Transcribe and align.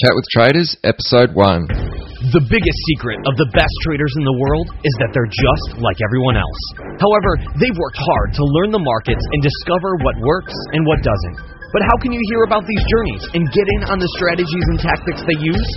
Chat 0.00 0.16
with 0.16 0.24
Traders, 0.32 0.70
Episode 0.80 1.36
1. 1.36 2.32
The 2.32 2.40
biggest 2.48 2.78
secret 2.88 3.20
of 3.28 3.36
the 3.36 3.44
best 3.52 3.76
traders 3.84 4.08
in 4.16 4.24
the 4.24 4.32
world 4.32 4.72
is 4.80 4.94
that 4.96 5.12
they're 5.12 5.28
just 5.28 5.76
like 5.76 6.00
everyone 6.00 6.40
else. 6.40 6.62
However, 6.96 7.36
they've 7.60 7.76
worked 7.76 8.00
hard 8.00 8.32
to 8.40 8.42
learn 8.56 8.72
the 8.72 8.80
markets 8.80 9.20
and 9.20 9.44
discover 9.44 10.00
what 10.00 10.16
works 10.24 10.56
and 10.72 10.88
what 10.88 11.04
doesn't. 11.04 11.44
But 11.44 11.84
how 11.84 12.00
can 12.00 12.16
you 12.16 12.22
hear 12.32 12.48
about 12.48 12.64
these 12.64 12.80
journeys 12.88 13.28
and 13.36 13.44
get 13.52 13.68
in 13.76 13.92
on 13.92 14.00
the 14.00 14.08
strategies 14.16 14.66
and 14.72 14.80
tactics 14.80 15.20
they 15.20 15.36
use? 15.36 15.68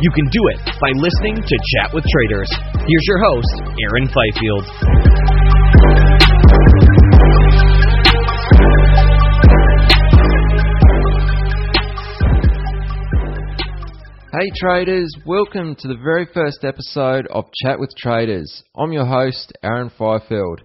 You 0.00 0.08
can 0.16 0.24
do 0.32 0.42
it 0.56 0.64
by 0.80 0.88
listening 0.96 1.36
to 1.36 1.54
Chat 1.76 1.92
with 1.92 2.08
Traders. 2.08 2.48
Here's 2.80 3.06
your 3.12 3.20
host, 3.28 3.54
Aaron 3.76 4.08
Fifield. 4.08 4.64
Hey 14.30 14.50
traders, 14.54 15.10
welcome 15.24 15.74
to 15.76 15.88
the 15.88 15.96
very 15.96 16.26
first 16.34 16.62
episode 16.62 17.26
of 17.28 17.46
Chat 17.64 17.80
with 17.80 17.96
Traders. 17.96 18.62
I'm 18.76 18.92
your 18.92 19.06
host, 19.06 19.54
Aaron 19.62 19.88
Fifield. 19.88 20.64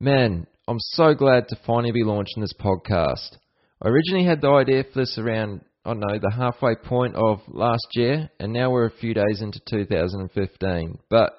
Man, 0.00 0.48
I'm 0.66 0.80
so 0.80 1.14
glad 1.14 1.46
to 1.46 1.60
finally 1.64 1.92
be 1.92 2.02
launching 2.02 2.40
this 2.40 2.52
podcast. 2.58 3.36
I 3.80 3.88
originally 3.88 4.24
had 4.24 4.40
the 4.40 4.50
idea 4.50 4.82
for 4.82 4.98
this 4.98 5.16
around, 5.16 5.60
I 5.84 5.90
don't 5.90 6.00
know, 6.00 6.18
the 6.18 6.34
halfway 6.34 6.74
point 6.74 7.14
of 7.14 7.38
last 7.46 7.86
year, 7.92 8.28
and 8.40 8.52
now 8.52 8.72
we're 8.72 8.86
a 8.86 8.90
few 8.90 9.14
days 9.14 9.42
into 9.42 9.60
2015. 9.70 10.98
But 11.08 11.38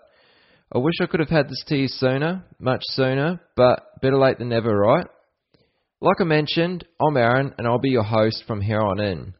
I 0.73 0.77
wish 0.77 0.95
I 1.01 1.07
could 1.07 1.19
have 1.19 1.29
had 1.29 1.49
this 1.49 1.63
to 1.67 1.75
you 1.75 1.89
sooner, 1.89 2.45
much 2.57 2.83
sooner, 2.83 3.41
but 3.57 3.99
better 4.01 4.17
late 4.17 4.39
than 4.39 4.47
never, 4.47 4.73
right? 4.73 5.07
Like 5.99 6.21
I 6.21 6.23
mentioned, 6.23 6.85
I'm 7.05 7.17
Aaron, 7.17 7.53
and 7.57 7.67
I'll 7.67 7.79
be 7.79 7.89
your 7.89 8.03
host 8.03 8.45
from 8.47 8.61
here 8.61 8.79
on 8.79 9.01
in. 9.01 9.33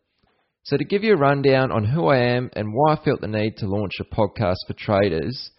So, 0.66 0.78
to 0.78 0.86
give 0.86 1.04
you 1.04 1.14
a 1.14 1.18
rundown 1.18 1.74
on 1.74 1.84
who 1.84 2.08
I 2.08 2.20
am 2.20 2.50
and 2.54 2.74
why 2.74 2.94
I 2.94 3.04
felt 3.04 3.20
the 3.20 3.28
need 3.28 3.58
to 3.58 3.68
launch 3.68 3.92
a 4.00 4.06
podcast 4.06 4.56
for 4.66 4.74
traders, 4.78 5.52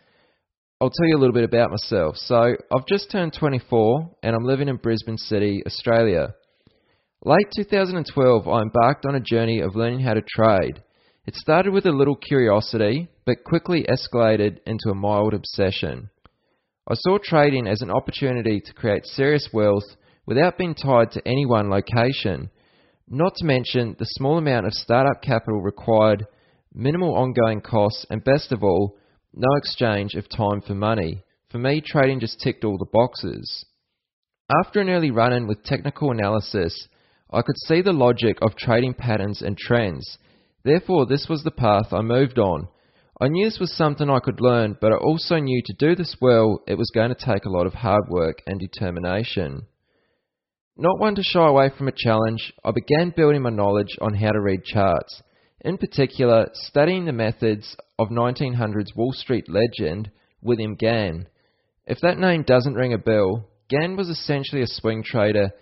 I'll 0.80 0.88
tell 0.88 1.06
you 1.06 1.18
a 1.18 1.20
little 1.20 1.34
bit 1.34 1.44
about 1.44 1.70
myself. 1.70 2.16
So, 2.16 2.56
I've 2.74 2.86
just 2.88 3.10
turned 3.10 3.34
24 3.38 4.16
and 4.22 4.34
I'm 4.34 4.46
living 4.46 4.68
in 4.68 4.76
Brisbane 4.76 5.18
City, 5.18 5.62
Australia. 5.66 6.34
Late 7.22 7.48
2012, 7.54 8.48
I 8.48 8.62
embarked 8.62 9.04
on 9.04 9.14
a 9.14 9.20
journey 9.20 9.60
of 9.60 9.76
learning 9.76 10.00
how 10.00 10.14
to 10.14 10.22
trade. 10.22 10.82
It 11.26 11.34
started 11.34 11.74
with 11.74 11.84
a 11.84 11.92
little 11.92 12.16
curiosity, 12.16 13.08
but 13.26 13.44
quickly 13.44 13.84
escalated 13.86 14.60
into 14.64 14.88
a 14.90 14.94
mild 14.94 15.34
obsession. 15.34 16.08
I 16.88 16.94
saw 16.94 17.18
trading 17.22 17.66
as 17.66 17.82
an 17.82 17.90
opportunity 17.90 18.58
to 18.58 18.72
create 18.72 19.04
serious 19.04 19.50
wealth 19.52 19.84
without 20.24 20.56
being 20.56 20.74
tied 20.74 21.10
to 21.10 21.28
any 21.28 21.44
one 21.44 21.68
location 21.68 22.48
not 23.08 23.34
to 23.36 23.44
mention 23.44 23.96
the 23.98 24.06
small 24.06 24.38
amount 24.38 24.66
of 24.66 24.72
startup 24.72 25.22
capital 25.22 25.60
required, 25.60 26.26
minimal 26.72 27.14
ongoing 27.14 27.60
costs, 27.60 28.06
and 28.10 28.24
best 28.24 28.50
of 28.52 28.62
all, 28.62 28.96
no 29.34 29.48
exchange 29.56 30.14
of 30.14 30.28
time 30.28 30.60
for 30.60 30.74
money. 30.74 31.22
For 31.50 31.58
me, 31.58 31.82
trading 31.84 32.20
just 32.20 32.40
ticked 32.40 32.64
all 32.64 32.78
the 32.78 32.86
boxes. 32.92 33.64
After 34.50 34.80
an 34.80 34.90
early 34.90 35.10
run 35.10 35.32
in 35.32 35.46
with 35.46 35.64
technical 35.64 36.10
analysis, 36.10 36.88
I 37.30 37.42
could 37.42 37.56
see 37.66 37.82
the 37.82 37.92
logic 37.92 38.38
of 38.42 38.56
trading 38.56 38.94
patterns 38.94 39.42
and 39.42 39.56
trends. 39.56 40.18
Therefore, 40.64 41.06
this 41.06 41.26
was 41.28 41.42
the 41.42 41.50
path 41.50 41.92
I 41.92 42.00
moved 42.00 42.38
on. 42.38 42.68
I 43.20 43.28
knew 43.28 43.44
this 43.44 43.60
was 43.60 43.76
something 43.76 44.10
I 44.10 44.18
could 44.18 44.40
learn, 44.40 44.76
but 44.80 44.92
I 44.92 44.96
also 44.96 45.36
knew 45.36 45.62
to 45.66 45.74
do 45.74 45.94
this 45.94 46.16
well, 46.20 46.62
it 46.66 46.74
was 46.74 46.90
going 46.94 47.14
to 47.14 47.14
take 47.14 47.44
a 47.44 47.50
lot 47.50 47.66
of 47.66 47.74
hard 47.74 48.08
work 48.08 48.42
and 48.46 48.58
determination. 48.58 49.66
Not 50.76 50.98
one 50.98 51.14
to 51.14 51.22
shy 51.22 51.46
away 51.46 51.70
from 51.76 51.86
a 51.86 51.92
challenge, 51.96 52.52
I 52.64 52.72
began 52.72 53.14
building 53.16 53.42
my 53.42 53.50
knowledge 53.50 53.96
on 54.00 54.14
how 54.14 54.32
to 54.32 54.40
read 54.40 54.64
charts. 54.64 55.22
In 55.60 55.78
particular, 55.78 56.48
studying 56.52 57.04
the 57.04 57.12
methods 57.12 57.76
of 57.96 58.08
1900s 58.08 58.96
Wall 58.96 59.12
Street 59.12 59.44
legend 59.48 60.10
William 60.42 60.74
Gann. 60.74 61.28
If 61.86 62.00
that 62.00 62.18
name 62.18 62.42
doesn't 62.42 62.74
ring 62.74 62.92
a 62.92 62.98
bell, 62.98 63.48
Gann 63.68 63.94
was 63.96 64.08
essentially 64.08 64.62
a 64.62 64.66
swing 64.66 65.04
trader 65.04 65.52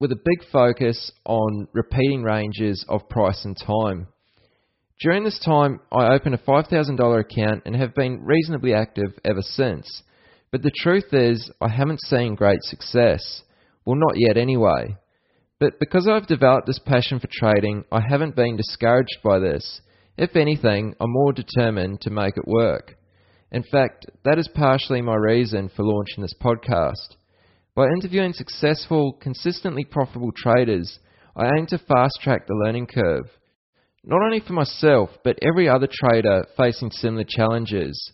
with 0.00 0.10
a 0.10 0.16
big 0.16 0.48
focus 0.50 1.12
on 1.24 1.68
repeating 1.72 2.24
ranges 2.24 2.84
of 2.88 3.08
price 3.08 3.44
and 3.44 3.56
time. 3.56 4.08
During 5.00 5.22
this 5.22 5.38
time, 5.38 5.80
I 5.92 6.12
opened 6.12 6.34
a 6.34 6.38
$5,000 6.38 7.20
account 7.20 7.62
and 7.64 7.76
have 7.76 7.94
been 7.94 8.24
reasonably 8.24 8.74
active 8.74 9.16
ever 9.24 9.42
since. 9.42 10.02
But 10.50 10.62
the 10.62 10.72
truth 10.74 11.12
is, 11.12 11.48
I 11.60 11.68
haven't 11.68 12.00
seen 12.00 12.34
great 12.34 12.62
success. 12.62 13.42
Well, 13.86 13.96
not 13.96 14.16
yet 14.16 14.36
anyway. 14.36 14.96
But 15.60 15.78
because 15.78 16.08
I've 16.08 16.26
developed 16.26 16.66
this 16.66 16.80
passion 16.80 17.20
for 17.20 17.28
trading, 17.30 17.84
I 17.90 18.00
haven't 18.06 18.36
been 18.36 18.56
discouraged 18.56 19.18
by 19.24 19.38
this. 19.38 19.80
If 20.18 20.34
anything, 20.34 20.94
I'm 21.00 21.12
more 21.12 21.32
determined 21.32 22.00
to 22.02 22.10
make 22.10 22.36
it 22.36 22.48
work. 22.48 22.96
In 23.52 23.62
fact, 23.62 24.06
that 24.24 24.38
is 24.38 24.48
partially 24.54 25.00
my 25.02 25.14
reason 25.14 25.70
for 25.74 25.84
launching 25.84 26.22
this 26.22 26.34
podcast. 26.42 27.16
By 27.76 27.86
interviewing 27.86 28.32
successful, 28.32 29.12
consistently 29.20 29.84
profitable 29.84 30.32
traders, 30.34 30.98
I 31.36 31.50
aim 31.56 31.66
to 31.66 31.78
fast 31.78 32.18
track 32.22 32.46
the 32.46 32.54
learning 32.54 32.88
curve. 32.88 33.30
Not 34.04 34.22
only 34.22 34.40
for 34.40 34.52
myself, 34.52 35.10
but 35.22 35.38
every 35.42 35.68
other 35.68 35.88
trader 35.90 36.44
facing 36.56 36.90
similar 36.90 37.24
challenges. 37.28 38.12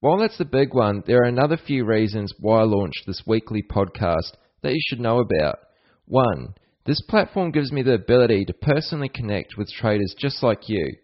While 0.00 0.18
that's 0.18 0.38
the 0.38 0.44
big 0.44 0.72
one, 0.72 1.02
there 1.06 1.18
are 1.22 1.28
another 1.28 1.58
few 1.58 1.84
reasons 1.84 2.32
why 2.38 2.60
I 2.60 2.64
launched 2.64 3.04
this 3.06 3.22
weekly 3.26 3.62
podcast 3.62 4.32
that 4.62 4.72
you 4.72 4.80
should 4.88 5.00
know 5.00 5.20
about. 5.20 5.58
1. 6.06 6.54
This 6.86 7.02
platform 7.08 7.50
gives 7.50 7.70
me 7.70 7.82
the 7.82 7.94
ability 7.94 8.44
to 8.46 8.52
personally 8.52 9.08
connect 9.08 9.56
with 9.56 9.68
traders 9.68 10.14
just 10.18 10.42
like 10.42 10.68
you. 10.68 10.96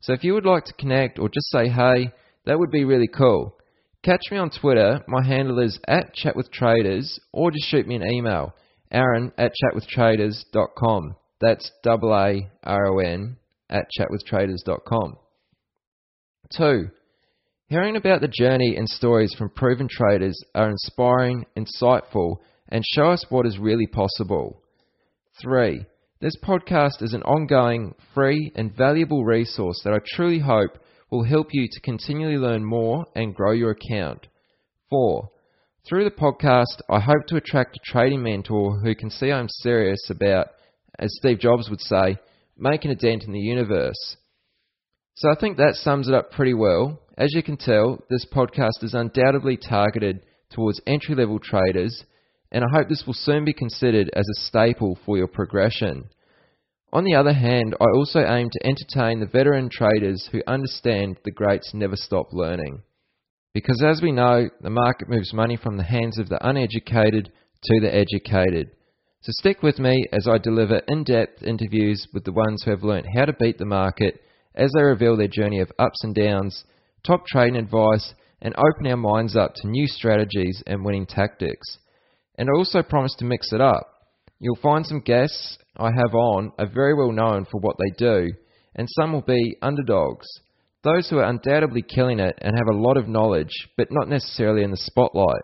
So 0.00 0.12
if 0.12 0.24
you 0.24 0.34
would 0.34 0.46
like 0.46 0.64
to 0.64 0.72
connect 0.74 1.18
or 1.18 1.28
just 1.28 1.50
say 1.50 1.68
hey, 1.68 2.10
that 2.46 2.58
would 2.58 2.70
be 2.70 2.84
really 2.84 3.08
cool. 3.08 3.56
Catch 4.02 4.20
me 4.30 4.36
on 4.36 4.50
Twitter. 4.50 5.00
My 5.08 5.26
handle 5.26 5.58
is 5.60 5.78
at 5.88 6.14
chatwithtraders 6.14 7.18
or 7.32 7.50
just 7.50 7.68
shoot 7.68 7.86
me 7.86 7.96
an 7.96 8.06
email. 8.06 8.54
Aaron 8.90 9.32
at 9.38 9.52
chatwithtraders.com. 9.62 11.16
That's 11.40 11.70
double 11.82 12.14
A 12.14 12.50
R 12.62 12.86
O 12.86 12.98
N 12.98 13.36
at 13.70 13.86
chatwithtraders.com. 13.98 15.16
2. 16.56 16.88
Hearing 17.68 17.96
about 17.96 18.20
the 18.20 18.28
journey 18.28 18.76
and 18.76 18.88
stories 18.88 19.34
from 19.36 19.48
proven 19.48 19.88
traders 19.90 20.38
are 20.54 20.68
inspiring, 20.68 21.46
insightful, 21.56 22.36
and 22.68 22.84
show 22.94 23.10
us 23.10 23.24
what 23.28 23.46
is 23.46 23.58
really 23.58 23.86
possible. 23.86 24.62
3. 25.40 25.84
This 26.20 26.36
podcast 26.42 27.02
is 27.02 27.12
an 27.12 27.22
ongoing, 27.22 27.94
free, 28.14 28.52
and 28.54 28.74
valuable 28.74 29.24
resource 29.24 29.80
that 29.84 29.92
I 29.92 29.98
truly 30.14 30.38
hope 30.38 30.78
will 31.10 31.24
help 31.24 31.48
you 31.52 31.68
to 31.70 31.80
continually 31.80 32.38
learn 32.38 32.64
more 32.64 33.06
and 33.14 33.34
grow 33.34 33.52
your 33.52 33.72
account. 33.72 34.26
4. 34.90 35.28
Through 35.86 36.04
the 36.04 36.10
podcast, 36.10 36.80
I 36.88 37.00
hope 37.00 37.26
to 37.26 37.36
attract 37.36 37.76
a 37.76 37.80
trading 37.84 38.22
mentor 38.22 38.80
who 38.80 38.94
can 38.94 39.10
see 39.10 39.30
I'm 39.30 39.48
serious 39.48 40.08
about, 40.08 40.48
as 40.98 41.14
Steve 41.16 41.40
Jobs 41.40 41.68
would 41.68 41.80
say, 41.80 42.16
making 42.56 42.90
a 42.90 42.94
dent 42.94 43.24
in 43.24 43.32
the 43.32 43.38
universe. 43.38 44.16
So 45.16 45.30
I 45.30 45.38
think 45.38 45.58
that 45.58 45.74
sums 45.74 46.08
it 46.08 46.14
up 46.14 46.30
pretty 46.32 46.54
well. 46.54 47.00
As 47.18 47.34
you 47.34 47.42
can 47.42 47.56
tell, 47.56 48.02
this 48.08 48.26
podcast 48.32 48.82
is 48.82 48.94
undoubtedly 48.94 49.56
targeted 49.56 50.24
towards 50.50 50.80
entry 50.86 51.14
level 51.14 51.38
traders 51.38 52.04
and 52.54 52.62
I 52.62 52.68
hope 52.72 52.88
this 52.88 53.02
will 53.04 53.14
soon 53.14 53.44
be 53.44 53.52
considered 53.52 54.08
as 54.14 54.28
a 54.28 54.40
staple 54.46 54.96
for 55.04 55.18
your 55.18 55.26
progression. 55.26 56.04
On 56.92 57.02
the 57.02 57.16
other 57.16 57.32
hand, 57.32 57.74
I 57.80 57.86
also 57.92 58.20
aim 58.20 58.48
to 58.48 58.64
entertain 58.64 59.18
the 59.18 59.26
veteran 59.26 59.68
traders 59.68 60.28
who 60.30 60.40
understand 60.46 61.18
the 61.24 61.32
greats 61.32 61.72
never 61.74 61.96
stop 61.96 62.28
learning. 62.32 62.84
Because 63.54 63.82
as 63.82 64.00
we 64.00 64.12
know, 64.12 64.48
the 64.60 64.70
market 64.70 65.08
moves 65.08 65.32
money 65.34 65.56
from 65.56 65.76
the 65.76 65.82
hands 65.82 66.16
of 66.16 66.28
the 66.28 66.38
uneducated 66.48 67.32
to 67.64 67.80
the 67.80 67.92
educated. 67.92 68.70
So 69.22 69.32
stick 69.32 69.64
with 69.64 69.80
me 69.80 70.06
as 70.12 70.28
I 70.28 70.38
deliver 70.38 70.80
in 70.86 71.02
depth 71.02 71.42
interviews 71.42 72.06
with 72.14 72.22
the 72.22 72.32
ones 72.32 72.62
who 72.62 72.70
have 72.70 72.84
learned 72.84 73.08
how 73.16 73.24
to 73.24 73.32
beat 73.32 73.58
the 73.58 73.64
market 73.64 74.20
as 74.54 74.70
they 74.76 74.82
reveal 74.82 75.16
their 75.16 75.26
journey 75.26 75.58
of 75.58 75.72
ups 75.80 76.04
and 76.04 76.14
downs, 76.14 76.62
top 77.04 77.26
trading 77.26 77.56
advice, 77.56 78.14
and 78.40 78.54
open 78.54 78.86
our 78.86 78.96
minds 78.96 79.34
up 79.34 79.54
to 79.56 79.66
new 79.66 79.88
strategies 79.88 80.62
and 80.68 80.84
winning 80.84 81.06
tactics 81.06 81.78
and 82.36 82.48
I 82.48 82.52
also 82.56 82.82
promise 82.82 83.14
to 83.18 83.24
mix 83.24 83.52
it 83.52 83.60
up. 83.60 83.90
You'll 84.40 84.56
find 84.56 84.84
some 84.84 85.00
guests 85.00 85.58
I 85.76 85.86
have 85.86 86.14
on 86.14 86.52
are 86.58 86.68
very 86.68 86.94
well 86.94 87.12
known 87.12 87.46
for 87.50 87.60
what 87.60 87.76
they 87.78 87.90
do, 87.96 88.30
and 88.74 88.88
some 88.90 89.12
will 89.12 89.22
be 89.22 89.56
underdogs, 89.62 90.26
those 90.82 91.08
who 91.08 91.18
are 91.18 91.24
undoubtedly 91.24 91.82
killing 91.82 92.20
it 92.20 92.38
and 92.42 92.56
have 92.56 92.68
a 92.68 92.78
lot 92.78 92.96
of 92.96 93.08
knowledge, 93.08 93.68
but 93.76 93.88
not 93.90 94.08
necessarily 94.08 94.62
in 94.62 94.70
the 94.70 94.76
spotlight. 94.76 95.42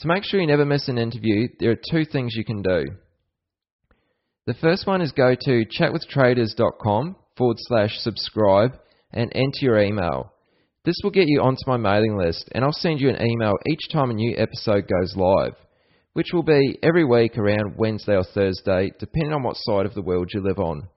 To 0.00 0.08
make 0.08 0.24
sure 0.24 0.40
you 0.40 0.46
never 0.46 0.64
miss 0.64 0.88
an 0.88 0.98
interview, 0.98 1.48
there 1.58 1.72
are 1.72 1.90
two 1.90 2.04
things 2.04 2.34
you 2.36 2.44
can 2.44 2.62
do. 2.62 2.84
The 4.46 4.54
first 4.54 4.86
one 4.86 5.00
is 5.00 5.12
go 5.12 5.34
to 5.34 5.64
chatwithtraders.com 5.66 7.16
forward 7.36 7.56
slash 7.60 7.96
subscribe 7.98 8.78
and 9.12 9.32
enter 9.34 9.58
your 9.60 9.80
email. 9.80 10.32
This 10.84 10.96
will 11.02 11.10
get 11.10 11.26
you 11.26 11.40
onto 11.40 11.62
my 11.66 11.78
mailing 11.78 12.16
list, 12.16 12.48
and 12.52 12.62
I'll 12.62 12.72
send 12.72 13.00
you 13.00 13.08
an 13.08 13.26
email 13.26 13.54
each 13.66 13.88
time 13.90 14.10
a 14.10 14.14
new 14.14 14.36
episode 14.36 14.86
goes 14.86 15.16
live 15.16 15.54
which 16.14 16.28
will 16.32 16.42
be 16.42 16.78
every 16.82 17.04
week 17.04 17.36
around 17.36 17.76
Wednesday 17.76 18.14
or 18.14 18.24
Thursday, 18.24 18.90
depending 18.98 19.32
on 19.32 19.42
what 19.42 19.56
side 19.58 19.84
of 19.84 19.94
the 19.94 20.02
world 20.02 20.30
you 20.32 20.40
live 20.40 20.58
on. 20.58 20.88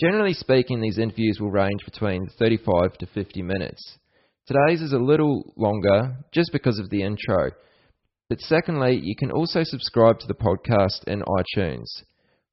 Generally 0.00 0.34
speaking, 0.34 0.80
these 0.80 0.98
interviews 0.98 1.38
will 1.40 1.50
range 1.50 1.84
between 1.84 2.28
35 2.38 2.98
to 2.98 3.06
50 3.06 3.42
minutes. 3.42 3.98
Today's 4.46 4.80
is 4.80 4.92
a 4.92 4.98
little 4.98 5.52
longer 5.56 6.16
just 6.32 6.52
because 6.52 6.78
of 6.78 6.88
the 6.88 7.02
intro. 7.02 7.50
But 8.28 8.40
secondly, 8.40 9.00
you 9.02 9.16
can 9.16 9.32
also 9.32 9.60
subscribe 9.64 10.20
to 10.20 10.26
the 10.28 10.34
podcast 10.34 11.04
in 11.08 11.22
iTunes. 11.22 11.86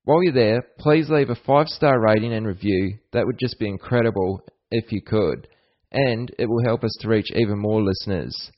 While 0.06 0.24
you're 0.24 0.34
there, 0.34 0.64
please 0.80 1.10
leave 1.10 1.30
a 1.30 1.36
five 1.36 1.68
star 1.68 2.00
rating 2.00 2.34
and 2.34 2.48
review. 2.48 2.98
That 3.14 3.26
would 3.26 3.38
just 3.40 3.60
be 3.60 3.68
incredible 3.68 4.42
if 4.72 4.92
you 4.92 5.02
could. 5.02 5.48
And 5.92 6.32
it 6.40 6.48
will 6.48 6.64
help 6.66 6.84
us 6.84 6.96
to 7.02 7.08
reach 7.08 7.32
even 7.36 7.60
more 7.60 7.82
listeners. 7.82 8.52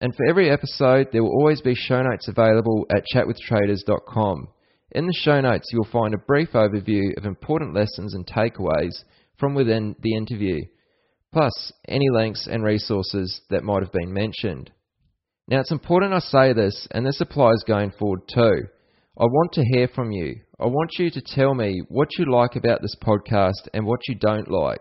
And 0.00 0.14
for 0.14 0.26
every 0.26 0.50
episode, 0.50 1.08
there 1.12 1.22
will 1.22 1.38
always 1.38 1.60
be 1.60 1.74
show 1.74 2.02
notes 2.02 2.28
available 2.28 2.86
at 2.90 3.04
chatwithtraders.com. 3.14 4.48
In 4.92 5.06
the 5.06 5.12
show 5.12 5.40
notes, 5.40 5.68
you'll 5.72 5.84
find 5.84 6.14
a 6.14 6.18
brief 6.18 6.50
overview 6.52 7.16
of 7.16 7.24
important 7.24 7.74
lessons 7.74 8.14
and 8.14 8.26
takeaways 8.26 8.94
from 9.38 9.54
within 9.54 9.96
the 10.00 10.14
interview, 10.14 10.60
plus 11.32 11.72
any 11.88 12.08
links 12.10 12.46
and 12.50 12.62
resources 12.62 13.40
that 13.50 13.64
might 13.64 13.82
have 13.82 13.92
been 13.92 14.12
mentioned. 14.12 14.70
Now, 15.48 15.60
it's 15.60 15.72
important 15.72 16.12
I 16.12 16.20
say 16.20 16.52
this, 16.52 16.86
and 16.92 17.04
this 17.04 17.20
applies 17.20 17.62
going 17.66 17.90
forward 17.98 18.22
too. 18.32 18.62
I 19.18 19.24
want 19.24 19.52
to 19.52 19.64
hear 19.72 19.88
from 19.88 20.10
you. 20.10 20.40
I 20.58 20.66
want 20.66 20.92
you 20.98 21.10
to 21.10 21.22
tell 21.24 21.54
me 21.54 21.82
what 21.88 22.08
you 22.18 22.30
like 22.30 22.56
about 22.56 22.82
this 22.82 22.96
podcast 23.02 23.68
and 23.72 23.86
what 23.86 24.00
you 24.08 24.14
don't 24.14 24.50
like. 24.50 24.80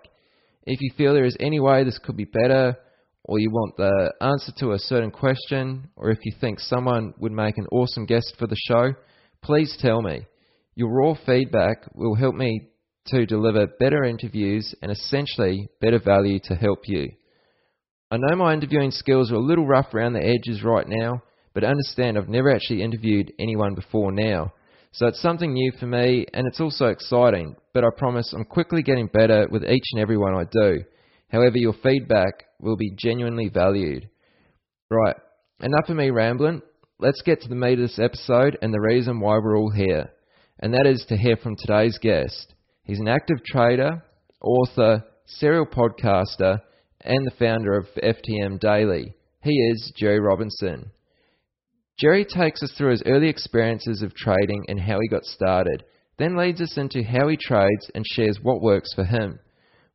If 0.66 0.80
you 0.82 0.92
feel 0.98 1.14
there 1.14 1.26
is 1.26 1.38
any 1.40 1.60
way 1.60 1.84
this 1.84 2.00
could 2.00 2.16
be 2.16 2.26
better, 2.26 2.78
or 3.26 3.40
you 3.40 3.50
want 3.50 3.78
the 3.78 4.14
answer 4.22 4.52
to 4.60 4.74
a 4.74 4.80
certain 4.80 5.12
question, 5.12 5.90
or 5.96 6.12
if 6.12 6.20
you 6.24 6.34
think 6.40 6.60
someone 6.60 7.14
would 7.20 7.32
make 7.32 7.58
an 7.58 7.68
awesome 7.72 8.06
guest 8.06 8.36
for 8.38 8.48
the 8.48 8.58
show, 8.68 8.94
please 9.42 9.78
tell 9.80 10.02
me. 10.02 10.26
Your 10.76 10.90
raw 10.90 11.14
feedback 11.26 11.84
will 11.94 12.16
help 12.16 12.36
me 12.36 12.70
to 13.08 13.26
deliver 13.26 13.68
better 13.80 14.04
interviews 14.04 14.74
and 14.82 14.92
essentially 14.92 15.70
better 15.80 16.00
value 16.00 16.40
to 16.46 16.56
help 16.56 16.80
you. 16.88 17.12
I 18.12 18.18
know 18.18 18.36
my 18.36 18.54
interviewing 18.54 18.92
skills 18.92 19.32
are 19.32 19.36
a 19.36 19.40
little 19.40 19.66
rough 19.66 19.94
around 19.94 20.14
the 20.14 20.26
edges 20.26 20.64
right 20.64 20.88
now, 20.88 21.22
but 21.54 21.64
understand 21.64 22.18
I've 22.18 22.30
never 22.30 22.52
actually 22.52 22.82
interviewed 22.82 23.34
anyone 23.40 23.76
before 23.76 24.12
now. 24.12 24.54
So 24.92 25.08
it's 25.08 25.22
something 25.22 25.54
new 25.54 25.72
for 25.80 25.88
me 25.88 26.26
and 26.34 26.48
it's 26.48 26.62
also 26.62 26.88
exciting, 26.88 27.56
but 27.74 27.84
I 27.84 27.88
promise 27.98 28.32
I'm 28.34 28.46
quickly 28.46 28.84
getting 28.84 29.08
better 29.08 29.48
with 29.50 29.64
each 29.64 29.86
and 29.94 30.02
every 30.02 30.18
one 30.18 30.36
I 30.36 30.44
do. 30.52 30.84
However, 31.34 31.58
your 31.58 31.74
feedback 31.84 32.46
will 32.62 32.78
be 32.78 32.94
genuinely 32.98 33.50
valued. 33.50 34.10
Right, 34.90 35.18
enough 35.60 35.90
of 35.90 35.98
me 35.98 36.12
rambling 36.12 36.62
let's 37.04 37.22
get 37.22 37.42
to 37.42 37.50
the 37.50 37.56
meat 37.56 37.74
of 37.74 37.80
this 37.80 38.00
episode 38.00 38.58
and 38.62 38.74
the 38.74 38.80
reason 38.80 39.20
why 39.20 39.38
we're 39.38 39.58
all 39.58 39.72
here. 39.72 40.10
And 40.60 40.74
that 40.74 40.88
is 40.88 41.06
to 41.10 41.18
hear 41.18 41.36
from 41.36 41.58
today's 41.58 41.98
guest. 42.02 42.54
He's 42.84 43.00
an 43.00 43.10
active 43.10 43.44
trader, 43.44 44.02
author, 44.42 45.04
serial 45.26 45.66
podcaster, 45.66 46.62
and 47.02 47.26
the 47.26 47.36
founder 47.38 47.74
of 47.74 47.88
FTM 48.02 48.60
Daily. 48.60 49.14
He 49.44 49.52
is 49.52 49.92
Jerry 49.98 50.22
Robinson. 50.22 50.92
Jerry 52.00 52.26
takes 52.26 52.64
us 52.64 52.74
through 52.78 52.92
his 52.92 53.04
early 53.06 53.28
experiences 53.28 54.02
of 54.02 54.16
trading 54.16 54.64
and 54.70 54.80
how 54.80 55.00
he 55.02 55.10
got 55.10 55.26
started, 55.26 55.84
then 56.18 56.38
leads 56.38 56.62
us 56.62 56.78
into 56.78 57.04
how 57.04 57.28
he 57.28 57.38
trades 57.38 57.92
and 57.94 58.06
shares 58.08 58.40
what 58.42 58.62
works 58.62 58.94
for 58.94 59.04
him. 59.04 59.40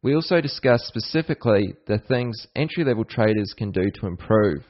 We 0.03 0.15
also 0.15 0.41
discuss 0.41 0.85
specifically 0.87 1.75
the 1.87 1.99
things 1.99 2.47
entry 2.55 2.85
level 2.85 3.05
traders 3.05 3.53
can 3.57 3.73
do 3.73 3.91
to 3.95 4.07
improve. 4.07 4.63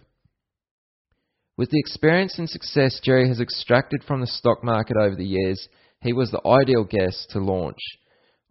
With 1.58 1.70
the 1.70 1.80
experience 1.80 2.38
and 2.38 2.48
success 2.48 3.00
Jerry 3.02 3.28
has 3.28 3.40
extracted 3.40 4.04
from 4.04 4.20
the 4.20 4.26
stock 4.26 4.64
market 4.64 4.96
over 4.96 5.16
the 5.16 5.26
years, 5.26 5.68
he 6.00 6.12
was 6.12 6.30
the 6.30 6.46
ideal 6.46 6.84
guest 6.84 7.30
to 7.30 7.40
launch. 7.40 7.80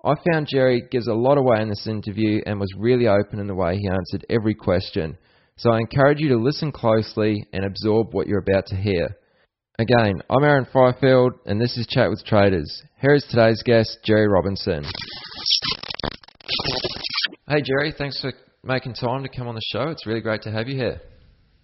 I 0.06 0.14
found 0.32 0.48
Jerry 0.48 0.84
gives 0.92 1.08
a 1.08 1.14
lot 1.14 1.40
away 1.40 1.62
in 1.62 1.70
this 1.70 1.88
interview 1.88 2.42
and 2.46 2.60
was 2.60 2.74
really 2.78 3.08
open 3.08 3.40
in 3.40 3.48
the 3.48 3.56
way 3.56 3.78
he 3.78 3.88
answered 3.88 4.26
every 4.30 4.54
question. 4.54 5.18
So 5.56 5.72
I 5.72 5.80
encourage 5.80 6.20
you 6.20 6.30
to 6.30 6.38
listen 6.38 6.72
closely 6.72 7.48
and 7.54 7.66
absorb 7.66 8.14
what 8.14 8.28
you're 8.28 8.46
about 8.48 8.68
to 8.68 8.76
hear. 8.76 9.18
Again, 9.80 10.22
I'm 10.30 10.44
Aaron 10.44 10.66
Fifield 10.66 11.34
and 11.48 11.60
this 11.60 11.76
is 11.78 11.88
Chat 11.88 12.12
with 12.12 12.24
Traders. 12.24 12.84
Here 13.02 13.16
is 13.16 13.26
today's 13.30 13.64
guest, 13.64 13.98
Jerry 14.04 14.28
Robinson. 14.28 14.84
Hey 17.50 17.62
Jerry, 17.64 17.94
thanks 17.98 18.20
for 18.20 18.34
making 18.62 18.94
time 18.96 19.24
to 19.24 19.30
come 19.30 19.48
on 19.48 19.56
the 19.56 19.62
show. 19.72 19.84
It's 19.84 20.06
really 20.06 20.20
great 20.20 20.42
to 20.42 20.52
have 20.52 20.68
you 20.68 20.76
here. 20.76 21.00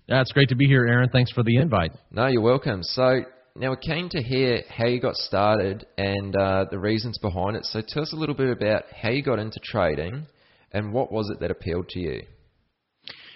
Yeah, 0.07 0.21
it's 0.21 0.31
great 0.31 0.47
to 0.47 0.55
be 0.55 0.65
here, 0.65 0.87
Aaron. 0.87 1.09
Thanks 1.09 1.29
for 1.33 1.43
the 1.43 1.57
invite. 1.57 1.91
No, 2.09 2.27
you're 2.27 2.41
welcome. 2.41 2.81
So 2.83 3.23
now 3.57 3.71
we're 3.71 3.75
keen 3.75 4.07
to 4.11 4.23
hear 4.23 4.61
how 4.69 4.87
you 4.87 5.01
got 5.01 5.15
started 5.15 5.85
and 5.97 6.33
uh, 6.37 6.67
the 6.71 6.79
reasons 6.79 7.17
behind 7.17 7.57
it. 7.57 7.65
So 7.65 7.81
tell 7.85 8.01
us 8.01 8.13
a 8.13 8.15
little 8.15 8.33
bit 8.33 8.49
about 8.49 8.83
how 8.95 9.09
you 9.09 9.21
got 9.21 9.39
into 9.39 9.59
trading 9.61 10.25
and 10.71 10.93
what 10.93 11.11
was 11.11 11.29
it 11.29 11.41
that 11.41 11.51
appealed 11.51 11.89
to 11.89 11.99
you. 11.99 12.21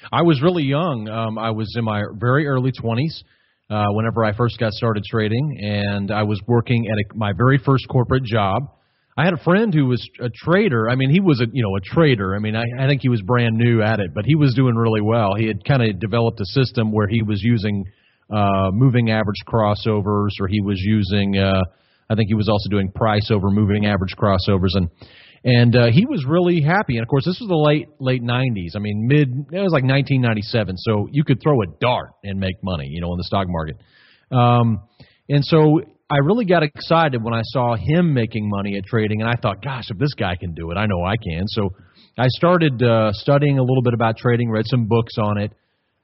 I 0.10 0.22
was 0.22 0.42
really 0.42 0.64
young. 0.64 1.10
Um, 1.10 1.38
I 1.38 1.52
was 1.52 1.70
in 1.76 1.84
my 1.84 2.02
very 2.14 2.48
early 2.48 2.72
20s 2.72 3.24
uh, 3.70 3.92
whenever 3.92 4.24
I 4.24 4.34
first 4.34 4.58
got 4.58 4.72
started 4.72 5.04
trading, 5.04 5.60
and 5.62 6.12
I 6.12 6.24
was 6.24 6.40
working 6.48 6.88
at 6.88 6.98
a, 6.98 7.18
my 7.18 7.34
very 7.34 7.58
first 7.58 7.90
corporate 7.90 8.24
job. 8.24 8.77
I 9.18 9.26
had 9.26 9.34
a 9.34 9.44
friend 9.44 9.74
who 9.74 9.88
was 9.88 10.08
a 10.22 10.30
trader. 10.30 10.88
I 10.90 10.96
mean, 10.96 11.10
he 11.10 11.20
was 11.20 11.42
a 11.42 11.46
you 11.52 11.64
know 11.64 11.76
a 11.76 11.82
trader. 11.82 12.36
I 12.36 12.40
mean, 12.40 12.56
I, 12.56 12.66
I 12.80 12.88
think 12.88 13.02
he 13.02 13.10
was 13.10 13.22
brand 13.24 13.58
new 13.58 13.82
at 13.82 14.00
it, 14.00 14.14
but 14.14 14.26
he 14.26 14.36
was 14.36 14.54
doing 14.54 14.76
really 14.76 15.02
well. 15.02 15.34
He 15.36 15.48
had 15.48 15.66
kind 15.66 15.82
of 15.82 16.00
developed 16.00 16.40
a 16.40 16.46
system 16.46 16.92
where 16.92 17.08
he 17.08 17.24
was 17.24 17.42
using 17.42 17.86
uh, 18.30 18.70
moving 18.72 19.10
average 19.10 19.42
crossovers, 19.48 20.40
or 20.40 20.48
he 20.48 20.62
was 20.62 20.80
using. 20.80 21.36
Uh, 21.36 21.64
I 22.10 22.16
think 22.16 22.28
he 22.28 22.36
was 22.36 22.48
also 22.48 22.70
doing 22.70 22.92
price 22.92 23.32
over 23.32 23.50
moving 23.50 23.88
average 23.88 24.14
crossovers, 24.16 24.76
and 24.76 24.90
and 25.44 25.76
uh, 25.76 25.88
he 25.92 26.06
was 26.06 26.24
really 26.28 26.62
happy. 26.62 26.98
And 26.98 27.02
of 27.02 27.08
course, 27.08 27.26
this 27.26 27.40
was 27.40 27.50
the 27.50 27.56
late 27.56 27.88
late 28.00 28.22
90s. 28.22 28.76
I 28.76 28.80
mean, 28.80 29.08
mid 29.08 29.30
it 29.52 29.62
was 29.62 29.74
like 29.74 29.84
1997, 29.84 30.78
so 30.78 31.08
you 31.12 31.24
could 31.24 31.42
throw 31.42 31.64
a 31.64 31.66
dart 31.82 32.12
and 32.24 32.40
make 32.40 32.64
money, 32.64 32.88
you 32.88 33.02
know, 33.02 33.12
in 33.14 33.18
the 33.18 33.24
stock 33.24 33.48
market. 33.50 33.78
Um, 34.32 34.84
and 35.28 35.44
so 35.44 35.82
I 36.10 36.20
really 36.20 36.46
got 36.46 36.64
excited 36.64 37.22
when 37.22 37.34
I 37.34 37.42
saw 37.44 37.76
him 37.76 38.14
making 38.14 38.50
money 38.50 38.78
at 38.78 38.86
trading, 38.86 39.20
and 39.22 39.30
I 39.30 39.36
thought, 39.36 39.62
gosh, 39.62 39.90
if 39.90 39.98
this 39.98 40.14
guy 40.14 40.36
can 40.40 40.54
do 40.54 40.72
it, 40.72 40.76
I 40.76 40.86
know 40.86 41.04
I 41.04 41.16
can. 41.18 41.44
So 41.48 41.70
I 42.18 42.28
started 42.30 42.82
uh, 42.82 43.12
studying 43.12 43.60
a 43.60 43.62
little 43.62 43.82
bit 43.84 43.94
about 43.94 44.16
trading, 44.16 44.50
read 44.50 44.66
some 44.68 44.88
books 44.88 45.14
on 45.22 45.38
it, 45.38 45.52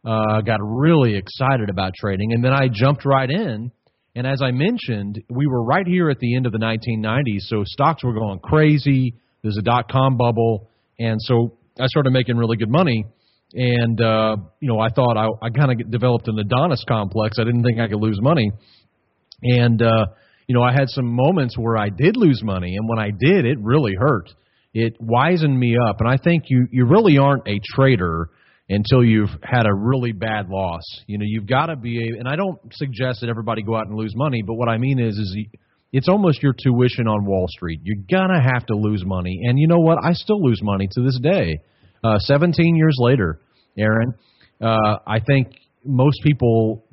uh, 0.04 0.42
got 0.42 0.60
really 0.62 1.16
excited 1.16 1.70
about 1.70 1.94
trading, 1.98 2.34
and 2.34 2.44
then 2.44 2.52
I 2.52 2.68
jumped 2.70 3.06
right 3.06 3.30
in. 3.30 3.72
And 4.16 4.28
as 4.28 4.42
I 4.44 4.52
mentioned, 4.52 5.24
we 5.30 5.48
were 5.48 5.64
right 5.64 5.88
here 5.88 6.10
at 6.10 6.20
the 6.20 6.36
end 6.36 6.46
of 6.46 6.52
the 6.52 6.60
1990s, 6.60 7.48
so 7.48 7.64
stocks 7.66 8.04
were 8.04 8.14
going 8.14 8.40
crazy. 8.40 9.16
There's 9.42 9.58
a 9.58 9.64
dot 9.64 9.90
com 9.90 10.18
bubble, 10.18 10.70
and 11.00 11.18
so 11.22 11.58
I 11.80 11.88
started 11.88 12.12
making 12.12 12.36
really 12.36 12.58
good 12.58 12.70
money. 12.70 13.06
And 13.54 14.02
uh, 14.02 14.36
you 14.60 14.68
know, 14.68 14.80
I 14.80 14.90
thought 14.90 15.16
I, 15.16 15.28
I 15.42 15.50
kind 15.50 15.72
of 15.72 15.90
developed 15.90 16.28
an 16.28 16.38
Adonis 16.38 16.84
complex. 16.88 17.38
I 17.40 17.46
didn't 17.46 17.64
think 17.64 17.80
I 17.80 17.88
could 17.88 18.02
lose 18.02 18.20
money. 18.22 18.52
And 19.44 19.82
uh, 19.82 20.06
you 20.48 20.56
know, 20.56 20.64
I 20.64 20.72
had 20.72 20.90
some 20.90 21.06
moments 21.06 21.58
where 21.58 21.78
I 21.78 21.90
did 21.90 22.16
lose 22.18 22.42
money, 22.44 22.76
and 22.76 22.88
when 22.88 23.00
I 23.00 23.12
did, 23.12 23.46
it 23.46 23.58
really 23.62 23.96
hurt. 23.98 24.30
It 24.74 25.00
wisened 25.00 25.58
me 25.58 25.78
up, 25.78 26.00
and 26.00 26.10
I 26.10 26.18
think 26.18 26.46
you 26.48 26.68
you 26.72 26.86
really 26.86 27.18
aren't 27.18 27.48
a 27.48 27.60
trader 27.76 28.30
until 28.70 29.04
you've 29.04 29.30
had 29.44 29.66
a 29.68 29.74
really 29.74 30.14
bad 30.14 30.50
loss. 30.50 30.82
You 31.06 31.18
know, 31.18 31.26
you've 31.28 31.48
got 31.48 31.68
to 31.68 31.76
be. 31.76 32.00
a, 32.00 32.20
And 32.20 32.28
I 32.28 32.36
don't 32.36 32.58
suggest 32.72 33.22
that 33.22 33.30
everybody 33.30 33.62
go 33.62 33.76
out 33.76 33.88
and 33.88 33.96
lose 33.96 34.14
money, 34.16 34.42
but 34.46 34.56
what 34.56 34.70
I 34.70 34.78
mean 34.78 35.00
is, 35.00 35.18
is 35.18 35.38
it's 35.92 36.10
almost 36.10 36.42
your 36.42 36.54
tuition 36.54 37.08
on 37.08 37.26
Wall 37.26 37.46
Street. 37.50 37.82
You're 37.84 38.04
gonna 38.10 38.42
have 38.42 38.66
to 38.68 38.76
lose 38.76 39.04
money, 39.06 39.42
and 39.44 39.60
you 39.60 39.68
know 39.68 39.80
what? 39.80 40.00
I 40.04 40.14
still 40.14 40.42
lose 40.42 40.62
money 40.64 40.88
to 40.92 41.02
this 41.02 41.20
day. 41.22 41.60
Uh, 42.04 42.18
17 42.20 42.76
years 42.76 42.98
later, 43.00 43.40
Aaron, 43.78 44.14
uh, 44.60 44.98
I 45.08 45.20
think 45.20 45.54
most 45.86 46.22
people, 46.24 46.86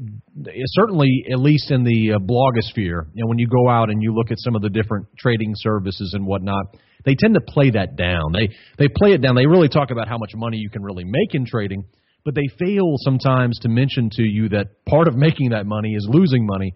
certainly 0.67 1.25
at 1.31 1.39
least 1.39 1.71
in 1.71 1.85
the 1.85 2.15
uh, 2.15 2.19
blogosphere, 2.19 3.07
and 3.15 3.29
when 3.29 3.39
you 3.39 3.47
go 3.47 3.69
out 3.69 3.91
and 3.91 4.03
you 4.03 4.15
look 4.15 4.31
at 4.31 4.39
some 4.39 4.57
of 4.57 4.63
the 4.63 4.69
different 4.69 5.07
trading 5.19 5.53
services 5.55 6.13
and 6.15 6.27
whatnot, 6.27 6.77
they 7.05 7.15
tend 7.15 7.35
to 7.35 7.41
play 7.41 7.71
that 7.71 7.97
down. 7.97 8.33
They 8.33 8.49
they 8.79 8.89
play 8.89 9.13
it 9.13 9.23
down. 9.23 9.35
They 9.35 9.47
really 9.47 9.69
talk 9.69 9.91
about 9.91 10.09
how 10.09 10.19
much 10.19 10.33
money 10.35 10.59
you 10.59 10.71
can 10.71 10.83
really 10.83 11.05
make 11.05 11.35
in 11.35 11.47
trading, 11.47 11.85
but 12.25 12.35
they 12.35 12.49
fail 12.59 12.95
sometimes 12.99 13.59
to 13.61 13.69
mention 13.69 14.11
to 14.13 14.23
you 14.23 14.49
that 14.51 14.85
part 14.87 15.09
of 15.09 15.17
making 15.17 15.51
that 15.51 15.67
money 15.67 15.95
is 15.95 16.07
losing 16.11 16.47
money. 16.47 16.75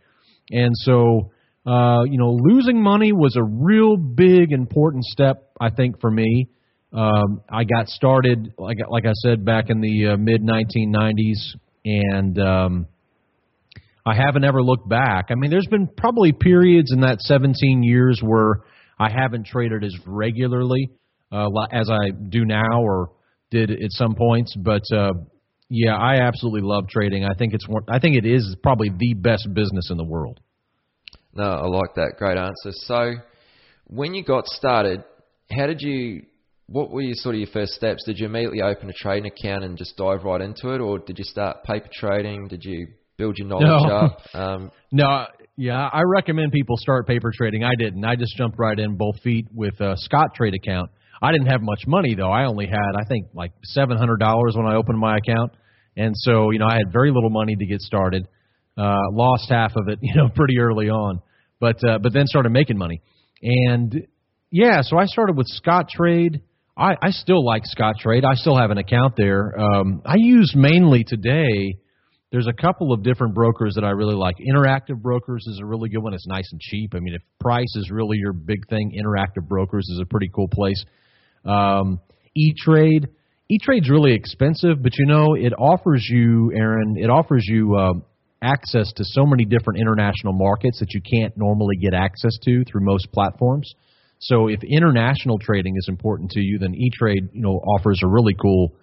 And 0.51 0.73
so, 0.75 1.33
uh, 1.67 2.05
you 2.05 2.19
know, 2.19 2.37
losing 2.41 2.83
money 2.83 3.13
was 3.13 3.37
a 3.37 3.43
real 3.43 3.97
big 3.97 4.53
important 4.53 5.05
step, 5.05 5.51
I 5.61 5.71
think, 5.71 6.01
for 6.01 6.11
me. 6.11 6.49
Um, 6.93 7.43
I 7.51 7.65
got 7.65 7.89
started, 7.89 8.55
like 8.57 8.79
like 8.89 9.05
I 9.05 9.13
said, 9.15 9.45
back 9.45 9.69
in 9.69 9.81
the 9.81 10.13
uh, 10.13 10.17
mid 10.17 10.43
1990s 10.43 11.57
and 11.85 12.39
um, 12.39 12.87
I 14.07 14.15
haven't 14.15 14.45
ever 14.45 14.63
looked 14.63 14.89
back. 14.89 15.27
I 15.31 15.35
mean, 15.35 15.51
there's 15.51 15.67
been 15.67 15.89
probably 15.97 16.33
periods 16.33 16.93
in 16.93 17.01
that 17.01 17.21
17 17.21 17.83
years 17.83 18.21
where 18.23 18.63
I 18.99 19.11
haven't 19.11 19.47
traded 19.47 19.85
as 19.85 19.95
regularly 20.07 20.91
uh, 21.33 21.49
as 21.73 21.91
I 21.91 22.11
do 22.11 22.45
now 22.45 22.83
or 22.83 23.11
did 23.51 23.71
at 23.71 23.91
some 23.91 24.15
points, 24.15 24.55
but 24.57 24.83
uh, 24.95 25.13
yeah, 25.69 25.97
I 25.97 26.21
absolutely 26.21 26.63
love 26.63 26.89
trading. 26.89 27.25
I 27.25 27.35
think 27.35 27.55
it's 27.55 27.67
I 27.89 27.99
think 27.99 28.17
it 28.17 28.27
is 28.27 28.57
probably 28.63 28.91
the 28.91 29.15
best 29.15 29.49
business 29.53 29.91
in 29.91 29.97
the 29.97 30.05
world. 30.05 30.41
No, 31.35 31.45
I 31.45 31.67
like 31.67 31.95
that. 31.97 32.15
Great 32.19 32.37
answer. 32.39 32.71
So, 32.73 33.15
when 33.87 34.15
you 34.15 34.23
got 34.23 34.47
started, 34.47 35.03
how 35.51 35.67
did 35.67 35.81
you? 35.81 36.25
What 36.67 36.91
were 36.91 37.03
your 37.03 37.15
sort 37.15 37.35
of 37.35 37.41
your 37.41 37.51
first 37.53 37.73
steps? 37.73 38.05
Did 38.07 38.19
you 38.19 38.27
immediately 38.27 38.63
open 38.63 38.89
a 38.89 38.93
trading 38.95 39.31
account 39.31 39.65
and 39.65 39.77
just 39.77 39.97
dive 39.97 40.25
right 40.25 40.41
into 40.41 40.71
it, 40.75 40.81
or 40.81 40.99
did 40.99 41.19
you 41.19 41.25
start 41.25 41.63
paper 41.65 41.89
trading? 41.93 42.49
Did 42.49 42.65
you 42.65 42.89
build 43.19 43.37
your 43.39 43.49
knowledge 43.49 43.87
No. 43.87 43.95
up? 43.97 44.19
Um, 44.35 44.71
No, 44.91 45.27
yeah, 45.57 45.89
I 45.93 46.03
recommend 46.03 46.53
people 46.53 46.77
start 46.79 47.07
paper 47.07 47.31
trading. 47.37 47.65
I 47.65 47.75
didn't. 47.79 48.05
I 48.05 48.17
just 48.17 48.37
jumped 48.37 48.59
right 48.59 48.79
in 48.79 48.97
both 48.97 49.21
feet 49.23 49.47
with 49.55 49.75
a 49.81 49.97
Scottrade 50.11 50.55
account. 50.55 50.91
I 51.23 51.33
didn't 51.33 51.47
have 51.47 51.61
much 51.63 51.87
money 51.87 52.15
though. 52.15 52.31
I 52.31 52.47
only 52.47 52.67
had 52.67 52.97
I 52.99 53.05
think 53.09 53.29
like 53.35 53.53
seven 53.65 53.97
hundred 53.97 54.19
dollars 54.19 54.55
when 54.57 54.67
I 54.67 54.75
opened 54.75 54.99
my 54.99 55.17
account, 55.19 55.53
and 55.97 56.15
so 56.17 56.51
you 56.51 56.59
know 56.59 56.67
I 56.67 56.75
had 56.75 56.93
very 56.93 57.11
little 57.13 57.31
money 57.31 57.55
to 57.57 57.67
get 57.67 57.81
started. 57.83 58.27
Uh, 58.77 58.97
lost 59.13 59.49
half 59.51 59.77
of 59.77 59.89
it, 59.89 59.99
you 60.03 60.15
know, 60.17 60.29
pretty 60.35 60.59
early 60.59 60.89
on, 60.89 61.21
but 61.61 61.77
uh, 61.89 61.99
but 61.99 62.13
then 62.13 62.27
started 62.27 62.51
making 62.51 62.77
money, 62.79 63.01
and 63.43 64.07
yeah, 64.51 64.81
so 64.83 64.97
I 64.99 65.05
started 65.07 65.37
with 65.37 65.47
Scottrade. 65.63 66.41
I, 66.77 66.97
I 67.01 67.11
still 67.11 67.45
like 67.45 67.63
Scottrade. 67.65 68.25
I 68.25 68.35
still 68.35 68.57
have 68.57 68.71
an 68.71 68.79
account 68.79 69.15
there. 69.17 69.59
Um, 69.59 70.03
I 70.05 70.17
use 70.17 70.55
mainly 70.57 71.05
today 71.05 71.79
there's 72.35 72.49
a 72.49 72.53
couple 72.53 72.93
of 72.93 73.05
different 73.05 73.33
brokers 73.33 73.75
that 73.77 73.85
I 73.85 73.91
really 73.91 74.17
like. 74.17 74.35
Interactive 74.39 75.01
Brokers 75.01 75.47
is 75.47 75.61
a 75.63 75.65
really 75.65 75.89
good 75.89 76.01
one. 76.01 76.15
It's 76.15 76.27
nice 76.27 76.49
and 76.51 76.61
cheap. 76.61 76.93
I 76.97 76.99
mean, 76.99 77.15
if 77.15 77.23
price 77.39 77.77
is 77.77 77.93
really 77.93 78.17
your 78.19 78.33
big 78.33 78.69
thing, 78.69 78.91
Interactive 79.01 79.47
Brokers 79.47 79.87
is 79.89 80.01
a 80.03 80.05
pretty 80.05 80.29
cool 80.35 80.49
place. 80.49 80.85
Um, 81.45 82.01
E-Trade, 82.35 83.07
E-Trade's 83.49 83.89
really 83.89 84.15
expensive, 84.15 84.83
but 84.83 84.99
you 84.99 85.07
know, 85.07 85.35
it 85.35 85.53
offers 85.53 86.05
you, 86.11 86.51
Aaron, 86.57 86.97
it 86.99 87.09
offers 87.09 87.45
you 87.47 87.77
um, 87.77 88.03
access 88.43 88.93
to 88.97 89.05
so 89.05 89.25
many 89.25 89.45
different 89.45 89.79
international 89.79 90.33
markets 90.33 90.81
that 90.81 90.93
you 90.93 91.01
can't 91.01 91.37
normally 91.37 91.77
get 91.77 91.95
access 91.95 92.37
to 92.43 92.65
through 92.65 92.85
most 92.85 93.13
platforms. 93.13 93.73
So 94.19 94.49
if 94.49 94.61
international 94.63 95.39
trading 95.39 95.75
is 95.77 95.87
important 95.89 96.31
to 96.33 96.41
you, 96.41 96.59
then 96.59 96.75
E-Trade, 96.75 97.29
you 97.33 97.43
know, 97.43 97.55
offers 97.55 98.01
a 98.03 98.09
really 98.09 98.35
cool 98.41 98.75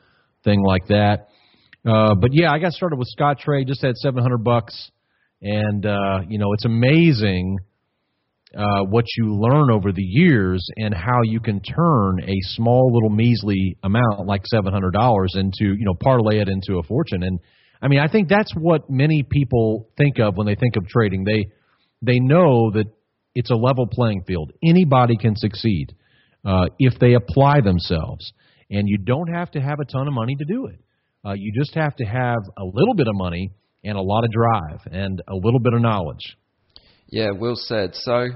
thing 0.44 0.62
like 0.62 0.88
that. 0.88 1.30
Uh, 1.86 2.14
but 2.16 2.32
yeah, 2.34 2.52
I 2.52 2.60
got 2.60 2.74
started 2.74 2.98
with 2.98 3.08
Scottrade, 3.18 3.68
just 3.68 3.82
had 3.82 3.96
700 3.98 4.44
bucks, 4.44 4.92
and 5.42 5.86
uh, 5.86 6.20
you 6.28 6.38
know 6.38 6.54
it's 6.54 6.66
amazing 6.66 7.58
uh, 8.56 8.84
what 8.84 9.06
you 9.18 9.34
learn 9.34 9.72
over 9.72 9.92
the 9.92 10.04
years 10.04 10.64
and 10.76 10.94
how 10.94 11.22
you 11.24 11.40
can 11.40 11.62
turn 11.62 12.20
a 12.28 12.36
small 12.42 12.92
little 12.94 13.10
measly 13.10 13.78
amount 13.84 14.26
like 14.26 14.44
$700 14.54 14.92
into 15.36 15.76
you 15.76 15.86
know 15.86 15.94
parlay 16.00 16.40
it 16.40 16.50
into 16.50 16.78
a 16.78 16.84
fortune. 16.84 17.24
And 17.24 17.40
I 17.82 17.88
mean, 17.88 18.00
I 18.00 18.08
think 18.08 18.30
that's 18.30 18.54
what 18.54 18.90
many 18.90 19.24
people 19.24 19.90
think 19.98 20.20
of 20.20 20.36
when 20.38 20.46
they 20.46 20.56
think 20.56 20.76
of 20.76 20.88
trading. 20.88 21.24
They 21.24 21.48
they 22.02 22.20
know 22.20 22.72
that 22.72 22.86
it's 23.36 23.52
a 23.52 23.56
level 23.56 23.88
playing 23.88 24.24
field. 24.26 24.52
Anybody 24.64 25.16
can 25.18 25.36
succeed 25.36 25.96
uh, 26.46 26.66
if 26.80 27.00
they 27.00 27.14
apply 27.14 27.62
themselves, 27.62 28.34
and 28.70 28.88
you 28.88 28.98
don't 28.98 29.34
have 29.34 29.52
to 29.52 29.60
have 29.60 29.80
a 29.80 29.86
ton 29.86 30.08
of 30.08 30.14
money 30.14 30.36
to 30.36 30.46
do 30.46 30.68
it. 30.68 30.80
Uh, 31.26 31.34
you 31.34 31.52
just 31.56 31.76
have 31.76 31.96
to 31.98 32.04
have 32.04 32.40
a 32.58 32.64
little 32.64 32.96
bit 32.96 33.08
of 33.08 33.16
money 33.16 33.52
and 33.84 33.98
a 33.98 34.02
lot 34.02 34.24
of 34.24 34.32
drive 34.32 34.80
and 34.92 35.22
a 35.28 35.36
little 35.36 35.60
bit 35.60 35.74
of 35.74 35.82
knowledge. 35.82 36.38
Yeah, 37.08 37.32
well 37.38 37.56
said. 37.56 37.92
So, 37.94 38.28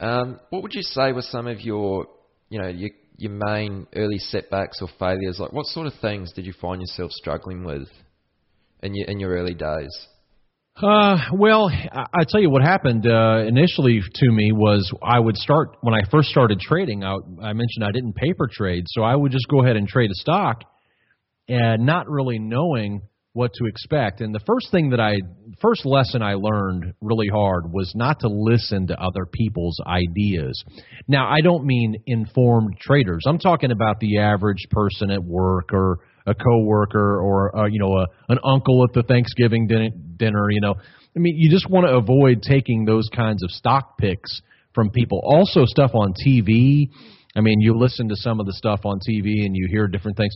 um, 0.00 0.40
what 0.50 0.62
would 0.62 0.74
you 0.74 0.82
say 0.82 1.12
were 1.12 1.22
some 1.22 1.46
of 1.46 1.60
your, 1.60 2.06
you 2.48 2.60
know, 2.60 2.68
your 2.68 2.90
your 3.18 3.32
main 3.32 3.86
early 3.94 4.18
setbacks 4.18 4.80
or 4.82 4.88
failures? 4.98 5.38
Like, 5.38 5.52
what 5.52 5.66
sort 5.66 5.86
of 5.86 5.94
things 6.00 6.32
did 6.32 6.46
you 6.46 6.52
find 6.60 6.80
yourself 6.80 7.12
struggling 7.12 7.64
with 7.64 7.88
in 8.82 8.94
your 8.94 9.06
in 9.06 9.20
your 9.20 9.30
early 9.32 9.54
days? 9.54 10.08
Uh, 10.82 11.16
well, 11.32 11.70
I, 11.70 12.24
tell 12.28 12.40
you 12.40 12.50
what 12.50 12.60
happened 12.60 13.06
uh, 13.06 13.44
initially 13.46 14.02
to 14.16 14.30
me 14.30 14.52
was 14.52 14.92
I 15.02 15.18
would 15.18 15.36
start 15.38 15.74
when 15.80 15.94
I 15.94 16.00
first 16.10 16.28
started 16.28 16.60
trading. 16.60 17.02
I, 17.02 17.14
I 17.42 17.54
mentioned 17.54 17.82
I 17.82 17.92
didn't 17.92 18.14
paper 18.14 18.46
trade, 18.52 18.84
so 18.88 19.02
I 19.02 19.16
would 19.16 19.32
just 19.32 19.48
go 19.48 19.62
ahead 19.62 19.76
and 19.76 19.88
trade 19.88 20.10
a 20.10 20.14
stock, 20.14 20.64
and 21.48 21.86
not 21.86 22.10
really 22.10 22.38
knowing 22.38 23.00
what 23.32 23.54
to 23.54 23.64
expect. 23.64 24.20
And 24.20 24.34
the 24.34 24.40
first 24.46 24.70
thing 24.70 24.90
that 24.90 25.00
I, 25.00 25.14
first 25.62 25.86
lesson 25.86 26.20
I 26.20 26.34
learned 26.34 26.92
really 27.00 27.28
hard 27.28 27.72
was 27.72 27.92
not 27.94 28.20
to 28.20 28.28
listen 28.28 28.88
to 28.88 29.00
other 29.00 29.24
people's 29.24 29.80
ideas. 29.86 30.62
Now, 31.08 31.26
I 31.26 31.40
don't 31.40 31.64
mean 31.64 32.02
informed 32.06 32.76
traders. 32.80 33.24
I'm 33.26 33.38
talking 33.38 33.70
about 33.70 33.98
the 34.00 34.18
average 34.18 34.66
person 34.70 35.10
at 35.10 35.24
work 35.24 35.70
or 35.72 36.00
a 36.26 36.34
coworker 36.34 37.20
or 37.20 37.56
uh, 37.56 37.66
you 37.66 37.78
know 37.78 37.96
a, 37.96 38.06
an 38.28 38.38
uncle 38.44 38.84
at 38.84 38.92
the 38.92 39.02
Thanksgiving 39.02 39.66
din- 39.66 40.14
dinner. 40.16 40.50
You 40.50 40.60
know, 40.60 40.74
I 40.74 41.18
mean, 41.18 41.36
you 41.36 41.50
just 41.50 41.70
want 41.70 41.86
to 41.86 41.94
avoid 41.94 42.42
taking 42.42 42.84
those 42.84 43.08
kinds 43.14 43.42
of 43.42 43.50
stock 43.50 43.98
picks 43.98 44.42
from 44.74 44.90
people. 44.90 45.20
Also, 45.24 45.64
stuff 45.64 45.92
on 45.94 46.12
TV. 46.12 46.90
I 47.34 47.40
mean, 47.42 47.60
you 47.60 47.76
listen 47.76 48.08
to 48.08 48.16
some 48.16 48.40
of 48.40 48.46
the 48.46 48.54
stuff 48.54 48.80
on 48.84 48.98
TV 48.98 49.44
and 49.44 49.54
you 49.54 49.68
hear 49.70 49.88
different 49.88 50.16
things 50.16 50.34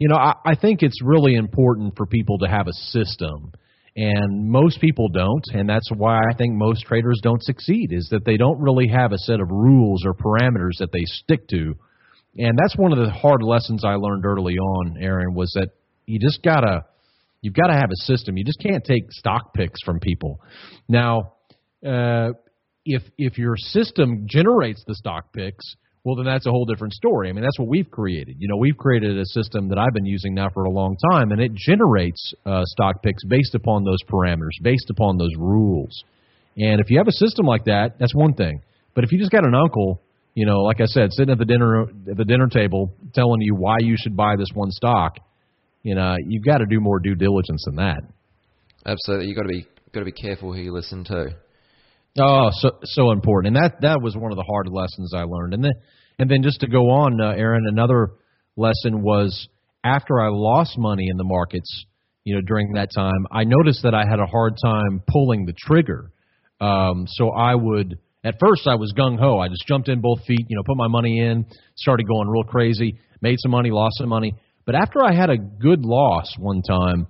you 0.00 0.08
know, 0.08 0.16
I, 0.16 0.34
I 0.44 0.54
think 0.56 0.82
it's 0.82 1.00
really 1.04 1.34
important 1.34 1.96
for 1.96 2.06
people 2.06 2.38
to 2.38 2.48
have 2.48 2.66
a 2.66 2.72
system. 2.72 3.52
And 3.94 4.48
most 4.48 4.80
people 4.80 5.08
don't, 5.08 5.44
and 5.52 5.68
that's 5.68 5.90
why 5.94 6.18
I 6.18 6.34
think 6.36 6.54
most 6.54 6.86
traders 6.86 7.20
don't 7.22 7.42
succeed, 7.42 7.92
is 7.92 8.08
that 8.10 8.24
they 8.24 8.38
don't 8.38 8.58
really 8.60 8.88
have 8.88 9.12
a 9.12 9.18
set 9.18 9.40
of 9.40 9.50
rules 9.50 10.04
or 10.06 10.14
parameters 10.14 10.78
that 10.78 10.90
they 10.92 11.04
stick 11.04 11.46
to. 11.48 11.74
And 12.40 12.58
that's 12.58 12.76
one 12.76 12.92
of 12.92 12.98
the 12.98 13.10
hard 13.10 13.42
lessons 13.42 13.84
I 13.84 13.96
learned 13.96 14.24
early 14.24 14.54
on, 14.54 14.96
Aaron, 14.98 15.34
was 15.34 15.52
that 15.56 15.68
you 16.06 16.18
just 16.18 16.42
gotta 16.42 16.86
you've 17.42 17.54
got 17.54 17.68
to 17.68 17.74
have 17.74 17.90
a 17.90 17.96
system. 18.04 18.36
You 18.36 18.44
just 18.44 18.60
can't 18.60 18.84
take 18.84 19.10
stock 19.10 19.54
picks 19.54 19.82
from 19.82 20.00
people. 20.00 20.40
Now, 20.88 21.34
uh, 21.86 22.30
if 22.84 23.02
if 23.18 23.38
your 23.38 23.56
system 23.56 24.26
generates 24.26 24.82
the 24.86 24.94
stock 24.94 25.32
picks, 25.34 25.64
well, 26.02 26.16
then 26.16 26.24
that's 26.24 26.46
a 26.46 26.50
whole 26.50 26.64
different 26.64 26.94
story. 26.94 27.28
I 27.28 27.32
mean, 27.32 27.44
that's 27.44 27.58
what 27.58 27.68
we've 27.68 27.90
created. 27.90 28.36
You 28.38 28.48
know, 28.48 28.56
we've 28.56 28.76
created 28.76 29.18
a 29.18 29.26
system 29.26 29.68
that 29.68 29.78
I've 29.78 29.92
been 29.92 30.06
using 30.06 30.34
now 30.34 30.48
for 30.48 30.64
a 30.64 30.70
long 30.70 30.96
time, 31.12 31.30
and 31.30 31.40
it 31.40 31.52
generates 31.54 32.32
uh, 32.46 32.62
stock 32.64 33.02
picks 33.02 33.22
based 33.24 33.54
upon 33.54 33.84
those 33.84 33.98
parameters, 34.08 34.56
based 34.62 34.88
upon 34.88 35.18
those 35.18 35.34
rules. 35.38 36.04
And 36.56 36.80
if 36.80 36.90
you 36.90 36.98
have 36.98 37.08
a 37.08 37.12
system 37.12 37.44
like 37.44 37.66
that, 37.66 37.98
that's 37.98 38.14
one 38.14 38.32
thing. 38.32 38.62
But 38.94 39.04
if 39.04 39.12
you 39.12 39.18
just 39.18 39.30
got 39.30 39.46
an 39.46 39.54
uncle, 39.54 40.00
you 40.40 40.46
know, 40.46 40.60
like 40.60 40.80
I 40.80 40.86
said, 40.86 41.12
sitting 41.12 41.30
at 41.30 41.36
the 41.36 41.44
dinner 41.44 41.82
at 41.82 42.16
the 42.16 42.24
dinner 42.24 42.48
table 42.48 42.94
telling 43.12 43.42
you 43.42 43.54
why 43.54 43.76
you 43.80 43.96
should 43.98 44.16
buy 44.16 44.36
this 44.36 44.48
one 44.54 44.70
stock, 44.70 45.18
you 45.82 45.94
know, 45.94 46.16
you've 46.26 46.46
got 46.46 46.58
to 46.58 46.64
do 46.66 46.80
more 46.80 46.98
due 46.98 47.14
diligence 47.14 47.62
than 47.66 47.76
that. 47.76 48.00
Absolutely, 48.86 49.26
you 49.26 49.34
got 49.34 49.42
to 49.42 49.48
be 49.48 49.66
got 49.92 50.00
to 50.00 50.06
be 50.06 50.12
careful 50.12 50.54
who 50.54 50.60
you 50.60 50.72
listen 50.72 51.04
to. 51.04 51.36
Oh, 52.18 52.48
so 52.52 52.70
so 52.84 53.10
important, 53.10 53.54
and 53.54 53.62
that 53.62 53.82
that 53.82 54.00
was 54.00 54.16
one 54.16 54.32
of 54.32 54.36
the 54.36 54.42
hard 54.44 54.66
lessons 54.68 55.12
I 55.14 55.24
learned. 55.24 55.52
And 55.52 55.62
then 55.62 55.72
and 56.18 56.30
then 56.30 56.42
just 56.42 56.60
to 56.60 56.68
go 56.68 56.88
on, 56.88 57.20
uh, 57.20 57.32
Aaron, 57.36 57.66
another 57.68 58.12
lesson 58.56 59.02
was 59.02 59.46
after 59.84 60.22
I 60.22 60.28
lost 60.30 60.78
money 60.78 61.08
in 61.10 61.18
the 61.18 61.24
markets, 61.24 61.84
you 62.24 62.34
know, 62.34 62.40
during 62.40 62.72
that 62.76 62.88
time, 62.94 63.26
I 63.30 63.44
noticed 63.44 63.82
that 63.82 63.94
I 63.94 64.04
had 64.08 64.20
a 64.20 64.26
hard 64.26 64.54
time 64.64 65.02
pulling 65.06 65.44
the 65.44 65.52
trigger. 65.52 66.10
Um, 66.62 67.04
so 67.06 67.28
I 67.28 67.54
would 67.54 67.98
at 68.24 68.36
first 68.40 68.66
I 68.66 68.74
was 68.74 68.92
gung 68.96 69.18
ho. 69.18 69.38
I 69.38 69.48
just 69.48 69.66
jumped 69.66 69.88
in 69.88 70.00
both 70.00 70.24
feet, 70.24 70.46
you 70.48 70.56
know, 70.56 70.62
put 70.64 70.76
my 70.76 70.88
money 70.88 71.20
in, 71.20 71.46
started 71.76 72.06
going 72.06 72.28
real 72.28 72.44
crazy, 72.44 72.98
made 73.20 73.36
some 73.40 73.50
money, 73.50 73.70
lost 73.70 73.98
some 73.98 74.08
money. 74.08 74.34
But 74.66 74.74
after 74.74 75.04
I 75.04 75.12
had 75.12 75.30
a 75.30 75.38
good 75.38 75.84
loss 75.84 76.34
one 76.38 76.62
time, 76.62 77.06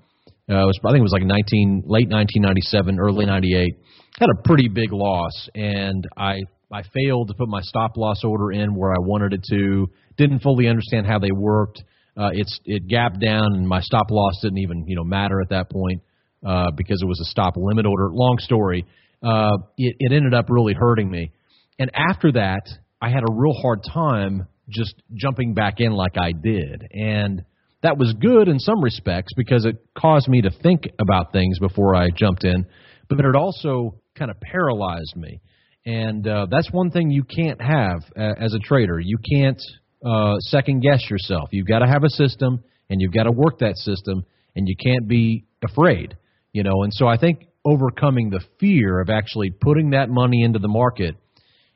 uh, 0.48 0.66
was 0.66 0.78
I 0.84 0.90
think 0.90 1.00
it 1.00 1.02
was 1.02 1.12
like 1.12 1.22
19 1.22 1.84
late 1.86 2.08
1997, 2.08 2.98
early 2.98 3.26
98 3.26 3.74
had 4.20 4.28
a 4.28 4.42
pretty 4.42 4.68
big 4.68 4.92
loss, 4.92 5.48
and 5.54 6.06
I 6.16 6.40
I 6.72 6.82
failed 6.94 7.28
to 7.28 7.34
put 7.34 7.48
my 7.48 7.62
stop 7.62 7.96
loss 7.96 8.22
order 8.22 8.52
in 8.52 8.74
where 8.74 8.92
I 8.92 8.98
wanted 9.00 9.32
it 9.32 9.44
to. 9.50 9.88
Didn't 10.16 10.40
fully 10.40 10.68
understand 10.68 11.06
how 11.06 11.18
they 11.18 11.32
worked. 11.32 11.82
Uh, 12.16 12.30
it's 12.32 12.60
it 12.64 12.86
gapped 12.86 13.20
down, 13.20 13.54
and 13.54 13.66
my 13.66 13.80
stop 13.80 14.10
loss 14.10 14.34
didn't 14.42 14.58
even 14.58 14.84
you 14.86 14.96
know 14.96 15.04
matter 15.04 15.40
at 15.40 15.48
that 15.50 15.70
point 15.70 16.02
uh, 16.46 16.70
because 16.76 17.00
it 17.02 17.06
was 17.06 17.20
a 17.20 17.24
stop 17.24 17.54
limit 17.56 17.86
order. 17.86 18.10
Long 18.12 18.36
story. 18.38 18.84
Uh, 19.22 19.58
it, 19.76 19.96
it 19.98 20.12
ended 20.12 20.34
up 20.34 20.46
really 20.48 20.74
hurting 20.74 21.10
me, 21.10 21.32
and 21.78 21.90
after 21.94 22.32
that, 22.32 22.62
I 23.00 23.08
had 23.08 23.22
a 23.22 23.32
real 23.32 23.54
hard 23.54 23.80
time 23.92 24.46
just 24.68 24.94
jumping 25.14 25.54
back 25.54 25.74
in 25.78 25.92
like 25.92 26.16
I 26.16 26.32
did, 26.32 26.86
and 26.92 27.44
that 27.82 27.98
was 27.98 28.14
good 28.20 28.48
in 28.48 28.58
some 28.58 28.82
respects 28.82 29.32
because 29.36 29.64
it 29.64 29.76
caused 29.96 30.28
me 30.28 30.42
to 30.42 30.50
think 30.62 30.84
about 30.98 31.32
things 31.32 31.58
before 31.58 31.94
I 31.94 32.08
jumped 32.14 32.44
in, 32.44 32.66
but 33.08 33.20
it 33.20 33.36
also 33.36 34.00
kind 34.16 34.30
of 34.30 34.38
paralyzed 34.40 35.16
me. 35.16 35.40
And 35.86 36.26
uh, 36.26 36.46
that's 36.50 36.70
one 36.70 36.90
thing 36.90 37.10
you 37.10 37.24
can't 37.24 37.60
have 37.60 38.02
uh, 38.16 38.34
as 38.38 38.52
a 38.54 38.58
trader. 38.58 39.00
You 39.00 39.16
can't 39.18 39.60
uh, 40.04 40.38
second 40.40 40.80
guess 40.80 41.08
yourself. 41.08 41.48
You've 41.52 41.66
got 41.66 41.78
to 41.78 41.86
have 41.86 42.04
a 42.04 42.10
system, 42.10 42.62
and 42.90 43.00
you've 43.00 43.14
got 43.14 43.24
to 43.24 43.32
work 43.32 43.60
that 43.60 43.76
system, 43.76 44.24
and 44.54 44.68
you 44.68 44.76
can't 44.76 45.08
be 45.08 45.46
afraid. 45.64 46.16
You 46.52 46.64
know, 46.64 46.82
and 46.82 46.92
so 46.92 47.06
I 47.06 47.16
think 47.16 47.46
overcoming 47.64 48.30
the 48.30 48.40
fear 48.58 49.00
of 49.00 49.10
actually 49.10 49.50
putting 49.50 49.90
that 49.90 50.08
money 50.08 50.42
into 50.42 50.58
the 50.58 50.68
market 50.68 51.16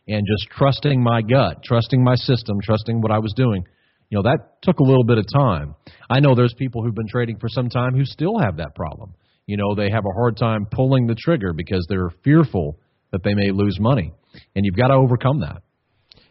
and 0.07 0.27
just 0.27 0.51
trusting 0.51 1.03
my 1.03 1.23
gut, 1.23 1.63
trusting 1.65 2.03
my 2.03 2.15
system, 2.15 2.59
trusting 2.63 3.01
what 3.01 3.11
I 3.11 3.19
was 3.19 3.33
doing. 3.35 3.65
You 4.11 4.19
know, 4.19 4.23
that 4.23 4.63
took 4.63 4.79
a 4.79 4.83
little 4.83 5.05
bit 5.05 5.19
of 5.19 5.27
time. 5.33 5.75
I 6.09 6.21
know 6.21 6.35
there's 6.35 6.55
people 6.57 6.83
who've 6.83 6.95
been 6.95 7.09
trading 7.09 7.39
for 7.39 7.49
some 7.49 7.69
time 7.69 7.95
who 7.95 8.05
still 8.05 8.39
have 8.39 8.59
that 8.59 8.75
problem. 8.75 9.15
You 9.47 9.57
know, 9.57 9.75
they 9.75 9.91
have 9.91 10.05
a 10.05 10.15
hard 10.15 10.37
time 10.37 10.67
pulling 10.71 11.07
the 11.07 11.15
trigger 11.15 11.53
because 11.53 11.87
they're 11.89 12.11
fearful 12.23 12.79
that 13.13 13.23
they 13.23 13.35
may 13.35 13.51
lose 13.51 13.79
money. 13.81 14.13
And 14.55 14.65
you've 14.65 14.77
got 14.77 14.89
to 14.89 14.95
overcome 14.95 15.41
that. 15.41 15.63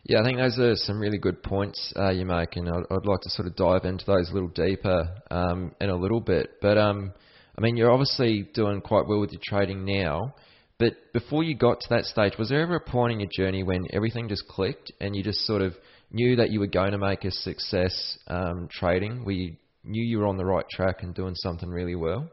Yeah, 0.06 0.20
I 0.20 0.24
think 0.26 0.38
those 0.38 0.60
are 0.60 0.76
some 0.76 1.00
really 1.00 1.18
good 1.18 1.42
points 1.42 1.94
uh, 1.96 2.10
you 2.10 2.26
make, 2.26 2.58
and 2.58 2.68
I'd, 2.68 2.84
I'd, 2.92 3.06
like 3.06 3.22
to 3.22 3.30
sort 3.30 3.48
of 3.48 3.56
dive 3.56 3.86
into 3.86 4.06
those 4.06 4.30
a 4.30 4.34
little 4.34 4.50
deeper 4.50 5.16
um, 5.32 5.74
in 5.80 5.90
a 5.90 5.96
little 5.96 6.20
bit. 6.20 6.60
But 6.62 6.78
um, 6.78 7.14
I 7.58 7.62
mean, 7.62 7.78
you're 7.78 7.92
obviously 7.92 8.50
doing 8.54 8.82
quite 8.82 9.08
well 9.08 9.20
with 9.20 9.32
your 9.32 9.42
trading 9.44 9.86
now. 9.86 10.34
But 10.80 10.94
before 11.14 11.44
you 11.44 11.56
got 11.56 11.80
to 11.82 11.88
that 11.92 12.06
stage, 12.06 12.34
was 12.38 12.50
there 12.50 12.62
ever 12.62 12.76
a 12.76 12.80
point 12.80 13.14
in 13.14 13.20
your 13.20 13.30
journey 13.32 13.64
when 13.64 13.86
everything 13.94 14.28
just 14.28 14.48
clicked 14.48 14.92
and 15.00 15.16
you 15.16 15.24
just 15.24 15.42
sort 15.46 15.62
of 15.62 15.76
knew 16.12 16.36
that 16.38 16.50
you 16.50 16.60
were 16.60 16.68
going 16.68 16.92
to 16.92 16.98
make 16.98 17.24
a 17.26 17.32
success 17.32 18.18
um, 18.28 18.68
trading? 18.72 19.24
Where 19.24 19.36
you 19.36 19.56
knew 19.84 20.04
you 20.04 20.20
were 20.20 20.28
on 20.28 20.38
the 20.38 20.46
right 20.46 20.66
track 20.70 21.04
and 21.04 21.14
doing 21.14 21.36
something 21.36 21.70
really 21.70 21.96
well? 21.96 22.30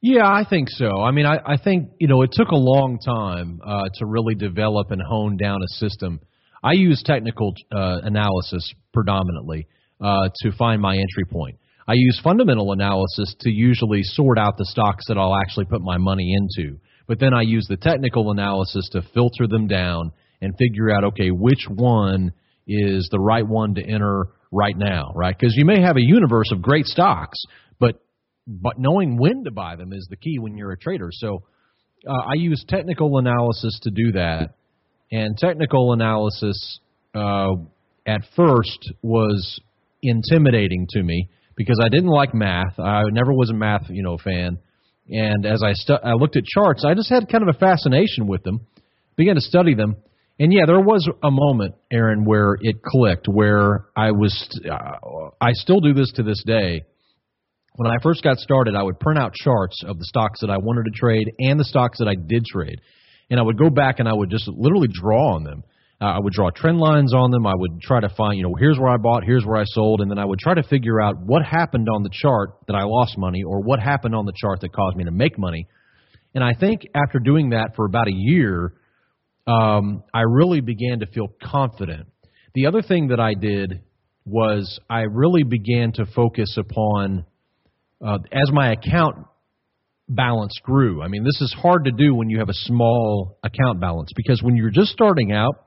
Yeah, 0.00 0.26
I 0.26 0.44
think 0.48 0.68
so. 0.70 1.00
I 1.00 1.12
mean, 1.12 1.24
I, 1.24 1.38
I 1.46 1.56
think 1.56 1.90
you 1.98 2.08
know 2.08 2.22
it 2.22 2.30
took 2.32 2.48
a 2.48 2.56
long 2.56 2.98
time 2.98 3.60
uh, 3.64 3.88
to 3.94 4.06
really 4.06 4.34
develop 4.34 4.90
and 4.90 5.00
hone 5.00 5.36
down 5.36 5.60
a 5.62 5.68
system. 5.68 6.20
I 6.62 6.72
use 6.72 7.02
technical 7.04 7.54
uh, 7.70 8.00
analysis 8.02 8.72
predominantly 8.92 9.66
uh, 10.00 10.28
to 10.42 10.52
find 10.52 10.80
my 10.80 10.94
entry 10.94 11.24
point. 11.30 11.58
I 11.86 11.92
use 11.94 12.20
fundamental 12.22 12.72
analysis 12.72 13.34
to 13.40 13.50
usually 13.50 14.02
sort 14.02 14.38
out 14.38 14.56
the 14.56 14.64
stocks 14.64 15.04
that 15.08 15.18
I'll 15.18 15.36
actually 15.36 15.66
put 15.66 15.82
my 15.82 15.98
money 15.98 16.34
into. 16.34 16.78
But 17.06 17.20
then 17.20 17.34
I 17.34 17.42
use 17.42 17.66
the 17.68 17.76
technical 17.76 18.30
analysis 18.30 18.88
to 18.92 19.02
filter 19.12 19.46
them 19.46 19.66
down 19.66 20.12
and 20.40 20.56
figure 20.56 20.90
out 20.90 21.04
okay 21.04 21.30
which 21.30 21.66
one 21.68 22.32
is 22.66 23.08
the 23.10 23.20
right 23.20 23.46
one 23.46 23.74
to 23.74 23.82
enter 23.82 24.28
right 24.50 24.76
now, 24.76 25.12
right? 25.14 25.36
Because 25.38 25.54
you 25.56 25.66
may 25.66 25.82
have 25.82 25.96
a 25.96 26.02
universe 26.02 26.50
of 26.52 26.62
great 26.62 26.86
stocks, 26.86 27.38
but 27.78 28.00
but 28.46 28.78
knowing 28.78 29.18
when 29.18 29.44
to 29.44 29.50
buy 29.50 29.76
them 29.76 29.92
is 29.92 30.06
the 30.08 30.16
key 30.16 30.38
when 30.38 30.56
you're 30.56 30.72
a 30.72 30.78
trader. 30.78 31.08
So 31.12 31.44
uh, 32.06 32.12
I 32.12 32.34
use 32.34 32.64
technical 32.66 33.18
analysis 33.18 33.78
to 33.82 33.90
do 33.90 34.12
that, 34.12 34.54
and 35.12 35.36
technical 35.36 35.92
analysis 35.92 36.80
uh, 37.14 37.52
at 38.06 38.22
first 38.36 38.92
was 39.02 39.60
intimidating 40.02 40.86
to 40.90 41.02
me 41.02 41.28
because 41.56 41.80
I 41.82 41.88
didn't 41.88 42.10
like 42.10 42.34
math. 42.34 42.78
I 42.78 43.02
never 43.10 43.32
was 43.32 43.50
a 43.50 43.54
math 43.54 43.88
you 43.88 44.02
know 44.02 44.18
fan, 44.18 44.58
and 45.08 45.46
as 45.46 45.62
I 45.62 45.72
stu- 45.72 45.94
I 46.02 46.12
looked 46.12 46.36
at 46.36 46.44
charts, 46.44 46.84
I 46.84 46.94
just 46.94 47.10
had 47.10 47.28
kind 47.28 47.48
of 47.48 47.54
a 47.54 47.58
fascination 47.58 48.26
with 48.26 48.42
them. 48.42 48.66
Began 49.16 49.36
to 49.36 49.40
study 49.40 49.74
them, 49.74 49.96
and 50.38 50.52
yeah, 50.52 50.66
there 50.66 50.80
was 50.80 51.08
a 51.22 51.30
moment, 51.30 51.74
Aaron, 51.92 52.24
where 52.24 52.56
it 52.60 52.82
clicked, 52.82 53.26
where 53.28 53.86
I 53.96 54.10
was. 54.12 54.48
Uh, 54.64 55.30
I 55.40 55.52
still 55.52 55.80
do 55.80 55.94
this 55.94 56.12
to 56.16 56.22
this 56.22 56.42
day 56.44 56.82
when 57.76 57.90
I 57.90 57.96
first 58.02 58.22
got 58.22 58.38
started, 58.38 58.76
I 58.76 58.82
would 58.82 59.00
print 59.00 59.18
out 59.18 59.34
charts 59.34 59.82
of 59.84 59.98
the 59.98 60.04
stocks 60.04 60.40
that 60.40 60.50
I 60.50 60.58
wanted 60.58 60.84
to 60.84 60.98
trade 60.98 61.32
and 61.40 61.58
the 61.58 61.64
stocks 61.64 61.98
that 61.98 62.08
I 62.08 62.14
did 62.14 62.44
trade. 62.44 62.80
And 63.30 63.40
I 63.40 63.42
would 63.42 63.58
go 63.58 63.68
back 63.68 63.98
and 63.98 64.08
I 64.08 64.12
would 64.12 64.30
just 64.30 64.46
literally 64.46 64.88
draw 64.92 65.34
on 65.34 65.44
them. 65.44 65.64
Uh, 66.00 66.06
I 66.06 66.18
would 66.18 66.32
draw 66.32 66.50
trend 66.50 66.78
lines 66.78 67.14
on 67.14 67.30
them. 67.30 67.46
I 67.46 67.54
would 67.54 67.80
try 67.80 68.00
to 68.00 68.08
find, 68.08 68.36
you 68.36 68.42
know, 68.42 68.54
here's 68.58 68.78
where 68.78 68.90
I 68.90 68.96
bought, 68.96 69.24
here's 69.24 69.44
where 69.44 69.56
I 69.56 69.64
sold, 69.64 70.00
and 70.00 70.10
then 70.10 70.18
I 70.18 70.24
would 70.24 70.38
try 70.38 70.54
to 70.54 70.62
figure 70.62 71.00
out 71.00 71.18
what 71.20 71.44
happened 71.44 71.88
on 71.88 72.02
the 72.02 72.10
chart 72.12 72.50
that 72.66 72.74
I 72.74 72.82
lost 72.82 73.16
money 73.16 73.44
or 73.44 73.60
what 73.62 73.78
happened 73.80 74.14
on 74.14 74.26
the 74.26 74.32
chart 74.36 74.60
that 74.62 74.72
caused 74.72 74.96
me 74.96 75.04
to 75.04 75.12
make 75.12 75.38
money. 75.38 75.68
And 76.34 76.42
I 76.42 76.52
think 76.58 76.82
after 76.94 77.20
doing 77.20 77.50
that 77.50 77.76
for 77.76 77.86
about 77.86 78.08
a 78.08 78.12
year, 78.12 78.74
um, 79.46 80.02
I 80.12 80.22
really 80.22 80.60
began 80.60 81.00
to 81.00 81.06
feel 81.06 81.28
confident. 81.42 82.08
The 82.54 82.66
other 82.66 82.82
thing 82.82 83.08
that 83.08 83.20
I 83.20 83.34
did 83.34 83.82
was 84.24 84.78
I 84.88 85.02
really 85.02 85.42
began 85.42 85.92
to 85.92 86.06
focus 86.06 86.56
upon 86.58 87.24
uh, 88.04 88.18
as 88.32 88.50
my 88.52 88.72
account 88.72 89.26
balance 90.08 90.52
grew. 90.62 91.02
I 91.02 91.08
mean, 91.08 91.24
this 91.24 91.40
is 91.40 91.54
hard 91.56 91.84
to 91.84 91.92
do 91.92 92.14
when 92.14 92.30
you 92.30 92.38
have 92.38 92.48
a 92.48 92.54
small 92.54 93.38
account 93.42 93.80
balance 93.80 94.10
because 94.14 94.42
when 94.42 94.56
you're 94.56 94.70
just 94.70 94.90
starting 94.90 95.32
out, 95.32 95.63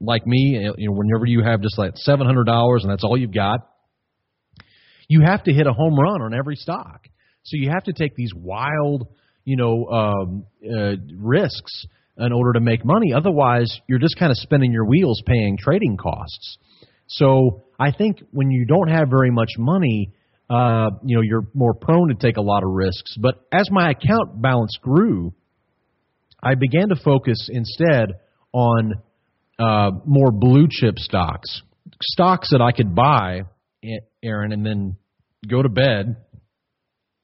like 0.00 0.26
me, 0.26 0.72
you 0.76 0.88
know, 0.88 0.96
whenever 0.96 1.26
you 1.26 1.42
have 1.42 1.62
just 1.62 1.78
like 1.78 1.92
seven 1.96 2.26
hundred 2.26 2.44
dollars 2.44 2.82
and 2.82 2.90
that's 2.90 3.04
all 3.04 3.16
you've 3.16 3.34
got, 3.34 3.60
you 5.08 5.22
have 5.22 5.44
to 5.44 5.52
hit 5.52 5.66
a 5.66 5.72
home 5.72 5.98
run 5.98 6.22
on 6.22 6.34
every 6.34 6.56
stock. 6.56 7.06
So 7.44 7.52
you 7.56 7.70
have 7.72 7.84
to 7.84 7.92
take 7.92 8.14
these 8.16 8.32
wild, 8.34 9.08
you 9.44 9.56
know, 9.56 9.86
um, 9.86 10.46
uh, 10.64 10.96
risks 11.16 11.86
in 12.18 12.32
order 12.32 12.54
to 12.54 12.60
make 12.60 12.84
money. 12.84 13.12
Otherwise, 13.12 13.80
you're 13.88 13.98
just 13.98 14.18
kind 14.18 14.30
of 14.30 14.36
spinning 14.38 14.72
your 14.72 14.86
wheels 14.86 15.22
paying 15.26 15.56
trading 15.58 15.96
costs. 15.96 16.58
So 17.08 17.62
I 17.78 17.92
think 17.92 18.18
when 18.32 18.50
you 18.50 18.66
don't 18.66 18.88
have 18.88 19.08
very 19.08 19.30
much 19.30 19.50
money, 19.58 20.12
uh, 20.50 20.90
you 21.04 21.16
know, 21.16 21.22
you're 21.22 21.46
more 21.54 21.74
prone 21.74 22.08
to 22.08 22.14
take 22.14 22.36
a 22.36 22.42
lot 22.42 22.64
of 22.64 22.70
risks. 22.70 23.16
But 23.20 23.34
as 23.52 23.68
my 23.70 23.90
account 23.90 24.40
balance 24.40 24.76
grew, 24.80 25.34
I 26.42 26.54
began 26.54 26.88
to 26.88 26.96
focus 26.96 27.48
instead 27.52 28.14
on 28.52 28.94
uh, 29.58 29.90
more 30.04 30.30
blue 30.30 30.66
chip 30.70 30.98
stocks, 30.98 31.62
stocks 32.02 32.48
that 32.50 32.60
I 32.60 32.72
could 32.72 32.94
buy, 32.94 33.42
Aaron, 34.22 34.52
and 34.52 34.64
then 34.64 34.96
go 35.48 35.62
to 35.62 35.68
bed 35.68 36.16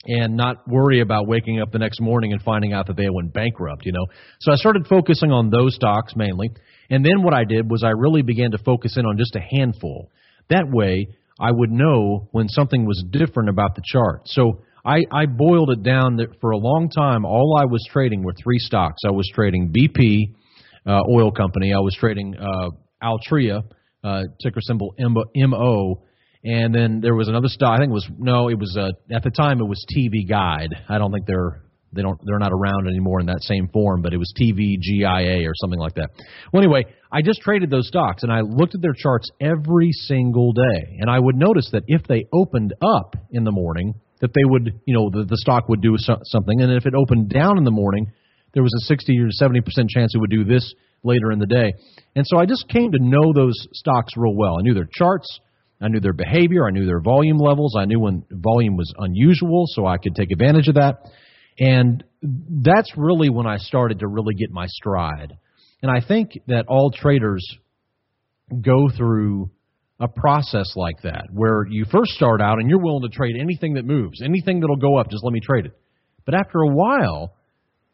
and 0.05 0.37
not 0.37 0.66
worry 0.66 1.01
about 1.01 1.29
waking 1.29 1.61
up 1.61 1.71
the 1.71 1.79
next 1.79 2.01
morning 2.01 2.33
and 2.33 2.42
finding 2.42 2.73
out 2.73 2.87
that 2.88 2.97
they 2.97 3.09
went 3.09 3.33
bankrupt, 3.33 3.87
you 3.87 3.92
know. 3.92 4.07
So 4.40 4.53
I 4.53 4.57
started 4.57 4.87
focusing 4.87 5.31
on 5.31 5.51
those 5.51 5.75
stocks 5.75 6.14
mainly. 6.16 6.51
And 6.90 7.05
then 7.05 7.23
what 7.23 7.35
I 7.35 7.45
did 7.45 7.71
was 7.71 7.85
I 7.85 7.90
really 7.90 8.23
began 8.23 8.51
to 8.51 8.59
focus 8.59 8.97
in 8.97 9.07
on 9.07 9.16
just 9.16 9.37
a 9.37 9.40
handful. 9.40 10.11
That 10.51 10.68
way, 10.68 11.09
I 11.40 11.51
would 11.51 11.71
know 11.71 12.29
when 12.33 12.49
something 12.49 12.85
was 12.85 13.05
different 13.11 13.49
about 13.49 13.75
the 13.75 13.83
chart. 13.85 14.23
So 14.27 14.62
I, 14.85 15.05
I 15.12 15.27
boiled 15.27 15.71
it 15.71 15.83
down 15.83 16.16
that 16.16 16.40
for 16.40 16.51
a 16.51 16.59
long 16.59 16.90
time, 16.90 17.25
all 17.25 17.57
I 17.59 17.64
was 17.64 17.87
trading 17.90 18.25
were 18.25 18.35
three 18.35 18.59
stocks. 18.59 19.03
I 19.07 19.12
was 19.12 19.31
trading 19.33 19.73
BP, 19.73 20.35
oil 20.90 21.31
company. 21.31 21.73
I 21.73 21.81
was 21.81 21.97
trading 21.99 22.35
uh, 22.37 22.71
Altria, 23.03 23.62
uh, 24.05 24.23
ticker 24.42 24.61
symbol 24.61 24.95
MO, 24.99 26.03
and 26.45 26.75
then 26.75 27.01
there 27.01 27.14
was 27.14 27.29
another 27.29 27.49
stock. 27.49 27.75
I 27.75 27.79
think 27.79 27.90
it 27.90 27.95
was 27.95 28.09
no, 28.18 28.49
it 28.49 28.59
was 28.59 28.77
uh, 28.77 28.90
at 29.14 29.23
the 29.23 29.31
time 29.31 29.61
it 29.61 29.66
was 29.66 29.85
TV 29.97 30.29
Guide. 30.29 30.75
I 30.88 30.99
don't 30.99 31.12
think 31.12 31.27
they're 31.27 31.62
they 31.92 32.03
don't 32.03 32.18
they're 32.25 32.38
not 32.38 32.53
around 32.53 32.88
anymore 32.88 33.21
in 33.21 33.27
that 33.27 33.42
same 33.42 33.68
form, 33.68 34.03
but 34.03 34.12
it 34.12 34.16
was 34.16 34.33
TVGIA 34.40 35.47
or 35.47 35.53
something 35.55 35.79
like 35.79 35.95
that. 35.95 36.11
Well, 36.53 36.62
anyway, 36.62 36.85
I 37.11 37.23
just 37.23 37.42
traded 37.42 37.71
those 37.71 37.87
stocks 37.88 38.23
and 38.23 38.33
I 38.33 38.40
looked 38.40 38.75
at 38.75 38.83
their 38.83 38.95
charts 38.95 39.31
every 39.40 39.92
single 39.92 40.53
day, 40.53 40.99
and 40.99 41.11
I 41.11 41.18
would 41.18 41.37
notice 41.37 41.68
that 41.73 41.85
if 41.87 42.03
they 42.05 42.25
opened 42.33 42.75
up 42.83 43.14
in 43.31 43.45
the 43.45 43.53
morning, 43.53 43.95
that 44.21 44.33
they 44.35 44.45
would 44.45 44.81
you 44.87 44.95
know 44.95 45.11
the, 45.11 45.25
the 45.25 45.37
stock 45.37 45.68
would 45.68 45.83
do 45.83 45.95
so, 45.99 46.16
something, 46.25 46.61
and 46.61 46.73
if 46.73 46.87
it 46.87 46.95
opened 46.95 47.29
down 47.29 47.59
in 47.59 47.64
the 47.64 47.71
morning, 47.71 48.11
there 48.55 48.62
was 48.62 48.75
a 48.75 48.85
60 48.87 49.19
or 49.19 49.31
70 49.31 49.61
percent 49.61 49.91
chance 49.91 50.15
it 50.15 50.19
would 50.19 50.31
do 50.31 50.45
this 50.45 50.75
later 51.05 51.33
in 51.33 51.38
the 51.38 51.47
day. 51.47 51.73
And 52.15 52.27
so 52.27 52.38
I 52.38 52.47
just 52.47 52.69
came 52.69 52.93
to 52.93 52.99
know 52.99 53.33
those 53.35 53.57
stocks 53.73 54.12
real 54.17 54.35
well. 54.35 54.59
I 54.59 54.62
knew 54.62 54.75
their 54.75 54.88
charts. 54.91 55.41
I 55.81 55.88
knew 55.88 56.01
their 56.01 56.12
behavior. 56.12 56.67
I 56.67 56.71
knew 56.71 56.87
their 56.87 57.01
volume 57.01 57.38
levels. 57.38 57.75
I 57.77 57.87
knew 57.87 57.99
when 57.99 58.25
volume 58.31 58.77
was 58.77 58.93
unusual, 58.99 59.65
so 59.67 59.85
I 59.85 59.99
could 59.99 60.15
take 60.15 60.31
advantage 60.31 60.69
of 60.69 60.77
that. 60.77 61.11
And 61.59 62.05
that's 62.23 62.93
really 62.97 63.31
when 63.31 63.47
I 63.47 63.57
started 63.57 63.99
to 63.99 64.07
really 64.07 64.35
get 64.35 64.51
my 64.51 64.67
stride. 64.67 65.33
And 65.83 65.91
I 65.91 66.01
think 66.07 66.31
that 66.47 66.67
all 66.69 66.93
traders 66.93 67.45
go 68.61 68.88
through 68.97 69.51
a 69.99 70.09
process 70.09 70.73
like 70.77 71.03
that 71.03 71.27
where 71.33 71.67
you 71.69 71.85
first 71.91 72.12
start 72.12 72.41
out 72.41 72.59
and 72.59 72.69
you're 72.69 72.83
willing 72.83 73.03
to 73.03 73.17
trade 73.17 73.35
anything 73.38 73.75
that 73.75 73.85
moves, 73.85 74.21
anything 74.23 74.61
that'll 74.61 74.77
go 74.77 74.97
up, 74.97 75.11
just 75.11 75.25
let 75.25 75.33
me 75.33 75.41
trade 75.41 75.67
it. 75.67 75.73
But 76.25 76.35
after 76.35 76.61
a 76.61 76.69
while, 76.69 77.35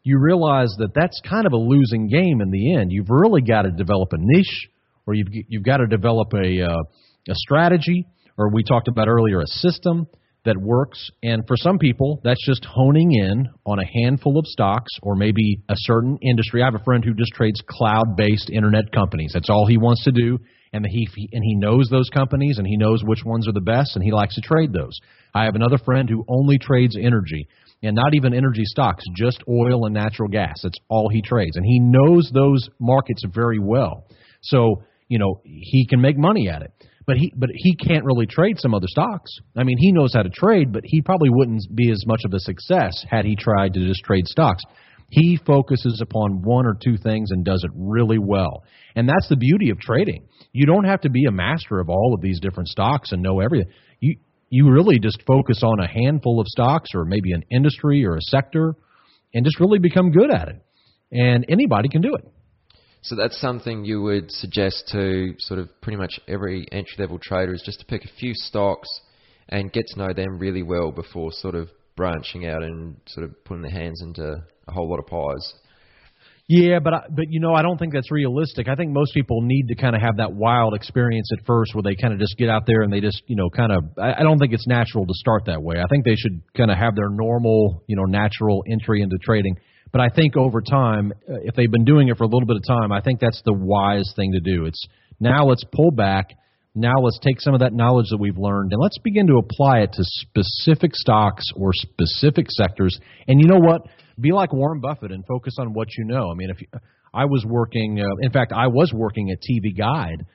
you 0.09 0.19
realize 0.19 0.73
that 0.79 0.91
that's 0.93 1.21
kind 1.27 1.45
of 1.45 1.53
a 1.53 1.57
losing 1.57 2.07
game 2.07 2.41
in 2.41 2.49
the 2.51 2.75
end. 2.75 2.91
You've 2.91 3.09
really 3.09 3.41
got 3.41 3.63
to 3.63 3.71
develop 3.71 4.09
a 4.13 4.17
niche 4.19 4.69
or 5.05 5.13
you've 5.13 5.27
you've 5.47 5.63
got 5.63 5.77
to 5.77 5.87
develop 5.87 6.33
a 6.33 6.63
uh, 6.63 6.83
a 7.29 7.35
strategy 7.35 8.07
or 8.37 8.49
we 8.51 8.63
talked 8.63 8.87
about 8.87 9.07
earlier 9.07 9.39
a 9.41 9.47
system 9.47 10.07
that 10.45 10.57
works. 10.57 11.11
And 11.21 11.43
for 11.47 11.57
some 11.57 11.77
people, 11.77 12.21
that's 12.23 12.43
just 12.45 12.65
honing 12.65 13.11
in 13.11 13.49
on 13.65 13.79
a 13.79 13.85
handful 13.85 14.39
of 14.39 14.45
stocks 14.47 14.91
or 15.03 15.15
maybe 15.15 15.61
a 15.67 15.75
certain 15.75 16.17
industry. 16.21 16.61
I 16.61 16.65
have 16.65 16.75
a 16.75 16.83
friend 16.83 17.03
who 17.03 17.13
just 17.13 17.33
trades 17.33 17.61
cloud-based 17.67 18.49
internet 18.49 18.91
companies. 18.91 19.31
That's 19.33 19.49
all 19.49 19.67
he 19.67 19.77
wants 19.77 20.05
to 20.05 20.11
do, 20.11 20.39
and 20.73 20.85
he 20.87 21.07
and 21.31 21.43
he 21.43 21.55
knows 21.55 21.89
those 21.89 22.09
companies 22.09 22.57
and 22.57 22.67
he 22.67 22.77
knows 22.77 23.03
which 23.03 23.23
ones 23.25 23.47
are 23.47 23.53
the 23.53 23.61
best, 23.61 23.95
and 23.95 24.03
he 24.03 24.11
likes 24.11 24.35
to 24.35 24.41
trade 24.41 24.73
those. 24.73 24.97
I 25.33 25.45
have 25.45 25.55
another 25.55 25.77
friend 25.77 26.09
who 26.09 26.25
only 26.27 26.57
trades 26.57 26.97
energy. 26.99 27.47
And 27.81 27.95
not 27.95 28.13
even 28.13 28.33
energy 28.33 28.65
stocks, 28.65 29.05
just 29.15 29.41
oil 29.47 29.85
and 29.85 29.93
natural 29.93 30.27
gas. 30.27 30.59
That's 30.63 30.77
all 30.89 31.07
he 31.07 31.21
trades. 31.21 31.55
And 31.55 31.65
he 31.65 31.79
knows 31.79 32.29
those 32.33 32.67
markets 32.77 33.23
very 33.33 33.57
well. 33.57 34.05
So, 34.41 34.83
you 35.07 35.17
know, 35.17 35.39
he 35.45 35.87
can 35.87 36.01
make 36.01 36.17
money 36.17 36.49
at 36.49 36.61
it 36.61 36.73
but 37.09 37.17
he 37.17 37.33
but 37.35 37.49
he 37.55 37.75
can't 37.75 38.05
really 38.05 38.27
trade 38.27 38.59
some 38.59 38.75
other 38.75 38.85
stocks. 38.87 39.31
I 39.57 39.63
mean, 39.63 39.77
he 39.79 39.91
knows 39.91 40.13
how 40.13 40.21
to 40.21 40.29
trade, 40.29 40.71
but 40.71 40.83
he 40.85 41.01
probably 41.01 41.31
wouldn't 41.31 41.63
be 41.73 41.89
as 41.89 42.05
much 42.05 42.21
of 42.23 42.31
a 42.35 42.39
success 42.39 43.03
had 43.09 43.25
he 43.25 43.35
tried 43.35 43.73
to 43.73 43.79
just 43.79 44.03
trade 44.03 44.27
stocks. 44.27 44.61
He 45.09 45.39
focuses 45.43 46.01
upon 46.03 46.43
one 46.43 46.67
or 46.67 46.77
two 46.79 46.97
things 46.97 47.31
and 47.31 47.43
does 47.43 47.63
it 47.63 47.71
really 47.73 48.19
well. 48.19 48.63
And 48.95 49.09
that's 49.09 49.27
the 49.27 49.37
beauty 49.37 49.71
of 49.71 49.79
trading. 49.79 50.27
You 50.51 50.65
don't 50.65 50.85
have 50.85 51.01
to 51.01 51.09
be 51.09 51.25
a 51.25 51.31
master 51.31 51.79
of 51.79 51.89
all 51.89 52.13
of 52.13 52.21
these 52.21 52.39
different 52.39 52.69
stocks 52.69 53.11
and 53.11 53.21
know 53.21 53.39
everything. 53.39 53.71
You 53.99 54.17
you 54.49 54.69
really 54.69 54.99
just 54.99 55.21
focus 55.27 55.61
on 55.63 55.79
a 55.79 55.87
handful 55.87 56.39
of 56.39 56.47
stocks 56.47 56.89
or 56.95 57.05
maybe 57.05 57.33
an 57.33 57.43
industry 57.51 58.03
or 58.05 58.15
a 58.15 58.21
sector 58.21 58.75
and 59.33 59.45
just 59.45 59.59
really 59.59 59.79
become 59.79 60.11
good 60.11 60.31
at 60.31 60.47
it. 60.49 60.65
And 61.11 61.45
anybody 61.49 61.87
can 61.87 62.01
do 62.01 62.15
it. 62.15 62.27
So 63.01 63.15
that's 63.15 63.39
something 63.39 63.85
you 63.85 64.01
would 64.01 64.31
suggest 64.31 64.89
to 64.91 65.33
sort 65.39 65.59
of 65.59 65.69
pretty 65.81 65.97
much 65.97 66.19
every 66.27 66.67
entry 66.71 66.95
level 66.97 67.19
trader 67.21 67.53
is 67.53 67.61
just 67.65 67.79
to 67.79 67.85
pick 67.85 68.03
a 68.03 68.09
few 68.19 68.33
stocks 68.33 68.89
and 69.47 69.71
get 69.71 69.85
to 69.87 69.99
know 69.99 70.13
them 70.13 70.37
really 70.37 70.63
well 70.63 70.91
before 70.91 71.31
sort 71.31 71.55
of 71.55 71.69
branching 71.95 72.45
out 72.45 72.61
and 72.61 72.97
sort 73.07 73.25
of 73.25 73.43
putting 73.45 73.61
their 73.61 73.71
hands 73.71 74.01
into 74.01 74.43
a 74.67 74.71
whole 74.71 74.89
lot 74.89 74.99
of 74.99 75.07
pies. 75.07 75.53
Yeah, 76.51 76.79
but 76.79 76.93
I, 76.95 77.01
but 77.11 77.25
you 77.29 77.39
know, 77.39 77.53
I 77.53 77.61
don't 77.61 77.77
think 77.77 77.93
that's 77.93 78.11
realistic. 78.11 78.67
I 78.67 78.73
think 78.73 78.91
most 78.91 79.13
people 79.13 79.41
need 79.43 79.67
to 79.67 79.75
kind 79.75 79.95
of 79.95 80.01
have 80.01 80.17
that 80.17 80.33
wild 80.33 80.73
experience 80.73 81.29
at 81.31 81.45
first, 81.45 81.75
where 81.75 81.83
they 81.83 81.95
kind 81.95 82.11
of 82.11 82.19
just 82.19 82.35
get 82.39 82.49
out 82.49 82.63
there 82.65 82.81
and 82.81 82.91
they 82.91 83.01
just 83.01 83.21
you 83.27 83.35
know 83.35 83.51
kind 83.51 83.71
of. 83.71 83.83
I, 84.01 84.13
I 84.13 84.23
don't 84.23 84.39
think 84.39 84.51
it's 84.51 84.65
natural 84.65 85.05
to 85.05 85.13
start 85.13 85.45
that 85.45 85.61
way. 85.61 85.75
I 85.77 85.85
think 85.91 86.05
they 86.05 86.15
should 86.15 86.41
kind 86.57 86.71
of 86.71 86.77
have 86.79 86.95
their 86.95 87.09
normal 87.09 87.83
you 87.85 87.95
know 87.95 88.05
natural 88.05 88.63
entry 88.67 89.03
into 89.03 89.19
trading. 89.19 89.57
But 89.91 90.01
I 90.01 90.09
think 90.09 90.37
over 90.37 90.61
time, 90.61 91.13
uh, 91.29 91.35
if 91.43 91.53
they've 91.53 91.69
been 91.69 91.85
doing 91.85 92.07
it 92.07 92.17
for 92.17 92.23
a 92.23 92.27
little 92.27 92.47
bit 92.47 92.57
of 92.57 92.63
time, 92.67 92.91
I 92.91 93.01
think 93.01 93.19
that's 93.19 93.43
the 93.45 93.53
wise 93.53 94.11
thing 94.15 94.31
to 94.31 94.39
do. 94.39 94.65
It's 94.65 94.83
now 95.19 95.45
let's 95.45 95.63
pull 95.71 95.91
back. 95.91 96.31
Now 96.73 96.95
let's 96.99 97.19
take 97.19 97.41
some 97.41 97.53
of 97.53 97.59
that 97.59 97.73
knowledge 97.73 98.07
that 98.09 98.17
we've 98.17 98.37
learned 98.37 98.73
and 98.73 98.81
let's 98.81 98.97
begin 99.03 99.27
to 99.27 99.37
apply 99.37 99.81
it 99.81 99.91
to 99.93 100.03
specific 100.03 100.95
stocks 100.95 101.43
or 101.55 101.71
specific 101.73 102.47
sectors. 102.49 102.97
And 103.27 103.39
you 103.39 103.47
know 103.47 103.59
what? 103.59 103.81
Be 104.19 104.31
like 104.31 104.53
Warren 104.53 104.79
Buffett 104.79 105.11
and 105.11 105.25
focus 105.25 105.55
on 105.59 105.73
what 105.73 105.87
you 105.97 106.05
know. 106.05 106.31
I 106.31 106.35
mean, 106.35 106.49
if 106.49 106.61
you, 106.61 106.67
I 107.13 107.25
was 107.25 107.45
working, 107.45 107.99
uh, 107.99 108.15
in 108.21 108.31
fact, 108.31 108.51
I 108.55 108.67
was 108.67 108.91
working 108.93 109.31
at 109.31 109.39
TV 109.39 109.77
Guide 109.77 110.25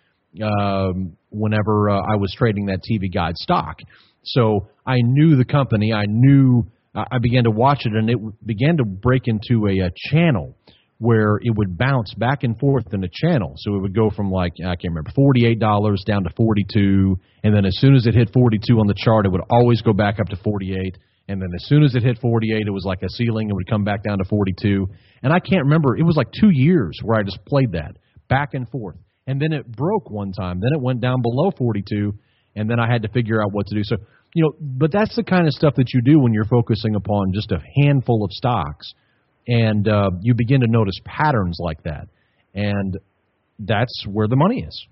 um, 0.43 1.17
whenever 1.31 1.91
uh, 1.91 2.01
I 2.01 2.17
was 2.17 2.35
trading 2.37 2.67
that 2.67 2.81
TV 2.81 3.13
Guide 3.13 3.37
stock. 3.37 3.79
So 4.25 4.69
I 4.87 4.97
knew 5.03 5.37
the 5.37 5.45
company. 5.45 5.93
I 5.93 6.05
knew 6.07 6.65
I 6.95 7.19
began 7.21 7.45
to 7.45 7.51
watch 7.51 7.87
it, 7.87 7.93
and 7.93 8.09
it 8.09 8.47
began 8.47 8.77
to 8.77 8.85
break 8.85 9.27
into 9.27 9.67
a, 9.67 9.87
a 9.87 9.91
channel 10.11 10.55
where 10.99 11.39
it 11.43 11.55
would 11.55 11.77
bounce 11.77 12.15
back 12.15 12.45
and 12.45 12.59
forth 12.59 12.93
in 12.93 13.03
a 13.05 13.09
channel. 13.13 13.55
So 13.57 13.75
it 13.75 13.81
would 13.81 13.95
go 13.95 14.11
from 14.11 14.31
like 14.31 14.53
I 14.61 14.77
can't 14.77 14.95
remember 14.95 15.11
forty 15.15 15.47
eight 15.47 15.59
dollars 15.59 16.03
down 16.07 16.25
to 16.25 16.31
forty 16.37 16.65
two, 16.73 17.19
and 17.43 17.55
then 17.55 17.65
as 17.65 17.77
soon 17.79 17.95
as 17.95 18.07
it 18.07 18.15
hit 18.15 18.33
forty 18.33 18.59
two 18.59 18.81
on 18.81 18.87
the 18.87 18.95
chart, 18.97 19.27
it 19.27 19.33
would 19.33 19.43
always 19.51 19.83
go 19.83 19.93
back 19.93 20.21
up 20.21 20.29
to 20.29 20.37
forty 20.37 20.75
eight. 20.75 20.97
And 21.27 21.41
then 21.41 21.49
as 21.55 21.67
soon 21.69 21.83
as 21.83 21.95
it 21.95 22.03
hit 22.03 22.19
48, 22.19 22.67
it 22.67 22.71
was 22.71 22.85
like 22.85 23.03
a 23.03 23.09
ceiling. 23.09 23.49
It 23.49 23.55
would 23.55 23.67
come 23.67 23.83
back 23.83 24.03
down 24.03 24.19
to 24.19 24.27
42. 24.27 24.87
And 25.23 25.33
I 25.33 25.41
can't 25.41 25.63
remember. 25.63 25.97
It 25.97 26.03
was 26.03 26.17
like 26.17 26.27
two 26.39 26.51
years 26.51 26.99
where 27.03 27.19
I 27.19 27.23
just 27.23 27.43
played 27.47 27.73
that 27.73 27.97
back 28.29 28.53
and 28.53 28.69
forth. 28.69 28.97
And 29.27 29.41
then 29.41 29.55
it 29.55 29.67
broke 29.67 30.11
one 30.11 30.33
time. 30.33 30.61
Then 30.61 30.75
it 30.75 30.83
went 30.83 31.01
down 31.01 31.23
below 31.23 31.51
42. 31.57 32.13
And 32.57 32.69
then 32.69 32.79
I 32.79 32.93
had 32.93 33.05
to 33.05 33.09
figure 33.09 33.43
out 33.43 33.55
what 33.55 33.67
to 33.69 33.75
do. 33.75 33.81
So 33.85 33.97
you 34.35 34.43
know, 34.43 34.53
but 34.61 34.91
that's 34.93 35.15
the 35.15 35.23
kind 35.23 35.47
of 35.47 35.53
stuff 35.53 35.75
that 35.77 35.95
you 35.95 36.03
do 36.03 36.19
when 36.19 36.35
you're 36.35 36.45
focusing 36.45 36.97
upon 36.97 37.33
just 37.33 37.53
a 37.53 37.63
handful 37.83 38.25
of 38.25 38.33
stocks, 38.33 38.93
and 39.47 39.89
uh, 39.89 40.11
you 40.21 40.35
begin 40.35 40.61
to 40.61 40.67
notice 40.67 40.99
patterns 41.05 41.59
like 41.61 41.83
that, 41.85 42.09
and 42.55 42.99
that's 43.59 44.07
where 44.11 44.29
the 44.29 44.37
money 44.37 44.65
is. 44.67 44.87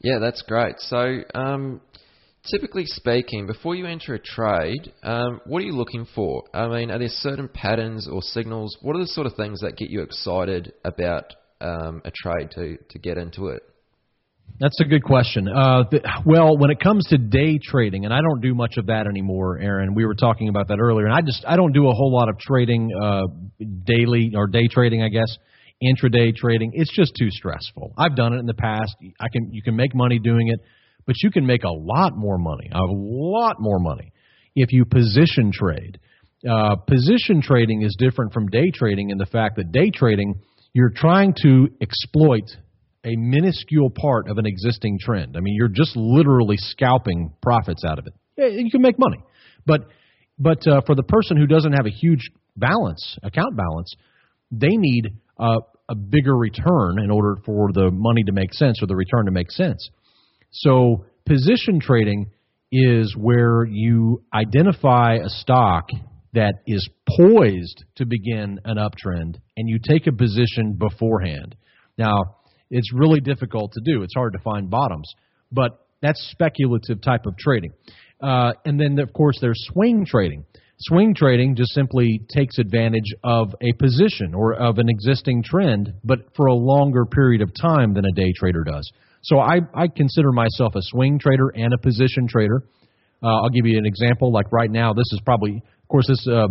Yeah, 0.00 0.18
that's 0.18 0.42
great. 0.42 0.80
So, 0.80 1.20
um, 1.34 1.80
typically 2.50 2.84
speaking, 2.86 3.46
before 3.46 3.74
you 3.74 3.86
enter 3.86 4.14
a 4.14 4.18
trade, 4.18 4.92
um, 5.02 5.40
what 5.46 5.62
are 5.62 5.64
you 5.64 5.72
looking 5.72 6.06
for? 6.14 6.44
I 6.52 6.68
mean, 6.68 6.90
are 6.90 6.98
there 6.98 7.08
certain 7.08 7.48
patterns 7.48 8.06
or 8.06 8.20
signals? 8.22 8.76
What 8.82 8.96
are 8.96 9.00
the 9.00 9.06
sort 9.06 9.26
of 9.26 9.34
things 9.34 9.60
that 9.60 9.76
get 9.76 9.90
you 9.90 10.02
excited 10.02 10.74
about 10.84 11.32
um, 11.60 12.02
a 12.04 12.10
trade 12.10 12.50
to 12.52 12.76
to 12.90 12.98
get 12.98 13.16
into 13.16 13.48
it? 13.48 13.62
That's 14.60 14.80
a 14.80 14.84
good 14.84 15.02
question. 15.02 15.48
Uh, 15.48 15.82
the, 15.90 16.00
well, 16.24 16.56
when 16.56 16.70
it 16.70 16.78
comes 16.78 17.06
to 17.08 17.18
day 17.18 17.58
trading, 17.62 18.04
and 18.04 18.14
I 18.14 18.20
don't 18.20 18.40
do 18.40 18.54
much 18.54 18.76
of 18.76 18.86
that 18.86 19.06
anymore, 19.08 19.58
Aaron. 19.58 19.94
We 19.94 20.06
were 20.06 20.14
talking 20.14 20.48
about 20.48 20.68
that 20.68 20.78
earlier, 20.78 21.06
and 21.06 21.14
I 21.14 21.22
just 21.22 21.44
I 21.46 21.56
don't 21.56 21.72
do 21.72 21.88
a 21.88 21.92
whole 21.92 22.12
lot 22.12 22.28
of 22.28 22.38
trading 22.38 22.90
uh, 22.94 23.22
daily 23.84 24.32
or 24.36 24.46
day 24.46 24.68
trading, 24.70 25.02
I 25.02 25.08
guess. 25.08 25.36
Intraday 25.82 26.34
trading, 26.34 26.70
it's 26.72 26.94
just 26.94 27.12
too 27.18 27.30
stressful. 27.30 27.92
I've 27.98 28.14
done 28.14 28.32
it 28.32 28.38
in 28.38 28.46
the 28.46 28.54
past. 28.54 28.94
I 29.18 29.26
can 29.28 29.52
you 29.52 29.60
can 29.60 29.74
make 29.74 29.92
money 29.92 30.20
doing 30.20 30.48
it, 30.48 30.60
but 31.04 31.16
you 31.22 31.32
can 31.32 31.44
make 31.44 31.64
a 31.64 31.72
lot 31.72 32.16
more 32.16 32.38
money, 32.38 32.70
a 32.72 32.78
lot 32.80 33.56
more 33.58 33.80
money, 33.80 34.12
if 34.54 34.72
you 34.72 34.84
position 34.84 35.50
trade. 35.52 35.98
Uh, 36.48 36.76
position 36.76 37.42
trading 37.42 37.82
is 37.82 37.96
different 37.98 38.32
from 38.32 38.46
day 38.46 38.70
trading 38.72 39.10
in 39.10 39.18
the 39.18 39.26
fact 39.26 39.56
that 39.56 39.72
day 39.72 39.90
trading 39.92 40.34
you're 40.74 40.92
trying 40.94 41.34
to 41.42 41.68
exploit 41.80 42.50
a 43.04 43.16
minuscule 43.16 43.90
part 43.90 44.28
of 44.28 44.38
an 44.38 44.46
existing 44.46 44.98
trend. 45.00 45.36
I 45.36 45.40
mean, 45.40 45.54
you're 45.54 45.68
just 45.68 45.96
literally 45.96 46.56
scalping 46.58 47.32
profits 47.42 47.84
out 47.84 47.98
of 47.98 48.06
it. 48.06 48.14
You 48.36 48.70
can 48.70 48.82
make 48.82 48.98
money, 48.98 49.22
but 49.66 49.88
but 50.38 50.66
uh, 50.66 50.80
for 50.86 50.94
the 50.96 51.04
person 51.04 51.36
who 51.36 51.46
doesn't 51.46 51.72
have 51.72 51.86
a 51.86 51.90
huge 51.90 52.30
balance, 52.56 53.16
account 53.22 53.56
balance, 53.56 53.94
they 54.50 54.76
need 54.76 55.12
a 55.38 55.94
bigger 55.94 56.36
return 56.36 56.98
in 57.02 57.10
order 57.10 57.36
for 57.44 57.72
the 57.72 57.90
money 57.92 58.22
to 58.24 58.32
make 58.32 58.52
sense 58.54 58.82
or 58.82 58.86
the 58.86 58.96
return 58.96 59.26
to 59.26 59.30
make 59.30 59.50
sense. 59.50 59.90
So 60.50 61.04
position 61.26 61.80
trading 61.80 62.30
is 62.72 63.14
where 63.16 63.64
you 63.64 64.22
identify 64.32 65.16
a 65.16 65.28
stock 65.28 65.88
that 66.32 66.54
is 66.66 66.88
poised 67.20 67.84
to 67.96 68.06
begin 68.06 68.60
an 68.64 68.76
uptrend 68.76 69.36
and 69.56 69.68
you 69.68 69.78
take 69.78 70.06
a 70.06 70.12
position 70.12 70.76
beforehand. 70.78 71.54
Now, 71.96 72.36
it's 72.70 72.92
really 72.92 73.20
difficult 73.20 73.72
to 73.72 73.80
do. 73.84 74.02
It's 74.02 74.14
hard 74.14 74.32
to 74.32 74.38
find 74.40 74.70
bottoms, 74.70 75.12
but 75.52 75.86
that's 76.02 76.20
speculative 76.30 77.00
type 77.00 77.26
of 77.26 77.36
trading. 77.36 77.72
Uh, 78.22 78.52
and 78.64 78.80
then, 78.80 78.98
of 78.98 79.12
course, 79.12 79.38
there's 79.40 79.60
swing 79.72 80.04
trading. 80.06 80.44
Swing 80.78 81.14
trading 81.14 81.54
just 81.54 81.72
simply 81.72 82.20
takes 82.34 82.58
advantage 82.58 83.14
of 83.22 83.54
a 83.60 83.72
position 83.74 84.34
or 84.34 84.54
of 84.54 84.78
an 84.78 84.88
existing 84.88 85.42
trend, 85.42 85.94
but 86.02 86.18
for 86.36 86.46
a 86.46 86.54
longer 86.54 87.04
period 87.06 87.42
of 87.42 87.50
time 87.60 87.94
than 87.94 88.04
a 88.04 88.12
day 88.12 88.32
trader 88.36 88.64
does. 88.64 88.90
So 89.22 89.38
I, 89.38 89.60
I 89.72 89.88
consider 89.88 90.32
myself 90.32 90.74
a 90.74 90.82
swing 90.82 91.18
trader 91.18 91.48
and 91.54 91.72
a 91.72 91.78
position 91.78 92.26
trader. 92.28 92.62
Uh, 93.22 93.42
I'll 93.42 93.50
give 93.50 93.66
you 93.66 93.78
an 93.78 93.86
example. 93.86 94.32
Like 94.32 94.52
right 94.52 94.70
now, 94.70 94.92
this 94.92 95.06
is 95.12 95.20
probably, 95.24 95.56
of 95.56 95.88
course, 95.88 96.06
this 96.08 96.26
uh, 96.28 96.48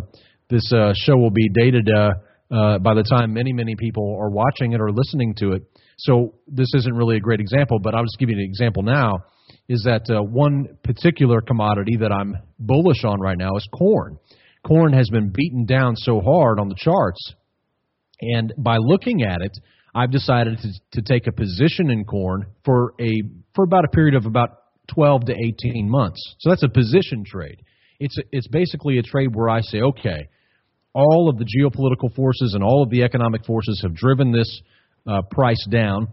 this 0.49 0.71
uh, 0.73 0.93
show 0.95 1.15
will 1.17 1.31
be 1.31 1.49
dated 1.49 1.89
uh, 1.89 2.13
uh, 2.51 2.79
by 2.79 2.93
the 2.93 3.03
time 3.03 3.33
many 3.33 3.53
many 3.53 3.75
people 3.75 4.17
are 4.19 4.29
watching 4.29 4.73
it 4.73 4.81
or 4.81 4.91
listening 4.91 5.35
to 5.35 5.51
it. 5.51 5.63
So 5.97 6.35
this 6.47 6.73
isn't 6.75 6.95
really 6.95 7.17
a 7.17 7.19
great 7.19 7.39
example, 7.39 7.79
but 7.79 7.95
I'll 7.95 8.03
just 8.03 8.17
give 8.19 8.29
you 8.29 8.35
an 8.35 8.43
example 8.43 8.83
now. 8.83 9.25
Is 9.69 9.83
that 9.83 10.09
uh, 10.09 10.21
one 10.21 10.77
particular 10.83 11.41
commodity 11.41 11.97
that 11.97 12.11
I'm 12.11 12.37
bullish 12.59 13.03
on 13.03 13.19
right 13.19 13.37
now 13.37 13.55
is 13.55 13.67
corn. 13.73 14.17
Corn 14.65 14.93
has 14.93 15.09
been 15.09 15.31
beaten 15.33 15.65
down 15.65 15.95
so 15.95 16.21
hard 16.21 16.59
on 16.59 16.69
the 16.69 16.75
charts, 16.77 17.33
and 18.21 18.53
by 18.57 18.77
looking 18.77 19.23
at 19.23 19.41
it, 19.41 19.51
I've 19.95 20.11
decided 20.11 20.59
to, 20.59 20.69
to 20.93 21.01
take 21.01 21.27
a 21.27 21.31
position 21.31 21.91
in 21.91 22.05
corn 22.05 22.47
for 22.65 22.93
a 22.99 23.21
for 23.53 23.63
about 23.63 23.85
a 23.85 23.89
period 23.89 24.15
of 24.15 24.25
about 24.25 24.57
12 24.93 25.25
to 25.25 25.33
18 25.33 25.89
months. 25.89 26.19
So 26.39 26.49
that's 26.49 26.63
a 26.63 26.69
position 26.69 27.23
trade. 27.25 27.61
It's 27.99 28.17
a, 28.17 28.21
it's 28.31 28.47
basically 28.47 28.97
a 28.97 29.03
trade 29.03 29.35
where 29.35 29.49
I 29.49 29.61
say, 29.61 29.79
okay, 29.79 30.29
all 30.93 31.29
of 31.29 31.37
the 31.37 31.45
geopolitical 31.45 32.13
forces 32.15 32.53
and 32.53 32.63
all 32.63 32.83
of 32.83 32.89
the 32.89 33.03
economic 33.03 33.45
forces 33.45 33.81
have 33.83 33.95
driven 33.95 34.31
this 34.31 34.61
uh, 35.07 35.21
price 35.29 35.65
down, 35.69 36.07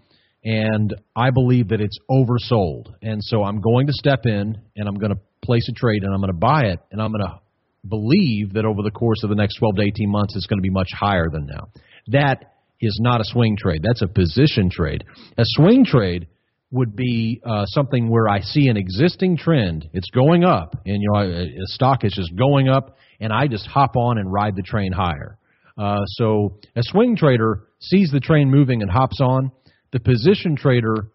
and 0.45 0.95
I 1.15 1.31
believe 1.31 1.69
that 1.69 1.81
it's 1.81 1.99
oversold. 2.11 2.95
And 3.03 3.23
so 3.23 3.43
I'm 3.43 3.61
going 3.61 3.87
to 3.87 3.93
step 3.93 4.21
in 4.25 4.59
and 4.77 4.89
I'm 4.89 4.97
going 4.97 5.13
to 5.13 5.21
place 5.43 5.69
a 5.69 5.73
trade 5.73 6.03
and 6.03 6.15
I'm 6.15 6.21
going 6.21 6.33
to 6.33 6.39
buy 6.39 6.63
it 6.67 6.81
and 6.91 7.01
I'm 7.01 7.13
going 7.13 7.25
to 7.27 7.41
believe 7.87 8.55
that 8.55 8.65
over 8.65 8.83
the 8.83 8.91
course 8.91 9.23
of 9.23 9.31
the 9.31 9.37
next 9.37 9.57
12 9.57 9.77
to 9.77 9.83
18 9.83 10.11
months 10.11 10.37
it's 10.37 10.47
going 10.47 10.59
to 10.59 10.63
be 10.63 10.71
much 10.71 10.89
higher 10.99 11.29
than 11.31 11.47
now. 11.47 11.69
That 12.09 12.55
is 12.81 12.99
not 13.03 13.21
a 13.21 13.25
swing 13.25 13.57
trade. 13.57 13.83
That's 13.83 14.03
a 14.03 14.09
position 14.09 14.71
trade. 14.71 15.05
A 15.37 15.43
swing 15.45 15.85
trade 15.85 16.27
would 16.71 16.95
be 16.95 17.41
uh, 17.45 17.65
something 17.67 18.09
where 18.09 18.29
I 18.29 18.41
see 18.41 18.69
an 18.69 18.77
existing 18.77 19.37
trend. 19.37 19.89
It's 19.93 20.09
going 20.11 20.45
up, 20.45 20.77
and 20.87 21.03
you 21.03 21.09
know, 21.13 21.21
a, 21.21 21.43
a 21.43 21.67
stock 21.67 22.05
is 22.05 22.13
just 22.15 22.35
going 22.37 22.69
up, 22.69 22.97
and 23.19 23.33
I 23.33 23.49
just 23.49 23.67
hop 23.67 23.97
on 23.97 24.19
and 24.19 24.33
ride 24.33 24.55
the 24.55 24.63
train 24.63 24.93
higher. 24.93 25.37
Uh, 25.81 26.05
so 26.07 26.59
a 26.77 26.83
swing 26.83 27.17
trader 27.17 27.63
sees 27.81 28.11
the 28.11 28.21
train 28.21 28.51
moving 28.51 28.83
and 28.83 28.91
hops 28.91 29.19
on. 29.21 29.51
The 29.93 30.01
position 30.01 30.55
trader 30.55 31.09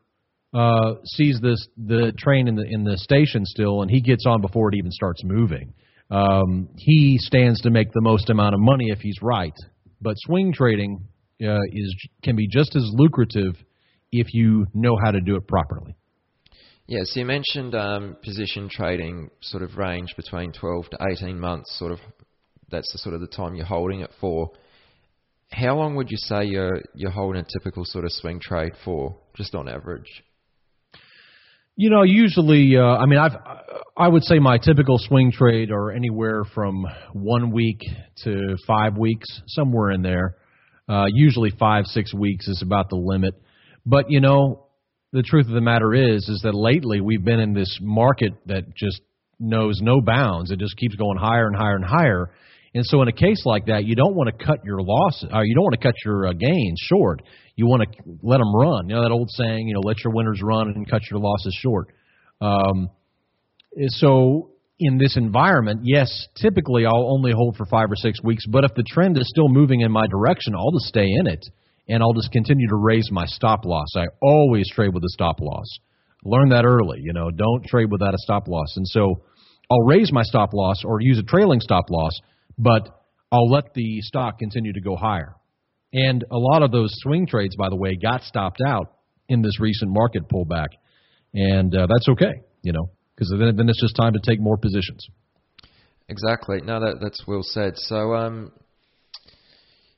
uh, 0.54 0.96
sees 1.06 1.40
this 1.40 1.68
the 1.78 2.14
train 2.18 2.48
in 2.48 2.56
the 2.56 2.66
in 2.68 2.84
the 2.84 2.98
station 2.98 3.46
still, 3.46 3.84
and 3.84 3.92
he 3.92 4.02
gets 4.02 4.26
on 4.26 4.42
before 4.42 4.70
it 4.70 4.76
even 4.76 4.92
starts 4.92 5.24
moving. 5.24 5.74
Um, 6.10 6.70
he 6.78 7.18
stands 7.20 7.62
to 7.62 7.70
make 7.70 7.92
the 7.92 8.02
most 8.02 8.30
amount 8.30 8.56
of 8.56 8.60
money 8.60 8.90
if 8.90 9.00
he's 9.00 9.22
right. 9.22 9.56
But 10.02 10.16
swing 10.18 10.52
trading 10.52 11.08
uh, 11.44 11.58
is 11.72 11.96
can 12.24 12.36
be 12.36 12.48
just 12.48 12.76
as 12.76 12.90
lucrative 12.94 13.56
if 14.12 14.34
you 14.34 14.66
know 14.74 14.98
how 15.04 15.12
to 15.12 15.22
do 15.22 15.36
it 15.36 15.48
properly. 15.48 15.96
Yeah, 16.88 17.02
so 17.04 17.20
you 17.20 17.26
mentioned 17.26 17.74
um, 17.74 18.16
position 18.24 18.70
trading 18.70 19.30
sort 19.42 19.64
of 19.64 19.76
range 19.78 20.16
between 20.16 20.52
12 20.52 20.90
to 20.92 20.98
18 21.12 21.40
months, 21.40 21.78
sort 21.80 21.92
of 21.92 22.00
that's 22.70 22.92
the 22.92 22.98
sort 23.00 23.16
of 23.16 23.22
the 23.22 23.28
time 23.28 23.56
you're 23.56 23.66
holding 23.66 24.02
it 24.02 24.12
for. 24.20 24.52
How 25.52 25.76
long 25.76 25.96
would 25.96 26.10
you 26.10 26.18
say 26.18 26.46
you're 26.46 26.82
you're 26.96 27.12
holding 27.12 27.42
a 27.42 27.46
typical 27.46 27.84
sort 27.86 28.06
of 28.06 28.12
swing 28.12 28.40
trade 28.40 28.74
for, 28.84 29.18
just 29.36 29.54
on 29.56 29.70
average? 29.70 30.24
You 31.78 31.90
know, 31.90 32.04
usually, 32.04 32.78
uh, 32.78 32.82
I 32.84 33.06
mean, 33.06 33.20
I've 33.20 33.36
I 33.98 34.08
would 34.08 34.24
say 34.24 34.40
my 34.40 34.58
typical 34.58 34.98
swing 34.98 35.32
trade 35.32 35.72
are 35.72 35.92
anywhere 35.92 36.44
from 36.54 36.86
one 37.14 37.52
week 37.52 37.82
to 38.24 38.56
five 38.66 38.98
weeks, 38.98 39.28
somewhere 39.48 39.92
in 39.92 40.02
there. 40.02 40.38
Uh, 40.88 41.06
usually 41.10 41.52
five, 41.60 41.86
six 41.86 42.14
weeks 42.14 42.48
is 42.48 42.62
about 42.62 42.90
the 42.90 42.96
limit. 42.96 43.34
But 43.86 44.10
you 44.10 44.22
know, 44.22 44.68
the 45.12 45.24
truth 45.24 45.48
of 45.48 45.54
the 45.54 45.62
matter 45.62 45.94
is, 45.94 46.28
is 46.28 46.42
that 46.44 46.56
lately 46.56 47.02
we've 47.02 47.24
been 47.24 47.40
in 47.40 47.54
this 47.54 47.78
market 47.82 48.34
that 48.48 48.76
just 48.76 49.02
knows 49.40 49.80
no 49.82 50.02
bounds. 50.02 50.52
It 50.52 50.60
just 50.60 50.78
keeps 50.78 50.96
going 50.96 51.18
higher 51.18 51.48
and 51.48 51.56
higher 51.56 51.76
and 51.76 51.86
higher. 51.86 52.32
And 52.76 52.86
so, 52.86 53.02
in 53.02 53.08
a 53.08 53.14
case 53.14 53.42
like 53.46 53.68
that, 53.68 53.86
you 53.86 53.96
don't 53.96 54.16
want 54.16 54.38
to 54.38 54.46
cut 54.46 54.66
your 54.66 54.82
losses, 54.82 55.30
or 55.34 55.46
you 55.46 55.56
don't 55.56 55.64
want 55.64 55.80
to 55.80 55.88
cut 55.88 55.96
your 56.04 56.28
uh, 56.28 56.34
gains 56.34 56.78
short. 56.78 57.22
You 57.56 57.68
want 57.68 57.84
to 57.84 58.04
let 58.22 58.40
them 58.40 58.54
run. 58.54 58.90
You 58.90 58.96
know 58.96 59.04
that 59.04 59.12
old 59.12 59.30
saying, 59.32 59.70
you 59.70 59.74
know, 59.74 59.80
let 59.80 60.04
your 60.04 60.14
winners 60.14 60.42
run 60.44 60.68
and 60.68 60.88
cut 60.88 61.02
your 61.10 61.22
losses 61.22 61.58
short. 61.62 61.88
Um, 62.42 62.90
so, 63.88 64.52
in 64.78 64.98
this 64.98 65.16
environment, 65.16 65.82
yes, 65.84 66.28
typically 66.36 66.86
I'll 66.86 67.10
only 67.14 67.32
hold 67.32 67.56
for 67.56 67.66
five 67.66 67.90
or 67.90 67.96
six 67.96 68.22
weeks. 68.22 68.46
But 68.46 68.66
if 68.66 68.74
the 68.76 68.84
trend 68.84 69.18
is 69.18 69.30
still 69.30 69.48
moving 69.48 69.80
in 69.80 69.92
my 69.92 70.08
direction, 70.08 70.54
I'll 70.54 70.72
just 70.72 70.88
stay 70.88 71.08
in 71.08 71.28
it 71.28 71.46
and 71.88 72.04
I'll 72.04 72.14
just 72.14 72.32
continue 72.32 72.68
to 72.68 72.76
raise 72.76 73.10
my 73.10 73.26
stop 73.26 73.64
loss. 73.64 73.88
I 73.96 74.08
always 74.22 74.70
trade 74.70 74.94
with 74.94 75.04
a 75.04 75.10
stop 75.10 75.40
loss. 75.40 75.80
Learn 76.26 76.50
that 76.50 76.66
early. 76.66 77.00
You 77.02 77.14
know, 77.14 77.32
don't 77.32 77.64
trade 77.66 77.90
without 77.90 78.14
a 78.14 78.18
stop 78.18 78.48
loss. 78.48 78.76
And 78.76 78.88
so 78.88 79.24
I'll 79.70 79.86
raise 79.86 80.12
my 80.12 80.24
stop 80.24 80.54
loss 80.54 80.84
or 80.84 81.00
use 81.00 81.20
a 81.20 81.24
trailing 81.24 81.62
stop 81.62 81.86
loss, 81.90 82.20
but 82.58 83.04
I'll 83.32 83.50
let 83.50 83.74
the 83.74 84.02
stock 84.02 84.40
continue 84.40 84.74
to 84.74 84.82
go 84.82 84.96
higher. 84.96 85.36
And 85.94 86.24
a 86.30 86.38
lot 86.38 86.62
of 86.62 86.72
those 86.72 86.90
swing 86.98 87.26
trades, 87.26 87.56
by 87.56 87.70
the 87.70 87.76
way, 87.76 87.96
got 87.96 88.24
stopped 88.24 88.60
out 88.66 88.94
in 89.30 89.42
this 89.42 89.60
recent 89.60 89.92
market 89.92 90.24
pullback, 90.30 90.68
and 91.34 91.74
uh, 91.76 91.88
that's 91.88 92.08
okay, 92.10 92.34
you 92.62 92.74
know, 92.74 92.90
because 93.16 93.34
then, 93.38 93.56
then 93.56 93.70
it's 93.70 93.82
just 93.82 93.96
time 93.96 94.14
to 94.14 94.20
take 94.24 94.40
more 94.40 94.58
positions. 94.58 95.08
Exactly. 96.08 96.62
No, 96.62 96.80
that 96.80 96.98
that's 97.02 97.24
well 97.26 97.42
said. 97.42 97.74
So, 97.78 98.14
um, 98.14 98.52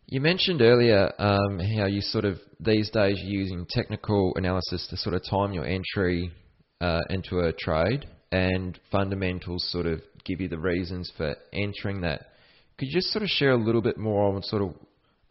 you 0.06 0.22
mentioned 0.22 0.62
earlier 0.62 1.12
um, 1.20 1.60
how 1.60 1.86
you 1.86 2.00
sort 2.02 2.24
of 2.24 2.40
these 2.60 2.90
days 2.90 3.20
you're 3.22 3.42
using 3.42 3.66
technical 3.70 4.34
analysis 4.36 4.88
to 4.90 4.98
sort 4.98 5.16
of 5.16 5.24
time 5.30 5.52
your 5.52 5.66
entry 5.66 6.32
uh, 6.80 7.02
into 7.10 7.40
a 7.40 7.52
trade, 7.52 8.06
and 8.32 8.80
fundamentals 8.92 9.70
sort 9.70 9.86
of 9.86 10.02
give 10.24 10.40
you 10.40 10.48
the 10.48 10.60
reasons 10.60 11.12
for 11.18 11.36
entering 11.54 12.02
that. 12.02 12.28
Could 12.78 12.90
you 12.90 12.94
just 12.94 13.12
sort 13.12 13.24
of 13.24 13.30
share 13.30 13.52
a 13.52 13.58
little 13.58 13.82
bit 13.82 13.98
more 13.98 14.36
on 14.36 14.44
sort 14.44 14.62
of, 14.62 14.76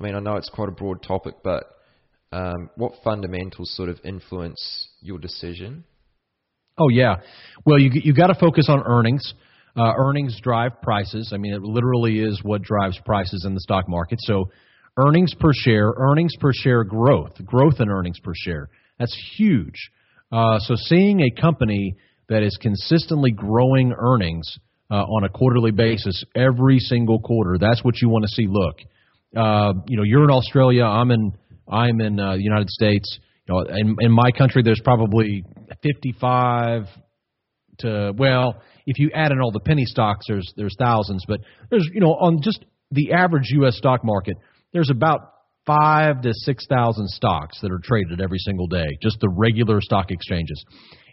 I 0.00 0.02
mean, 0.02 0.14
I 0.14 0.20
know 0.20 0.36
it's 0.36 0.48
quite 0.48 0.68
a 0.68 0.72
broad 0.72 1.02
topic, 1.02 1.34
but 1.44 1.64
um, 2.32 2.70
what 2.76 2.92
fundamentals 3.04 3.74
sort 3.76 3.88
of 3.88 3.98
influence 4.04 4.88
your 5.00 5.18
decision? 5.18 5.84
Oh 6.78 6.88
yeah, 6.90 7.16
well 7.64 7.78
you 7.78 7.90
you 7.94 8.12
got 8.12 8.26
to 8.26 8.34
focus 8.34 8.66
on 8.68 8.82
earnings. 8.84 9.32
Uh, 9.76 9.92
earnings 9.98 10.38
drive 10.42 10.72
prices. 10.82 11.32
I 11.34 11.36
mean, 11.36 11.52
it 11.52 11.62
literally 11.62 12.18
is 12.20 12.40
what 12.42 12.62
drives 12.62 12.98
prices 13.04 13.44
in 13.46 13.52
the 13.54 13.60
stock 13.60 13.88
market. 13.88 14.18
So 14.22 14.50
earnings 14.96 15.34
per 15.38 15.50
share, 15.52 15.92
earnings 15.96 16.32
per 16.40 16.50
share 16.52 16.82
growth, 16.82 17.32
growth 17.44 17.74
in 17.78 17.90
earnings 17.90 18.18
per 18.20 18.32
share. 18.34 18.70
That's 18.98 19.16
huge. 19.36 19.90
Uh, 20.32 20.58
so 20.60 20.74
seeing 20.76 21.20
a 21.20 21.30
company 21.30 21.94
that 22.28 22.42
is 22.42 22.58
consistently 22.60 23.30
growing 23.30 23.94
earnings 23.96 24.58
uh, 24.90 24.94
on 24.94 25.24
a 25.24 25.28
quarterly 25.28 25.72
basis 25.72 26.24
every 26.34 26.78
single 26.78 27.20
quarter, 27.20 27.56
that's 27.58 27.82
what 27.84 28.00
you 28.00 28.08
want 28.08 28.24
to 28.24 28.28
see. 28.28 28.46
Look, 28.48 28.76
uh, 29.36 29.74
you 29.86 29.96
know, 29.96 30.02
you're 30.04 30.24
in 30.24 30.30
Australia, 30.30 30.84
I'm 30.84 31.10
in 31.10 31.32
I'm 31.68 32.00
in 32.00 32.20
uh, 32.20 32.36
the 32.36 32.42
United 32.42 32.70
States. 32.70 33.18
You 33.48 33.54
know, 33.54 33.60
in, 33.76 33.96
in 34.00 34.12
my 34.12 34.30
country, 34.32 34.62
there's 34.62 34.80
probably 34.82 35.44
55 35.82 36.86
to 37.78 38.12
well, 38.16 38.62
if 38.86 38.98
you 38.98 39.10
add 39.14 39.32
in 39.32 39.40
all 39.40 39.50
the 39.50 39.60
penny 39.60 39.84
stocks, 39.84 40.26
there's 40.28 40.52
there's 40.56 40.74
thousands, 40.78 41.24
but 41.26 41.40
there's 41.70 41.88
you 41.92 42.00
know 42.00 42.12
on 42.12 42.40
just 42.42 42.64
the 42.90 43.12
average 43.12 43.48
U.S. 43.50 43.76
stock 43.76 44.04
market, 44.04 44.36
there's 44.72 44.90
about 44.90 45.32
five 45.66 46.22
to 46.22 46.32
six 46.32 46.64
thousand 46.68 47.08
stocks 47.08 47.60
that 47.60 47.72
are 47.72 47.80
traded 47.82 48.20
every 48.20 48.38
single 48.38 48.68
day, 48.68 48.86
just 49.02 49.18
the 49.20 49.28
regular 49.28 49.80
stock 49.80 50.10
exchanges. 50.10 50.64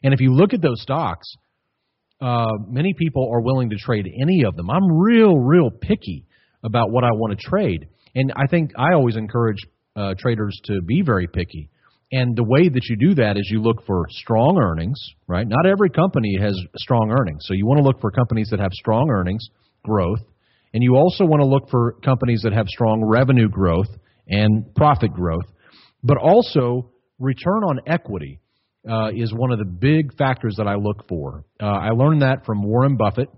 And 0.03 0.13
if 0.13 0.21
you 0.21 0.33
look 0.33 0.53
at 0.53 0.62
those 0.62 0.81
stocks, 0.81 1.27
uh, 2.23 2.47
many 2.67 2.93
people 2.97 3.29
are 3.33 3.41
willing 3.41 3.69
to 3.71 3.75
trade 3.75 4.07
any 4.21 4.43
of 4.43 4.55
them. 4.55 4.69
I'm 4.69 4.91
real, 4.91 5.38
real 5.38 5.69
picky 5.69 6.25
about 6.63 6.91
what 6.91 7.03
I 7.03 7.12
want 7.12 7.38
to 7.38 7.47
trade, 7.49 7.88
and 8.15 8.31
I 8.36 8.47
think 8.47 8.71
I 8.77 8.93
always 8.93 9.15
encourage 9.15 9.59
uh, 9.95 10.13
traders 10.17 10.59
to 10.65 10.81
be 10.81 11.01
very 11.05 11.27
picky. 11.27 11.69
And 12.12 12.36
the 12.36 12.43
way 12.43 12.69
that 12.69 12.83
you 12.89 12.95
do 12.95 13.15
that 13.15 13.38
is 13.38 13.49
you 13.51 13.62
look 13.62 13.86
for 13.86 14.05
strong 14.09 14.59
earnings, 14.62 14.99
right? 15.27 15.47
Not 15.47 15.65
every 15.65 15.89
company 15.89 16.38
has 16.39 16.55
strong 16.77 17.12
earnings, 17.12 17.43
so 17.45 17.53
you 17.53 17.65
want 17.65 17.79
to 17.79 17.83
look 17.83 17.99
for 17.99 18.12
companies 18.12 18.49
that 18.51 18.59
have 18.59 18.71
strong 18.71 19.09
earnings 19.09 19.47
growth 19.83 20.21
and 20.73 20.81
you 20.81 20.95
also 20.95 21.25
want 21.25 21.41
to 21.41 21.47
look 21.47 21.69
for 21.69 21.93
companies 22.03 22.41
that 22.43 22.53
have 22.53 22.67
strong 22.67 23.03
revenue 23.05 23.47
growth 23.47 23.89
and 24.27 24.73
profit 24.75 25.13
growth, 25.13 25.45
but 26.03 26.17
also 26.17 26.89
return 27.19 27.63
on 27.63 27.79
equity 27.86 28.39
uh, 28.89 29.09
is 29.15 29.33
one 29.33 29.51
of 29.51 29.59
the 29.59 29.65
big 29.65 30.15
factors 30.17 30.55
that 30.57 30.67
I 30.67 30.75
look 30.75 31.07
for. 31.07 31.45
Uh, 31.61 31.65
I 31.65 31.89
learned 31.89 32.21
that 32.21 32.45
from 32.45 32.63
Warren 32.63 32.97
Buffett, 32.97 33.29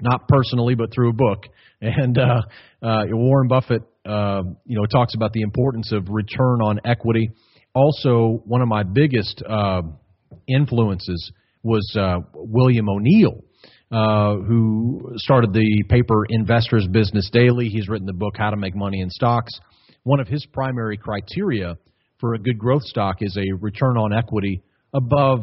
not 0.00 0.28
personally, 0.28 0.74
but 0.74 0.92
through 0.92 1.10
a 1.10 1.14
book. 1.14 1.44
And 1.80 2.16
uh, 2.16 2.40
uh, 2.82 3.02
Warren 3.10 3.46
Buffett, 3.46 3.82
uh, 4.06 4.42
you 4.64 4.78
know, 4.78 4.86
talks 4.86 5.14
about 5.14 5.34
the 5.34 5.42
importance 5.42 5.92
of 5.92 6.08
return 6.08 6.62
on 6.62 6.80
equity. 6.82 7.28
Also, 7.74 8.40
one 8.46 8.62
of 8.62 8.68
my 8.68 8.84
biggest 8.84 9.42
uh, 9.46 9.82
influences 10.48 11.30
was 11.62 11.94
uh, 11.94 12.20
William 12.32 12.88
O'Neill 12.88 13.44
uh, 13.94 14.36
who 14.36 15.12
started 15.16 15.52
the 15.52 15.84
paper 15.88 16.24
Investors 16.28 16.86
Business 16.90 17.30
Daily. 17.32 17.68
He's 17.68 17.88
written 17.88 18.06
the 18.06 18.12
book 18.12 18.34
How 18.36 18.50
to 18.50 18.56
Make 18.56 18.74
Money 18.74 19.00
in 19.00 19.10
Stocks. 19.10 19.52
One 20.02 20.20
of 20.20 20.26
his 20.26 20.44
primary 20.52 20.96
criteria 20.96 21.76
for 22.24 22.32
a 22.32 22.38
good 22.38 22.58
growth 22.58 22.84
stock 22.84 23.16
is 23.20 23.36
a 23.36 23.54
return 23.56 23.98
on 23.98 24.10
equity 24.14 24.62
above 24.94 25.40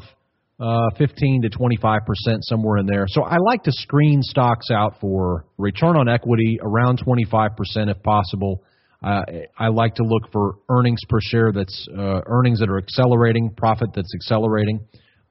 uh, 0.60 0.90
15 0.98 1.44
to 1.44 1.50
25 1.50 2.02
percent, 2.08 2.40
somewhere 2.42 2.78
in 2.78 2.88
there. 2.88 3.06
So 3.08 3.22
I 3.22 3.38
like 3.38 3.62
to 3.66 3.72
screen 3.72 4.24
stocks 4.24 4.72
out 4.72 4.96
for 5.00 5.46
return 5.60 5.96
on 5.96 6.10
equity 6.10 6.58
around 6.60 7.00
25 7.04 7.52
percent 7.56 7.92
if 7.92 8.02
possible. 8.02 8.64
Uh, 9.04 9.22
I 9.60 9.68
like 9.68 9.94
to 9.96 10.04
look 10.04 10.32
for 10.32 10.56
earnings 10.70 11.02
per 11.08 11.20
share 11.22 11.52
that's 11.52 11.88
uh, 11.96 12.22
earnings 12.26 12.60
that 12.62 12.70
are 12.72 12.80
accelerating, 12.80 13.52
profit 13.56 13.90
that's 13.94 14.16
accelerating. 14.16 14.80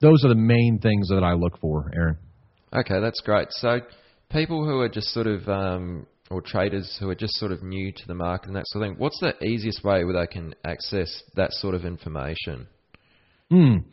Those 0.01 0.25
are 0.25 0.29
the 0.29 0.37
main 0.37 0.79
things 0.81 1.09
that 1.09 1.25
I 1.25 1.33
look 1.33 1.59
for, 1.59 1.91
Aaron. 1.97 2.17
Okay, 2.73 3.01
that's 3.01 3.21
great. 3.23 3.49
So 3.51 3.81
people 4.31 4.65
who 4.65 4.79
are 4.79 4.89
just 4.89 5.09
sort 5.09 5.27
of 5.27 5.49
um, 5.49 6.07
or 6.31 6.41
traders 6.41 6.97
who 7.01 7.09
are 7.11 7.15
just 7.15 7.35
sort 7.35 7.51
of 7.51 7.63
new 7.63 7.91
to 7.93 8.07
the 8.07 8.15
market 8.15 8.47
and 8.47 8.57
that 8.57 8.67
sort 8.67 8.85
of 8.85 8.91
thing, 8.91 8.99
what's 8.99 9.19
the 9.19 9.35
easiest 9.45 9.83
way 9.85 10.05
where 10.05 10.15
they 10.15 10.27
can 10.33 10.55
access 10.65 11.23
that 11.35 11.53
sort 11.53 11.75
of 11.75 11.85
information? 11.85 12.69
Mm. 13.53 13.85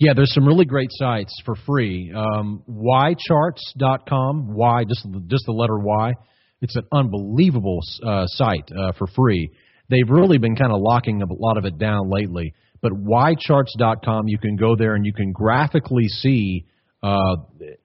Yeah, 0.00 0.12
there's 0.16 0.34
some 0.34 0.44
really 0.44 0.64
great 0.64 0.90
sites 0.90 1.32
for 1.44 1.54
free. 1.54 2.12
Um, 2.12 2.64
ycharts.com, 2.68 4.52
Y, 4.52 4.84
just 4.84 5.06
just 5.28 5.46
the 5.46 5.52
letter 5.52 5.78
Y. 5.78 6.12
It's 6.60 6.74
an 6.74 6.86
unbelievable 6.92 7.78
uh, 8.04 8.26
site 8.26 8.68
uh, 8.76 8.92
for 8.98 9.06
free. 9.06 9.50
They've 9.88 10.08
really 10.08 10.38
been 10.38 10.56
kind 10.56 10.72
of 10.72 10.80
locking 10.80 11.22
a 11.22 11.26
lot 11.32 11.56
of 11.56 11.64
it 11.66 11.78
down 11.78 12.10
lately. 12.10 12.52
But 12.82 12.92
ycharts.com, 12.92 14.26
you 14.26 14.38
can 14.38 14.56
go 14.56 14.74
there 14.74 14.96
and 14.96 15.06
you 15.06 15.12
can 15.12 15.30
graphically 15.30 16.08
see 16.08 16.66
uh, 17.02 17.36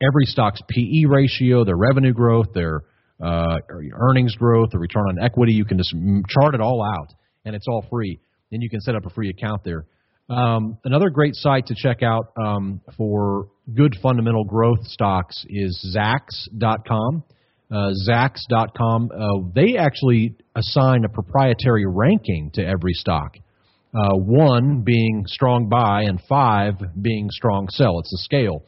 every 0.01 0.25
stock's 0.25 0.61
PE 0.69 1.05
ratio, 1.07 1.63
their 1.63 1.77
revenue 1.77 2.13
growth, 2.13 2.47
their 2.55 2.81
uh, 3.21 3.57
earnings 3.93 4.35
growth, 4.35 4.69
the 4.71 4.79
return 4.79 5.03
on 5.07 5.23
equity. 5.23 5.53
You 5.53 5.65
can 5.65 5.77
just 5.77 5.93
chart 6.29 6.55
it 6.55 6.61
all 6.61 6.83
out, 6.83 7.13
and 7.45 7.55
it's 7.55 7.65
all 7.67 7.85
free. 7.89 8.19
Then 8.51 8.61
you 8.61 8.69
can 8.69 8.81
set 8.81 8.95
up 8.95 9.05
a 9.05 9.09
free 9.09 9.29
account 9.29 9.63
there. 9.63 9.85
Um, 10.29 10.77
another 10.85 11.09
great 11.09 11.35
site 11.35 11.65
to 11.67 11.75
check 11.75 12.03
out 12.03 12.31
um, 12.41 12.81
for 12.97 13.49
good 13.73 13.97
fundamental 14.01 14.45
growth 14.45 14.85
stocks 14.85 15.43
is 15.49 15.95
Zacks.com. 15.95 17.23
Uh, 17.69 17.91
Zacks.com. 18.07 19.11
Uh, 19.13 19.49
they 19.53 19.77
actually 19.77 20.35
assign 20.55 21.03
a 21.05 21.09
proprietary 21.09 21.85
ranking 21.85 22.51
to 22.53 22.65
every 22.65 22.93
stock. 22.93 23.35
Uh, 23.93 24.15
one 24.15 24.83
being 24.83 25.23
strong 25.27 25.67
buy 25.67 26.03
and 26.03 26.21
five 26.29 26.75
being 27.01 27.29
strong 27.29 27.67
sell. 27.69 27.99
It's 27.99 28.13
a 28.13 28.23
scale 28.23 28.63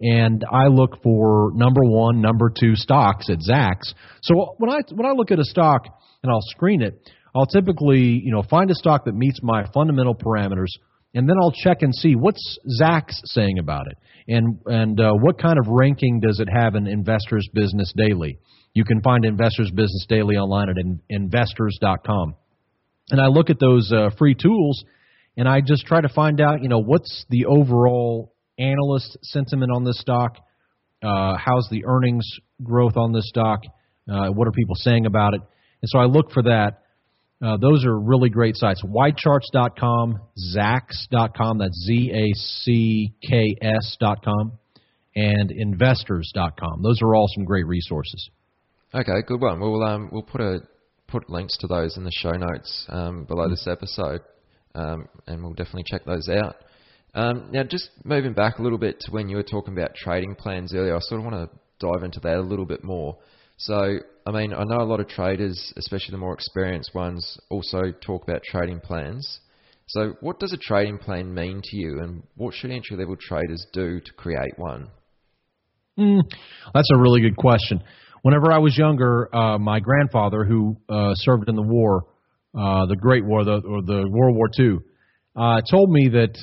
and 0.00 0.44
I 0.50 0.66
look 0.66 1.02
for 1.02 1.52
number 1.54 1.82
one, 1.82 2.20
number 2.20 2.50
two 2.50 2.74
stocks 2.74 3.28
at 3.30 3.38
Zacks. 3.38 3.94
So 4.22 4.54
when 4.58 4.70
I 4.70 4.80
when 4.92 5.06
I 5.06 5.12
look 5.12 5.30
at 5.30 5.38
a 5.38 5.44
stock 5.44 5.86
and 6.22 6.30
I'll 6.30 6.42
screen 6.42 6.82
it, 6.82 6.98
I'll 7.34 7.46
typically 7.46 8.20
you 8.22 8.32
know 8.32 8.42
find 8.42 8.70
a 8.70 8.74
stock 8.74 9.04
that 9.06 9.14
meets 9.14 9.40
my 9.42 9.66
fundamental 9.72 10.14
parameters, 10.14 10.70
and 11.14 11.28
then 11.28 11.36
I'll 11.40 11.52
check 11.52 11.82
and 11.82 11.94
see 11.94 12.16
what's 12.16 12.58
Zacks 12.80 13.14
saying 13.24 13.58
about 13.58 13.86
it, 13.86 13.98
and 14.28 14.58
and 14.66 15.00
uh, 15.00 15.12
what 15.12 15.38
kind 15.40 15.58
of 15.58 15.66
ranking 15.68 16.20
does 16.20 16.40
it 16.40 16.48
have 16.52 16.74
in 16.74 16.86
Investors 16.86 17.48
Business 17.52 17.92
Daily. 17.96 18.38
You 18.74 18.84
can 18.84 19.00
find 19.02 19.24
Investors 19.24 19.70
Business 19.70 20.04
Daily 20.08 20.34
online 20.34 20.68
at 20.68 20.76
investors.com. 21.08 22.34
And 23.10 23.20
I 23.20 23.26
look 23.26 23.48
at 23.50 23.60
those 23.60 23.92
uh, 23.92 24.10
free 24.18 24.34
tools, 24.34 24.84
and 25.36 25.48
I 25.48 25.60
just 25.60 25.86
try 25.86 26.00
to 26.00 26.08
find 26.08 26.40
out, 26.40 26.62
you 26.62 26.68
know, 26.68 26.80
what's 26.80 27.24
the 27.28 27.46
overall 27.46 28.33
analyst 28.58 29.16
sentiment 29.22 29.70
on 29.72 29.84
this 29.84 29.98
stock? 30.00 30.36
Uh, 31.02 31.36
how's 31.36 31.68
the 31.70 31.84
earnings 31.86 32.26
growth 32.62 32.96
on 32.96 33.12
this 33.12 33.28
stock? 33.28 33.60
Uh, 34.10 34.28
what 34.28 34.48
are 34.48 34.52
people 34.52 34.74
saying 34.74 35.06
about 35.06 35.34
it? 35.34 35.40
And 35.82 35.88
so 35.88 35.98
I 35.98 36.04
look 36.04 36.30
for 36.32 36.42
that. 36.44 36.82
Uh, 37.42 37.56
those 37.58 37.84
are 37.84 37.98
really 37.98 38.30
great 38.30 38.56
sites. 38.56 38.82
ycharts.com, 38.82 40.18
Zacks.com, 40.56 41.58
that's 41.58 41.76
Z 41.86 42.10
A 42.14 42.32
C 42.34 43.12
K 43.28 43.56
S.com, 43.60 44.58
and 45.14 45.50
investors.com. 45.50 46.82
Those 46.82 47.02
are 47.02 47.14
all 47.14 47.26
some 47.34 47.44
great 47.44 47.66
resources. 47.66 48.30
Okay, 48.94 49.12
good 49.26 49.40
one. 49.40 49.60
We'll 49.60 49.82
um, 49.82 50.08
we'll 50.12 50.22
put 50.22 50.40
a 50.40 50.60
put 51.08 51.28
links 51.28 51.56
to 51.58 51.66
those 51.66 51.96
in 51.96 52.04
the 52.04 52.12
show 52.12 52.32
notes 52.32 52.86
um, 52.88 53.24
below 53.24 53.48
this 53.48 53.66
episode, 53.66 54.20
um, 54.74 55.08
and 55.26 55.42
we'll 55.42 55.52
definitely 55.52 55.84
check 55.86 56.04
those 56.04 56.28
out. 56.28 56.56
Um, 57.14 57.48
now, 57.52 57.62
just 57.62 57.90
moving 58.04 58.32
back 58.32 58.58
a 58.58 58.62
little 58.62 58.78
bit 58.78 59.00
to 59.00 59.12
when 59.12 59.28
you 59.28 59.36
were 59.36 59.44
talking 59.44 59.72
about 59.72 59.94
trading 59.94 60.34
plans 60.34 60.74
earlier, 60.74 60.96
I 60.96 60.98
sort 61.00 61.20
of 61.20 61.32
want 61.32 61.50
to 61.50 61.58
dive 61.78 62.02
into 62.02 62.20
that 62.20 62.36
a 62.36 62.42
little 62.42 62.66
bit 62.66 62.82
more. 62.82 63.16
So, 63.56 63.98
I 64.26 64.30
mean, 64.32 64.52
I 64.52 64.64
know 64.64 64.80
a 64.80 64.84
lot 64.84 64.98
of 64.98 65.08
traders, 65.08 65.72
especially 65.76 66.10
the 66.12 66.18
more 66.18 66.34
experienced 66.34 66.92
ones, 66.94 67.38
also 67.50 67.92
talk 68.04 68.24
about 68.24 68.42
trading 68.42 68.80
plans. 68.80 69.40
So, 69.86 70.14
what 70.20 70.40
does 70.40 70.52
a 70.52 70.56
trading 70.56 70.98
plan 70.98 71.32
mean 71.32 71.60
to 71.62 71.76
you, 71.76 72.00
and 72.00 72.24
what 72.34 72.54
should 72.54 72.70
entry 72.70 72.96
level 72.96 73.16
traders 73.20 73.64
do 73.72 74.00
to 74.00 74.12
create 74.14 74.54
one? 74.56 74.88
Mm, 75.98 76.22
that's 76.72 76.90
a 76.92 76.98
really 76.98 77.20
good 77.20 77.36
question. 77.36 77.82
Whenever 78.22 78.50
I 78.50 78.58
was 78.58 78.76
younger, 78.76 79.32
uh, 79.32 79.58
my 79.58 79.78
grandfather, 79.78 80.44
who 80.44 80.76
uh, 80.88 81.12
served 81.14 81.48
in 81.48 81.54
the 81.54 81.62
war, 81.62 82.06
uh, 82.58 82.86
the 82.86 82.96
Great 82.96 83.24
War, 83.24 83.44
the, 83.44 83.60
or 83.60 83.82
the 83.82 84.08
World 84.10 84.34
War 84.34 84.48
II, 84.58 84.78
uh, 85.36 85.60
told 85.70 85.90
me 85.90 86.08
that 86.08 86.36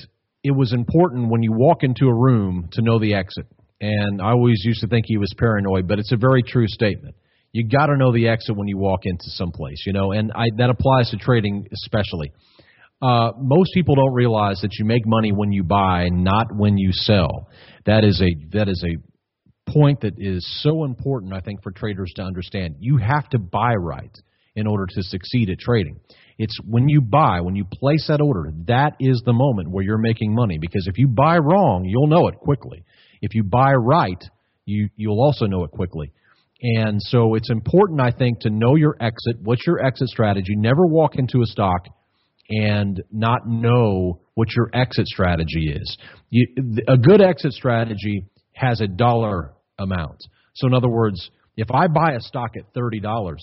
it 0.43 0.51
was 0.51 0.73
important 0.73 1.29
when 1.29 1.43
you 1.43 1.51
walk 1.53 1.83
into 1.83 2.07
a 2.07 2.13
room 2.13 2.69
to 2.73 2.81
know 2.81 2.99
the 2.99 3.13
exit. 3.13 3.47
And 3.79 4.21
I 4.21 4.31
always 4.31 4.61
used 4.63 4.81
to 4.81 4.87
think 4.87 5.05
he 5.07 5.17
was 5.17 5.33
paranoid, 5.37 5.87
but 5.87 5.99
it's 5.99 6.11
a 6.11 6.17
very 6.17 6.43
true 6.43 6.67
statement. 6.67 7.15
You 7.51 7.67
got 7.67 7.87
to 7.87 7.97
know 7.97 8.13
the 8.13 8.27
exit 8.27 8.55
when 8.55 8.67
you 8.67 8.77
walk 8.77 9.01
into 9.03 9.25
some 9.29 9.51
place, 9.51 9.83
you 9.85 9.93
know, 9.93 10.11
and 10.11 10.31
I, 10.33 10.45
that 10.57 10.69
applies 10.69 11.09
to 11.09 11.17
trading 11.17 11.67
especially. 11.73 12.31
Uh, 13.01 13.31
most 13.37 13.71
people 13.73 13.95
don't 13.95 14.13
realize 14.13 14.61
that 14.61 14.77
you 14.77 14.85
make 14.85 15.05
money 15.05 15.31
when 15.31 15.51
you 15.51 15.63
buy, 15.63 16.09
not 16.09 16.55
when 16.55 16.77
you 16.77 16.91
sell. 16.93 17.49
That 17.85 18.03
is 18.03 18.21
a 18.21 18.55
that 18.55 18.69
is 18.69 18.83
a 18.85 19.71
point 19.71 20.01
that 20.01 20.13
is 20.17 20.45
so 20.61 20.83
important, 20.83 21.33
I 21.33 21.39
think, 21.39 21.63
for 21.63 21.71
traders 21.71 22.11
to 22.17 22.21
understand. 22.21 22.75
You 22.79 22.97
have 22.97 23.27
to 23.29 23.39
buy 23.39 23.73
right 23.73 24.15
in 24.55 24.67
order 24.67 24.85
to 24.85 25.03
succeed 25.03 25.49
at 25.49 25.59
trading. 25.59 25.99
It's 26.43 26.57
when 26.67 26.89
you 26.89 27.01
buy, 27.01 27.41
when 27.41 27.55
you 27.55 27.65
place 27.65 28.07
that 28.07 28.19
order, 28.19 28.51
that 28.65 28.95
is 28.99 29.21
the 29.23 29.31
moment 29.31 29.69
where 29.69 29.83
you're 29.83 29.99
making 29.99 30.33
money. 30.33 30.57
Because 30.59 30.87
if 30.87 30.97
you 30.97 31.07
buy 31.07 31.37
wrong, 31.37 31.85
you'll 31.85 32.07
know 32.07 32.29
it 32.29 32.39
quickly. 32.39 32.83
If 33.21 33.35
you 33.35 33.43
buy 33.43 33.73
right, 33.73 34.23
you 34.65 34.89
you'll 34.95 35.21
also 35.21 35.45
know 35.45 35.63
it 35.65 35.69
quickly. 35.69 36.11
And 36.63 36.99
so 36.99 37.35
it's 37.35 37.51
important, 37.51 38.01
I 38.01 38.09
think, 38.09 38.39
to 38.39 38.49
know 38.49 38.73
your 38.73 38.97
exit. 38.99 39.35
What's 39.43 39.67
your 39.67 39.85
exit 39.85 40.07
strategy? 40.07 40.55
Never 40.55 40.87
walk 40.87 41.15
into 41.15 41.43
a 41.43 41.45
stock 41.45 41.85
and 42.49 43.03
not 43.11 43.47
know 43.47 44.21
what 44.33 44.47
your 44.55 44.71
exit 44.73 45.05
strategy 45.05 45.71
is. 45.71 45.95
You, 46.31 46.47
a 46.87 46.97
good 46.97 47.21
exit 47.21 47.53
strategy 47.53 48.25
has 48.53 48.81
a 48.81 48.87
dollar 48.87 49.53
amount. 49.77 50.23
So, 50.55 50.65
in 50.65 50.73
other 50.73 50.89
words, 50.89 51.29
if 51.55 51.69
I 51.69 51.85
buy 51.85 52.13
a 52.13 52.19
stock 52.19 52.53
at 52.57 52.73
$30, 52.73 53.35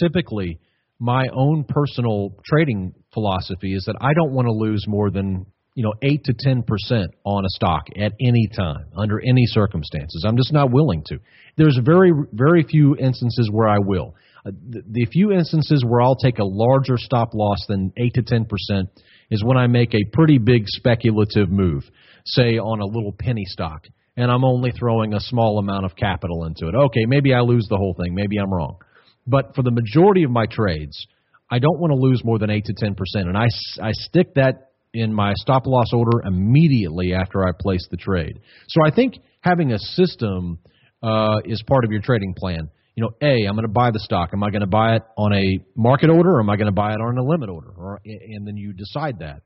typically 0.00 0.60
my 0.98 1.26
own 1.32 1.64
personal 1.64 2.34
trading 2.44 2.94
philosophy 3.12 3.74
is 3.74 3.84
that 3.86 3.96
I 4.00 4.14
don't 4.14 4.32
want 4.32 4.46
to 4.46 4.52
lose 4.52 4.84
more 4.86 5.10
than 5.10 5.46
you 5.74 5.82
know 5.82 5.92
eight 6.02 6.24
to 6.24 6.34
ten 6.38 6.62
percent 6.62 7.10
on 7.24 7.44
a 7.44 7.48
stock 7.48 7.86
at 7.96 8.12
any 8.20 8.48
time 8.56 8.86
under 8.96 9.20
any 9.20 9.44
circumstances. 9.46 10.24
I'm 10.26 10.36
just 10.36 10.52
not 10.52 10.70
willing 10.70 11.02
to. 11.08 11.18
There's 11.56 11.78
very 11.84 12.12
very 12.32 12.62
few 12.62 12.96
instances 12.96 13.48
where 13.50 13.68
I 13.68 13.78
will. 13.78 14.14
Uh, 14.46 14.50
the, 14.68 14.82
the 14.88 15.06
few 15.06 15.32
instances 15.32 15.84
where 15.86 16.00
I'll 16.00 16.16
take 16.16 16.38
a 16.38 16.44
larger 16.44 16.96
stop 16.96 17.30
loss 17.34 17.66
than 17.66 17.92
eight 17.96 18.14
to 18.14 18.22
ten 18.22 18.44
percent 18.44 18.88
is 19.30 19.42
when 19.42 19.56
I 19.56 19.66
make 19.66 19.94
a 19.94 20.04
pretty 20.12 20.38
big 20.38 20.64
speculative 20.66 21.50
move, 21.50 21.82
say 22.24 22.58
on 22.58 22.80
a 22.80 22.86
little 22.86 23.12
penny 23.18 23.44
stock, 23.46 23.86
and 24.16 24.30
I'm 24.30 24.44
only 24.44 24.70
throwing 24.70 25.14
a 25.14 25.20
small 25.20 25.58
amount 25.58 25.86
of 25.86 25.96
capital 25.96 26.44
into 26.44 26.68
it. 26.68 26.74
Okay, 26.74 27.04
maybe 27.06 27.34
I 27.34 27.40
lose 27.40 27.66
the 27.68 27.76
whole 27.76 27.94
thing. 27.94 28.14
Maybe 28.14 28.36
I'm 28.36 28.52
wrong. 28.52 28.78
But 29.26 29.54
for 29.54 29.62
the 29.62 29.70
majority 29.70 30.24
of 30.24 30.30
my 30.30 30.46
trades, 30.46 31.06
I 31.50 31.58
don't 31.58 31.78
want 31.78 31.92
to 31.92 31.96
lose 31.96 32.22
more 32.24 32.38
than 32.38 32.50
8 32.50 32.64
to 32.64 32.74
10%. 32.74 32.94
And 33.14 33.36
I, 33.36 33.46
I 33.82 33.92
stick 33.92 34.34
that 34.34 34.70
in 34.92 35.12
my 35.12 35.32
stop 35.36 35.66
loss 35.66 35.92
order 35.92 36.22
immediately 36.24 37.14
after 37.14 37.46
I 37.46 37.50
place 37.58 37.86
the 37.90 37.96
trade. 37.96 38.38
So 38.68 38.80
I 38.86 38.94
think 38.94 39.14
having 39.40 39.72
a 39.72 39.78
system 39.78 40.58
uh, 41.02 41.38
is 41.44 41.62
part 41.66 41.84
of 41.84 41.90
your 41.90 42.00
trading 42.00 42.34
plan. 42.34 42.70
You 42.94 43.02
know, 43.02 43.10
A, 43.20 43.46
I'm 43.46 43.54
going 43.54 43.66
to 43.66 43.72
buy 43.72 43.90
the 43.90 43.98
stock. 43.98 44.30
Am 44.32 44.42
I 44.44 44.50
going 44.50 44.60
to 44.60 44.68
buy 44.68 44.96
it 44.96 45.02
on 45.16 45.32
a 45.32 45.58
market 45.74 46.10
order 46.10 46.30
or 46.30 46.40
am 46.40 46.48
I 46.48 46.56
going 46.56 46.66
to 46.66 46.72
buy 46.72 46.92
it 46.92 47.00
on 47.00 47.18
a 47.18 47.24
limit 47.24 47.50
order? 47.50 47.72
Or, 47.76 48.00
and 48.04 48.46
then 48.46 48.56
you 48.56 48.72
decide 48.72 49.18
that. 49.18 49.42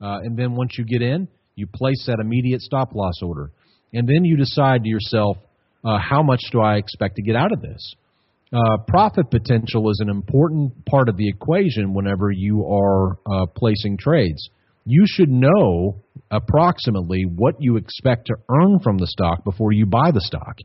Uh, 0.00 0.18
and 0.22 0.36
then 0.36 0.54
once 0.54 0.76
you 0.78 0.84
get 0.84 1.02
in, 1.02 1.28
you 1.56 1.66
place 1.66 2.04
that 2.06 2.18
immediate 2.20 2.60
stop 2.60 2.94
loss 2.94 3.20
order. 3.22 3.50
And 3.92 4.08
then 4.08 4.24
you 4.24 4.36
decide 4.36 4.84
to 4.84 4.88
yourself, 4.88 5.36
uh, 5.84 5.98
how 5.98 6.22
much 6.22 6.40
do 6.52 6.60
I 6.60 6.76
expect 6.76 7.16
to 7.16 7.22
get 7.22 7.36
out 7.36 7.52
of 7.52 7.60
this? 7.60 7.94
Uh, 8.52 8.76
profit 8.86 9.30
potential 9.30 9.88
is 9.88 9.98
an 10.02 10.10
important 10.10 10.84
part 10.84 11.08
of 11.08 11.16
the 11.16 11.26
equation 11.26 11.94
whenever 11.94 12.30
you 12.30 12.66
are 12.66 13.12
uh, 13.12 13.46
placing 13.56 13.96
trades. 13.96 14.50
You 14.84 15.04
should 15.06 15.30
know 15.30 16.02
approximately 16.30 17.24
what 17.24 17.54
you 17.60 17.76
expect 17.76 18.26
to 18.26 18.34
earn 18.50 18.78
from 18.80 18.98
the 18.98 19.06
stock 19.06 19.42
before 19.44 19.72
you 19.72 19.86
buy 19.86 20.10
the 20.10 20.20
stock. 20.20 20.56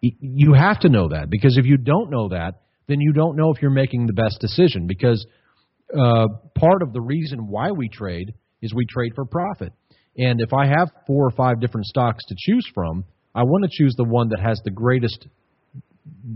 You 0.00 0.52
have 0.52 0.78
to 0.80 0.88
know 0.88 1.08
that 1.08 1.28
because 1.28 1.56
if 1.56 1.64
you 1.64 1.76
don't 1.76 2.10
know 2.10 2.28
that, 2.28 2.60
then 2.86 3.00
you 3.00 3.12
don't 3.12 3.36
know 3.36 3.50
if 3.52 3.60
you're 3.60 3.70
making 3.70 4.06
the 4.06 4.12
best 4.12 4.38
decision. 4.40 4.86
Because 4.86 5.26
uh, 5.92 6.28
part 6.56 6.82
of 6.82 6.92
the 6.92 7.00
reason 7.00 7.48
why 7.48 7.72
we 7.72 7.88
trade 7.88 8.34
is 8.62 8.72
we 8.74 8.86
trade 8.86 9.12
for 9.16 9.24
profit. 9.24 9.72
And 10.16 10.40
if 10.40 10.52
I 10.52 10.66
have 10.66 10.90
four 11.06 11.26
or 11.26 11.30
five 11.32 11.60
different 11.60 11.86
stocks 11.86 12.24
to 12.26 12.36
choose 12.38 12.66
from, 12.72 13.04
I 13.34 13.42
want 13.42 13.64
to 13.64 13.70
choose 13.72 13.94
the 13.96 14.04
one 14.04 14.28
that 14.28 14.40
has 14.40 14.60
the 14.64 14.70
greatest 14.70 15.26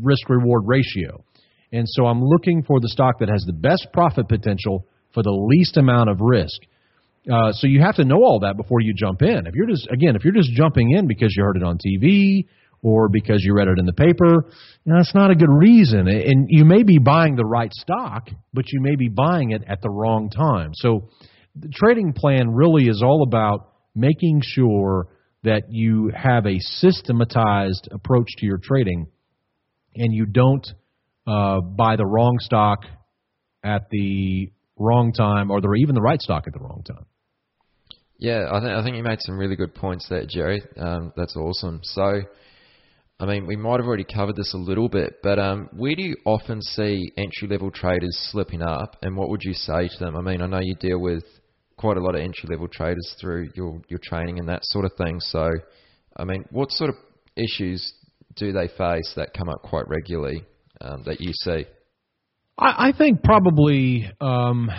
risk 0.00 0.28
reward 0.28 0.62
ratio. 0.66 1.24
And 1.72 1.86
so 1.86 2.06
I'm 2.06 2.22
looking 2.22 2.62
for 2.62 2.80
the 2.80 2.88
stock 2.88 3.18
that 3.20 3.28
has 3.28 3.44
the 3.46 3.52
best 3.52 3.88
profit 3.92 4.28
potential 4.28 4.86
for 5.12 5.22
the 5.22 5.30
least 5.30 5.76
amount 5.76 6.10
of 6.10 6.20
risk. 6.20 6.60
Uh, 7.30 7.52
so 7.52 7.66
you 7.66 7.80
have 7.82 7.96
to 7.96 8.04
know 8.04 8.22
all 8.24 8.40
that 8.40 8.56
before 8.56 8.80
you 8.80 8.94
jump 8.94 9.22
in. 9.22 9.46
If 9.46 9.54
you're 9.54 9.66
just 9.66 9.86
again, 9.90 10.16
if 10.16 10.24
you're 10.24 10.34
just 10.34 10.52
jumping 10.52 10.92
in 10.92 11.06
because 11.06 11.34
you 11.36 11.42
heard 11.42 11.56
it 11.56 11.62
on 11.62 11.76
TV 11.78 12.46
or 12.80 13.08
because 13.08 13.42
you 13.44 13.54
read 13.54 13.68
it 13.68 13.78
in 13.78 13.86
the 13.86 13.92
paper, 13.92 14.46
you 14.84 14.92
know, 14.92 14.96
that's 14.96 15.14
not 15.14 15.30
a 15.30 15.34
good 15.34 15.50
reason. 15.50 16.08
And 16.08 16.46
you 16.48 16.64
may 16.64 16.84
be 16.84 16.98
buying 16.98 17.36
the 17.36 17.44
right 17.44 17.72
stock, 17.72 18.28
but 18.54 18.72
you 18.72 18.80
may 18.80 18.96
be 18.96 19.08
buying 19.08 19.50
it 19.50 19.62
at 19.66 19.82
the 19.82 19.90
wrong 19.90 20.30
time. 20.30 20.70
So 20.74 21.10
the 21.54 21.68
trading 21.68 22.12
plan 22.14 22.50
really 22.50 22.84
is 22.84 23.02
all 23.02 23.22
about 23.22 23.72
making 23.94 24.40
sure 24.44 25.08
that 25.42 25.64
you 25.70 26.10
have 26.16 26.46
a 26.46 26.58
systematized 26.60 27.88
approach 27.92 28.28
to 28.38 28.46
your 28.46 28.58
trading 28.58 29.08
and 29.98 30.14
you 30.14 30.26
don't 30.26 30.66
uh, 31.26 31.60
buy 31.60 31.96
the 31.96 32.06
wrong 32.06 32.38
stock 32.40 32.84
at 33.62 33.90
the 33.90 34.50
wrong 34.78 35.12
time 35.12 35.50
or 35.50 35.60
the, 35.60 35.72
even 35.74 35.94
the 35.94 36.00
right 36.00 36.20
stock 36.20 36.44
at 36.46 36.52
the 36.52 36.60
wrong 36.60 36.82
time. 36.86 37.04
Yeah, 38.18 38.48
I 38.50 38.60
think 38.60 38.72
I 38.72 38.82
think 38.82 38.96
you 38.96 39.02
made 39.02 39.20
some 39.20 39.38
really 39.38 39.54
good 39.54 39.74
points 39.74 40.08
there, 40.08 40.24
Jerry. 40.28 40.60
Um, 40.76 41.12
that's 41.16 41.36
awesome. 41.36 41.80
So, 41.84 42.22
I 43.20 43.26
mean, 43.26 43.46
we 43.46 43.54
might 43.54 43.78
have 43.78 43.86
already 43.86 44.04
covered 44.04 44.34
this 44.34 44.54
a 44.54 44.58
little 44.58 44.88
bit, 44.88 45.18
but 45.22 45.38
um, 45.38 45.68
where 45.72 45.94
do 45.94 46.02
you 46.02 46.16
often 46.24 46.60
see 46.60 47.12
entry 47.16 47.46
level 47.48 47.70
traders 47.70 48.18
slipping 48.32 48.60
up, 48.60 48.96
and 49.02 49.16
what 49.16 49.28
would 49.28 49.42
you 49.44 49.54
say 49.54 49.86
to 49.86 49.98
them? 50.00 50.16
I 50.16 50.20
mean, 50.20 50.42
I 50.42 50.46
know 50.48 50.60
you 50.60 50.74
deal 50.74 50.98
with 50.98 51.22
quite 51.76 51.96
a 51.96 52.00
lot 52.00 52.16
of 52.16 52.20
entry 52.20 52.48
level 52.50 52.66
traders 52.66 53.14
through 53.20 53.50
your 53.54 53.80
your 53.88 54.00
training 54.02 54.40
and 54.40 54.48
that 54.48 54.64
sort 54.64 54.84
of 54.84 54.92
thing. 54.94 55.20
So, 55.20 55.48
I 56.16 56.24
mean, 56.24 56.44
what 56.50 56.72
sort 56.72 56.90
of 56.90 56.96
issues 57.36 57.94
do 58.38 58.52
they 58.52 58.68
face 58.68 59.12
that 59.16 59.34
come 59.36 59.48
up 59.48 59.62
quite 59.62 59.88
regularly 59.88 60.44
um, 60.80 61.02
that 61.06 61.20
you 61.20 61.32
see? 61.32 61.66
I, 62.58 62.88
I 62.88 62.92
think 62.96 63.22
probably 63.22 64.10
um, 64.20 64.70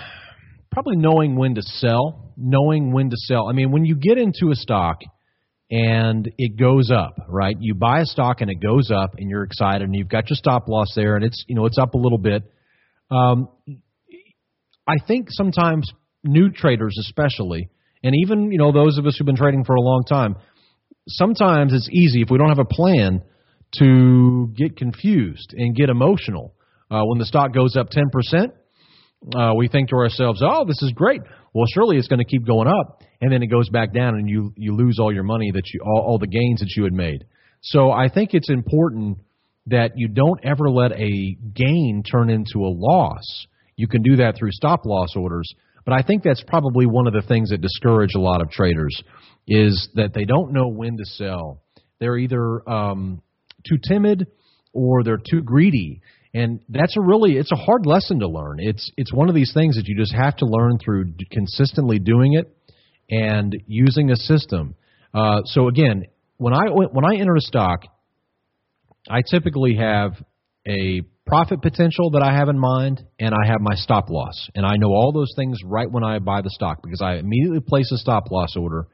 probably 0.71 0.97
knowing 0.97 1.35
when 1.35 1.55
to 1.55 1.61
sell, 1.61 2.33
knowing 2.37 2.91
when 2.91 3.09
to 3.09 3.17
sell. 3.17 3.47
I 3.49 3.53
mean, 3.53 3.71
when 3.71 3.85
you 3.85 3.95
get 3.95 4.17
into 4.17 4.51
a 4.51 4.55
stock 4.55 4.99
and 5.71 6.31
it 6.37 6.59
goes 6.59 6.89
up, 6.91 7.15
right? 7.27 7.55
You 7.59 7.75
buy 7.75 8.01
a 8.01 8.05
stock 8.05 8.41
and 8.41 8.49
it 8.49 8.59
goes 8.59 8.89
up, 8.91 9.15
and 9.17 9.29
you're 9.29 9.43
excited, 9.43 9.83
and 9.83 9.95
you've 9.95 10.09
got 10.09 10.29
your 10.29 10.35
stop 10.35 10.67
loss 10.67 10.93
there, 10.95 11.15
and 11.15 11.23
it's 11.23 11.43
you 11.47 11.55
know 11.55 11.65
it's 11.65 11.77
up 11.77 11.93
a 11.93 11.97
little 11.97 12.17
bit. 12.17 12.43
Um, 13.11 13.49
I 14.87 14.95
think 15.07 15.27
sometimes 15.29 15.91
new 16.23 16.49
traders, 16.49 16.97
especially, 16.99 17.69
and 18.03 18.15
even 18.15 18.51
you 18.51 18.57
know 18.57 18.71
those 18.71 18.97
of 18.97 19.05
us 19.05 19.17
who've 19.17 19.25
been 19.25 19.35
trading 19.35 19.63
for 19.63 19.75
a 19.75 19.81
long 19.81 20.03
time, 20.07 20.35
sometimes 21.07 21.73
it's 21.73 21.89
easy 21.91 22.21
if 22.21 22.29
we 22.31 22.37
don't 22.37 22.49
have 22.49 22.59
a 22.59 22.65
plan 22.65 23.21
to 23.77 24.51
get 24.55 24.75
confused 24.77 25.53
and 25.55 25.75
get 25.75 25.89
emotional. 25.89 26.53
Uh, 26.89 27.03
when 27.03 27.19
the 27.19 27.25
stock 27.25 27.53
goes 27.53 27.75
up 27.75 27.89
10%, 27.89 28.51
uh, 29.35 29.53
we 29.55 29.67
think 29.67 29.89
to 29.89 29.95
ourselves, 29.95 30.41
oh, 30.43 30.65
this 30.65 30.81
is 30.81 30.91
great. 30.93 31.21
Well, 31.53 31.65
surely 31.73 31.97
it's 31.97 32.07
going 32.07 32.19
to 32.19 32.25
keep 32.25 32.45
going 32.45 32.67
up. 32.67 33.03
And 33.21 33.31
then 33.31 33.43
it 33.43 33.47
goes 33.47 33.69
back 33.69 33.93
down 33.93 34.15
and 34.15 34.29
you, 34.29 34.53
you 34.55 34.75
lose 34.75 34.97
all 34.99 35.13
your 35.13 35.23
money 35.23 35.51
that 35.51 35.63
you, 35.73 35.81
all, 35.85 36.03
all 36.07 36.19
the 36.19 36.27
gains 36.27 36.61
that 36.61 36.73
you 36.75 36.83
had 36.83 36.93
made. 36.93 37.25
So 37.61 37.91
I 37.91 38.09
think 38.09 38.33
it's 38.33 38.49
important 38.49 39.19
that 39.67 39.91
you 39.95 40.07
don't 40.07 40.39
ever 40.43 40.69
let 40.69 40.93
a 40.93 41.37
gain 41.53 42.03
turn 42.09 42.29
into 42.29 42.59
a 42.59 42.71
loss. 42.71 43.45
You 43.75 43.87
can 43.87 44.01
do 44.01 44.17
that 44.17 44.35
through 44.37 44.51
stop 44.51 44.85
loss 44.85 45.15
orders. 45.15 45.51
But 45.85 45.93
I 45.93 46.01
think 46.01 46.23
that's 46.23 46.43
probably 46.45 46.85
one 46.85 47.07
of 47.07 47.13
the 47.13 47.21
things 47.21 47.49
that 47.49 47.61
discourage 47.61 48.11
a 48.15 48.19
lot 48.19 48.41
of 48.41 48.49
traders 48.49 49.01
is 49.47 49.89
that 49.95 50.13
they 50.13 50.25
don't 50.25 50.53
know 50.53 50.67
when 50.67 50.97
to 50.97 51.05
sell. 51.05 51.61
They're 51.99 52.17
either 52.17 52.67
um, 52.69 53.21
too 53.67 53.77
timid 53.87 54.27
or 54.73 55.03
they're 55.03 55.17
too 55.17 55.41
greedy. 55.41 56.01
And 56.33 56.59
that's 56.69 56.95
a 56.95 57.01
really 57.01 57.33
it's 57.33 57.51
a 57.51 57.55
hard 57.55 57.85
lesson 57.85 58.19
to 58.19 58.27
learn. 58.27 58.57
It's 58.59 58.91
it's 58.97 59.11
one 59.11 59.29
of 59.29 59.35
these 59.35 59.51
things 59.53 59.75
that 59.77 59.87
you 59.87 59.97
just 59.97 60.13
have 60.13 60.37
to 60.37 60.45
learn 60.45 60.77
through 60.77 61.13
consistently 61.31 61.97
doing 61.97 62.33
it 62.33 62.55
and 63.09 63.55
using 63.65 64.11
a 64.11 64.15
system. 64.15 64.75
Uh, 65.13 65.41
so 65.45 65.67
again, 65.67 66.05
when 66.37 66.53
I 66.53 66.65
when 66.69 67.03
I 67.03 67.15
enter 67.15 67.35
a 67.35 67.41
stock, 67.41 67.81
I 69.09 69.21
typically 69.29 69.75
have 69.75 70.13
a 70.67 71.01
profit 71.25 71.61
potential 71.61 72.11
that 72.11 72.23
I 72.23 72.33
have 72.33 72.49
in 72.49 72.57
mind, 72.57 73.03
and 73.19 73.33
I 73.33 73.47
have 73.47 73.61
my 73.61 73.75
stop 73.75 74.09
loss, 74.09 74.49
and 74.55 74.65
I 74.65 74.77
know 74.77 74.89
all 74.89 75.11
those 75.11 75.33
things 75.35 75.59
right 75.63 75.89
when 75.89 76.03
I 76.03 76.19
buy 76.19 76.41
the 76.41 76.49
stock 76.49 76.81
because 76.83 77.01
I 77.01 77.15
immediately 77.15 77.59
place 77.59 77.91
a 77.91 77.97
stop 77.97 78.31
loss 78.31 78.55
order, 78.55 78.87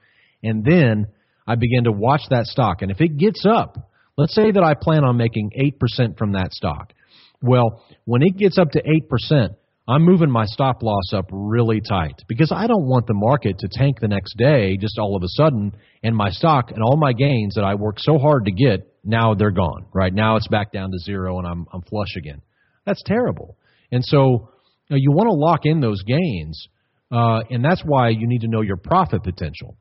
and 0.43 0.63
then 0.63 1.07
I 1.47 1.55
begin 1.55 1.85
to 1.85 1.91
watch 1.91 2.21
that 2.29 2.45
stock, 2.45 2.81
and 2.81 2.91
if 2.91 3.01
it 3.01 3.17
gets 3.17 3.45
up, 3.45 3.89
let's 4.17 4.35
say 4.35 4.51
that 4.51 4.63
I 4.63 4.73
plan 4.73 5.03
on 5.03 5.17
making 5.17 5.51
eight 5.55 5.79
percent 5.79 6.17
from 6.17 6.33
that 6.33 6.53
stock. 6.53 6.93
Well, 7.41 7.83
when 8.05 8.21
it 8.21 8.37
gets 8.37 8.57
up 8.57 8.71
to 8.71 8.79
eight 8.79 9.09
percent, 9.09 9.53
I'm 9.87 10.03
moving 10.03 10.31
my 10.31 10.45
stop 10.45 10.81
loss 10.81 11.13
up 11.13 11.25
really 11.31 11.79
tight 11.79 12.23
because 12.27 12.51
I 12.51 12.65
don't 12.65 12.87
want 12.87 13.05
the 13.05 13.13
market 13.13 13.59
to 13.59 13.69
tank 13.71 13.99
the 13.99 14.07
next 14.07 14.35
day 14.35 14.77
just 14.77 14.97
all 14.97 15.15
of 15.15 15.21
a 15.21 15.27
sudden 15.29 15.75
and 16.03 16.15
my 16.15 16.31
stock 16.31 16.71
and 16.71 16.81
all 16.81 16.97
my 16.97 17.13
gains 17.13 17.55
that 17.55 17.63
I 17.63 17.75
worked 17.75 18.01
so 18.01 18.17
hard 18.17 18.45
to 18.45 18.51
get 18.51 18.91
now 19.03 19.35
they're 19.35 19.51
gone. 19.51 19.85
Right 19.93 20.13
now 20.13 20.37
it's 20.37 20.47
back 20.47 20.71
down 20.71 20.91
to 20.91 20.97
zero 20.97 21.37
and 21.37 21.47
I'm 21.47 21.67
I'm 21.71 21.81
flush 21.83 22.15
again. 22.17 22.41
That's 22.85 23.03
terrible. 23.05 23.57
And 23.91 24.03
so 24.03 24.49
you, 24.89 24.95
know, 24.95 24.97
you 24.97 25.11
want 25.11 25.27
to 25.27 25.33
lock 25.33 25.61
in 25.65 25.81
those 25.81 26.01
gains, 26.03 26.67
uh, 27.11 27.41
and 27.49 27.63
that's 27.63 27.81
why 27.83 28.09
you 28.09 28.27
need 28.27 28.41
to 28.41 28.47
know 28.47 28.61
your 28.61 28.77
profit 28.77 29.23
potential. 29.23 29.77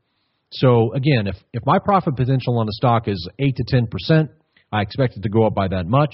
So 0.59 0.93
again, 0.93 1.27
if 1.27 1.35
if 1.53 1.63
my 1.65 1.79
profit 1.79 2.15
potential 2.15 2.57
on 2.59 2.67
a 2.67 2.71
stock 2.71 3.07
is 3.07 3.27
eight 3.39 3.55
to 3.55 3.63
ten 3.67 3.87
percent, 3.87 4.31
I 4.71 4.81
expect 4.81 5.17
it 5.17 5.23
to 5.23 5.29
go 5.29 5.45
up 5.45 5.55
by 5.55 5.67
that 5.69 5.85
much 5.85 6.11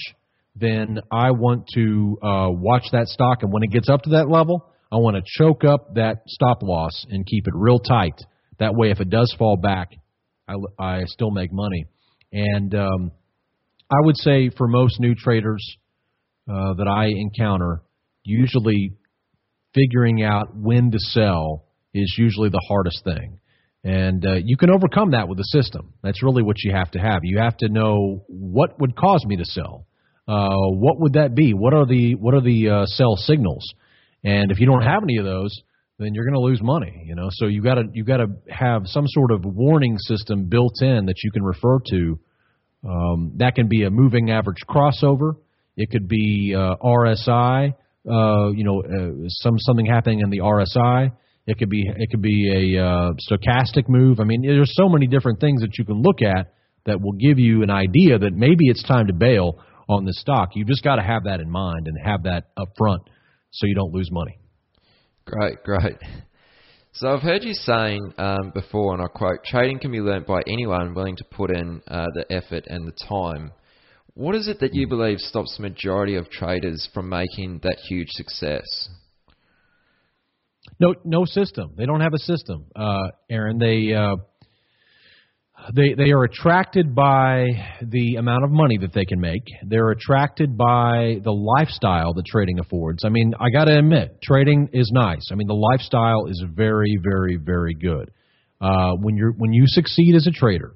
then 0.56 1.00
I 1.12 1.32
want 1.32 1.66
to 1.76 2.18
uh, 2.22 2.48
watch 2.50 2.84
that 2.92 3.08
stock, 3.08 3.44
and 3.44 3.54
when 3.54 3.64
it 3.64 3.72
gets 3.72 3.90
up 3.90 4.02
to 4.04 4.12
that 4.12 4.30
level, 4.30 4.66
I 4.92 4.98
want 4.98 5.16
to 5.16 5.24
choke 5.26 5.64
up 5.64 5.96
that 5.96 6.24
stop 6.28 6.62
loss 6.62 7.06
and 7.10 7.26
keep 7.26 7.48
it 7.48 7.54
real 7.56 7.80
tight. 7.80 8.20
That 8.60 8.76
way, 8.76 8.92
if 8.92 9.00
it 9.00 9.10
does 9.10 9.34
fall 9.40 9.56
back, 9.56 9.92
I, 10.48 10.56
I 10.78 11.04
still 11.06 11.32
make 11.32 11.52
money. 11.54 11.86
And 12.34 12.76
um, 12.76 13.12
I 13.90 13.98
would 14.02 14.18
say 14.18 14.50
for 14.50 14.68
most 14.68 15.00
new 15.00 15.16
traders 15.16 15.66
uh, 16.50 16.74
that 16.74 16.88
I 16.88 17.08
encounter, 17.08 17.82
usually 18.24 18.94
figuring 19.74 20.22
out 20.22 20.56
when 20.56 20.92
to 20.92 21.00
sell 21.00 21.66
is 21.94 22.14
usually 22.18 22.50
the 22.50 22.62
hardest 22.68 23.04
thing. 23.06 23.40
And 23.84 24.26
uh, 24.26 24.36
you 24.44 24.58
can 24.58 24.70
overcome 24.70 25.12
that 25.12 25.28
with 25.28 25.38
the 25.38 25.44
system. 25.44 25.94
That's 26.04 26.22
really 26.22 26.44
what 26.44 26.58
you 26.64 26.72
have 26.72 26.92
to 26.92 27.00
have. 27.00 27.22
You 27.24 27.40
have 27.40 27.58
to 27.58 27.70
know 27.70 28.24
what 28.28 28.80
would 28.80 28.96
cause 28.96 29.26
me 29.26 29.38
to 29.38 29.46
sell 29.46 29.88
uh, 30.28 30.56
what 30.70 31.00
would 31.00 31.14
that 31.14 31.36
be? 31.36 31.54
What 31.54 31.74
are 31.74 31.86
the 31.86 32.16
what 32.16 32.34
are 32.34 32.42
the 32.42 32.70
uh, 32.70 32.86
sell 32.86 33.16
signals? 33.16 33.74
And 34.24 34.52
if 34.52 34.60
you 34.60 34.66
don't 34.66 34.84
have 34.84 35.04
any 35.04 35.18
of 35.18 35.26
those, 35.26 35.54
then 35.98 36.14
you're 36.14 36.26
going 36.26 36.36
to 36.36 36.42
lose 36.42 36.62
money. 36.62 37.04
You 37.06 37.16
know, 37.16 37.28
so 37.32 37.48
you 37.48 37.62
got 37.62 37.76
to 37.76 37.84
you 37.92 38.04
got 38.04 38.18
to 38.18 38.28
have 38.50 38.84
some 38.86 39.08
sort 39.08 39.32
of 39.32 39.44
warning 39.44 39.98
system 39.98 40.46
built 40.46 40.82
in 40.82 41.08
that 41.08 41.24
you 41.24 41.32
can 41.32 41.44
refer 41.44 41.80
to. 41.90 42.20
Um, 42.88 43.34
that 43.38 43.56
can 43.56 43.68
be 43.68 43.84
a 43.84 43.90
moving 43.90 44.32
average 44.32 44.64
crossover. 44.70 45.36
It 45.76 45.90
could 45.92 46.08
be 46.08 46.56
uh, 46.56 46.76
RSI. 46.84 47.74
Uh, 48.10 48.52
you 48.52 48.64
know, 48.64 48.82
uh, 48.82 49.28
some 49.28 49.60
something 49.60 49.86
happening 49.86 50.20
in 50.20 50.30
the 50.30 50.40
RSI. 50.40 51.12
It 51.52 51.58
could 51.58 51.70
be 51.70 51.84
it 51.86 52.10
could 52.10 52.22
be 52.22 52.76
a 52.78 52.82
uh, 52.82 53.12
stochastic 53.30 53.90
move. 53.90 54.22
I 54.22 54.24
mean, 54.24 54.42
there's 54.42 54.74
so 54.74 54.88
many 54.88 55.06
different 55.06 55.42
things 55.42 55.60
that 55.62 55.78
you 55.78 55.84
can 55.84 56.02
look 56.02 56.22
at 56.22 56.54
that 56.86 57.02
will 57.02 57.12
give 57.12 57.40
you 57.40 57.62
an 57.62 57.70
idea 57.70 58.18
that 58.18 58.32
maybe 58.34 58.70
it's 58.70 58.82
time 58.88 59.08
to 59.08 59.14
bail 59.14 59.60
on 59.90 60.06
this 60.06 60.18
stock. 60.22 60.52
You've 60.56 60.70
just 60.70 60.82
got 60.82 60.96
to 60.96 61.02
have 61.02 61.26
that 61.26 61.42
in 61.42 61.50
mind 61.50 61.90
and 61.90 61.98
have 62.02 62.24
that 62.24 62.46
up 62.56 62.70
front 62.78 63.02
so 63.52 63.68
you 63.68 63.76
don't 63.76 63.94
lose 63.94 64.10
money. 64.14 64.40
Great, 65.26 65.62
great. 65.66 65.98
So 66.94 67.14
I've 67.14 67.22
heard 67.22 67.44
you 67.44 67.54
saying 67.54 68.14
um, 68.18 68.52
before, 68.54 68.94
and 68.94 69.04
I 69.04 69.08
quote, 69.08 69.44
trading 69.44 69.80
can 69.80 69.92
be 69.92 70.00
learnt 70.00 70.26
by 70.26 70.42
anyone 70.48 70.94
willing 70.94 71.18
to 71.18 71.26
put 71.26 71.52
in 71.52 71.82
uh, 71.86 72.06
the 72.14 72.26
effort 72.32 72.64
and 72.68 72.88
the 72.88 72.94
time. 73.10 73.52
What 74.14 74.36
is 74.36 74.48
it 74.48 74.62
that 74.62 74.74
you 74.74 74.88
believe 74.88 75.20
stops 75.20 75.58
the 75.58 75.64
majority 75.64 76.16
of 76.16 76.30
traders 76.30 76.88
from 76.94 77.10
making 77.10 77.60
that 77.64 77.78
huge 77.90 78.10
success? 78.12 78.64
No, 80.82 80.96
no 81.06 81.26
system. 81.26 81.74
They 81.78 81.86
don't 81.86 82.02
have 82.02 82.16
a 82.16 82.18
system, 82.18 82.66
uh, 82.76 83.10
Aaron. 83.30 83.60
They 83.60 83.94
uh, 83.94 84.16
they 85.76 85.94
they 85.94 86.10
are 86.10 86.24
attracted 86.24 86.96
by 86.96 87.46
the 87.84 88.16
amount 88.16 88.46
of 88.46 88.50
money 88.50 88.80
that 88.80 88.92
they 88.92 89.06
can 89.06 89.20
make. 89.20 89.44
They're 89.64 89.92
attracted 89.92 90.58
by 90.58 91.18
the 91.24 91.32
lifestyle 91.32 92.16
that 92.16 92.26
trading 92.26 92.58
affords. 92.58 93.06
I 93.06 93.10
mean, 93.10 93.34
I 93.40 93.52
got 93.52 93.66
to 93.66 93.78
admit, 93.78 94.24
trading 94.24 94.70
is 94.74 94.90
nice. 94.92 95.30
I 95.32 95.36
mean, 95.36 95.48
the 95.48 95.54
lifestyle 95.54 96.26
is 96.26 96.44
very, 96.52 96.98
very, 97.00 97.38
very 97.38 97.76
good. 97.76 98.10
Uh, 98.60 98.94
when 98.94 99.16
you're 99.16 99.34
when 99.34 99.54
you 99.54 99.66
succeed 99.68 100.16
as 100.16 100.26
a 100.26 100.32
trader, 100.32 100.74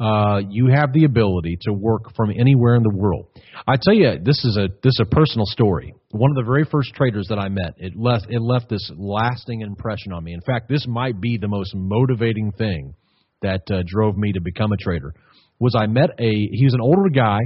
uh, 0.00 0.40
you 0.48 0.68
have 0.68 0.92
the 0.92 1.04
ability 1.04 1.58
to 1.62 1.72
work 1.72 2.14
from 2.14 2.30
anywhere 2.30 2.76
in 2.76 2.82
the 2.82 2.94
world. 2.94 3.26
I 3.66 3.76
tell 3.80 3.94
you, 3.94 4.18
this 4.22 4.44
is 4.44 4.56
a 4.56 4.68
this 4.82 4.92
is 4.92 5.00
a 5.02 5.06
personal 5.06 5.46
story. 5.46 5.92
One 6.10 6.30
of 6.30 6.36
the 6.36 6.48
very 6.48 6.64
first 6.64 6.94
traders 6.94 7.26
that 7.30 7.38
I 7.38 7.48
met, 7.48 7.74
it 7.78 7.94
left 7.96 8.26
it 8.28 8.40
left 8.40 8.68
this 8.68 8.90
lasting 8.96 9.62
impression 9.62 10.12
on 10.12 10.22
me. 10.22 10.34
In 10.34 10.40
fact, 10.40 10.68
this 10.68 10.86
might 10.86 11.20
be 11.20 11.36
the 11.36 11.48
most 11.48 11.74
motivating 11.74 12.52
thing 12.52 12.94
that 13.42 13.62
uh, 13.70 13.82
drove 13.86 14.16
me 14.16 14.32
to 14.32 14.40
become 14.40 14.72
a 14.72 14.76
trader 14.76 15.14
was 15.58 15.74
I 15.76 15.86
met 15.86 16.10
a 16.18 16.30
he 16.30 16.64
was 16.64 16.74
an 16.74 16.80
older 16.80 17.08
guy. 17.08 17.40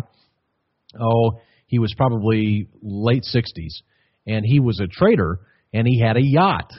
Oh, 1.00 1.40
he 1.66 1.78
was 1.78 1.94
probably 1.96 2.68
late 2.82 3.24
60s 3.34 3.80
and 4.26 4.44
he 4.44 4.60
was 4.60 4.78
a 4.78 4.86
trader 4.86 5.40
and 5.72 5.86
he 5.86 5.98
had 5.98 6.18
a 6.18 6.22
yacht 6.22 6.70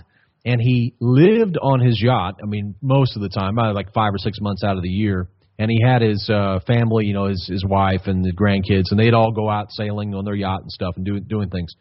and 0.46 0.62
he 0.62 0.94
lived 1.00 1.58
on 1.60 1.80
his 1.80 2.00
yacht. 2.00 2.36
I 2.44 2.46
mean, 2.46 2.76
most 2.82 3.16
of 3.16 3.24
the 3.24 3.30
time, 3.30 3.56
like 3.56 3.92
5 3.94 4.14
or 4.14 4.18
6 4.20 4.38
months 4.42 4.64
out 4.64 4.78
of 4.78 4.84
the 4.84 4.90
year. 4.90 5.30
And 5.60 5.70
he 5.70 5.80
had 5.86 6.02
his 6.02 6.30
uh, 6.34 6.60
family, 6.66 7.06
you 7.06 7.14
know, 7.14 7.28
his 7.28 7.48
his 7.48 7.64
wife 7.64 8.02
and 8.06 8.24
the 8.24 8.34
grandkids, 8.34 8.86
and 8.90 9.00
they'd 9.00 9.14
all 9.14 9.32
go 9.32 9.50
out 9.50 9.68
sailing 9.72 10.16
on 10.16 10.26
their 10.26 10.36
yacht 10.36 10.62
and 10.62 10.72
stuff 10.72 10.96
and 10.96 11.06
doing 11.06 11.24
doing 11.28 11.50
things. 11.50 11.74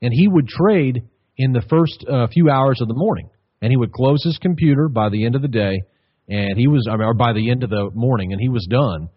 And 0.00 0.12
he 0.12 0.28
would 0.28 0.48
trade 0.48 1.02
in 1.36 1.52
the 1.52 1.62
first 1.68 2.04
uh, 2.10 2.26
few 2.28 2.48
hours 2.50 2.80
of 2.80 2.88
the 2.88 2.94
morning, 2.94 3.28
and 3.60 3.70
he 3.70 3.76
would 3.76 3.92
close 3.92 4.22
his 4.24 4.38
computer 4.38 4.88
by 4.88 5.10
the 5.10 5.26
end 5.26 5.34
of 5.34 5.42
the 5.42 5.48
day, 5.48 5.78
and 6.28 6.58
he 6.58 6.68
was 6.68 6.86
I 6.90 6.96
mean, 6.96 7.06
or 7.06 7.14
by 7.14 7.32
the 7.32 7.50
end 7.50 7.62
of 7.62 7.70
the 7.70 7.90
morning, 7.94 8.32
and 8.32 8.40
he 8.40 8.48
was 8.48 8.66
done. 8.68 9.08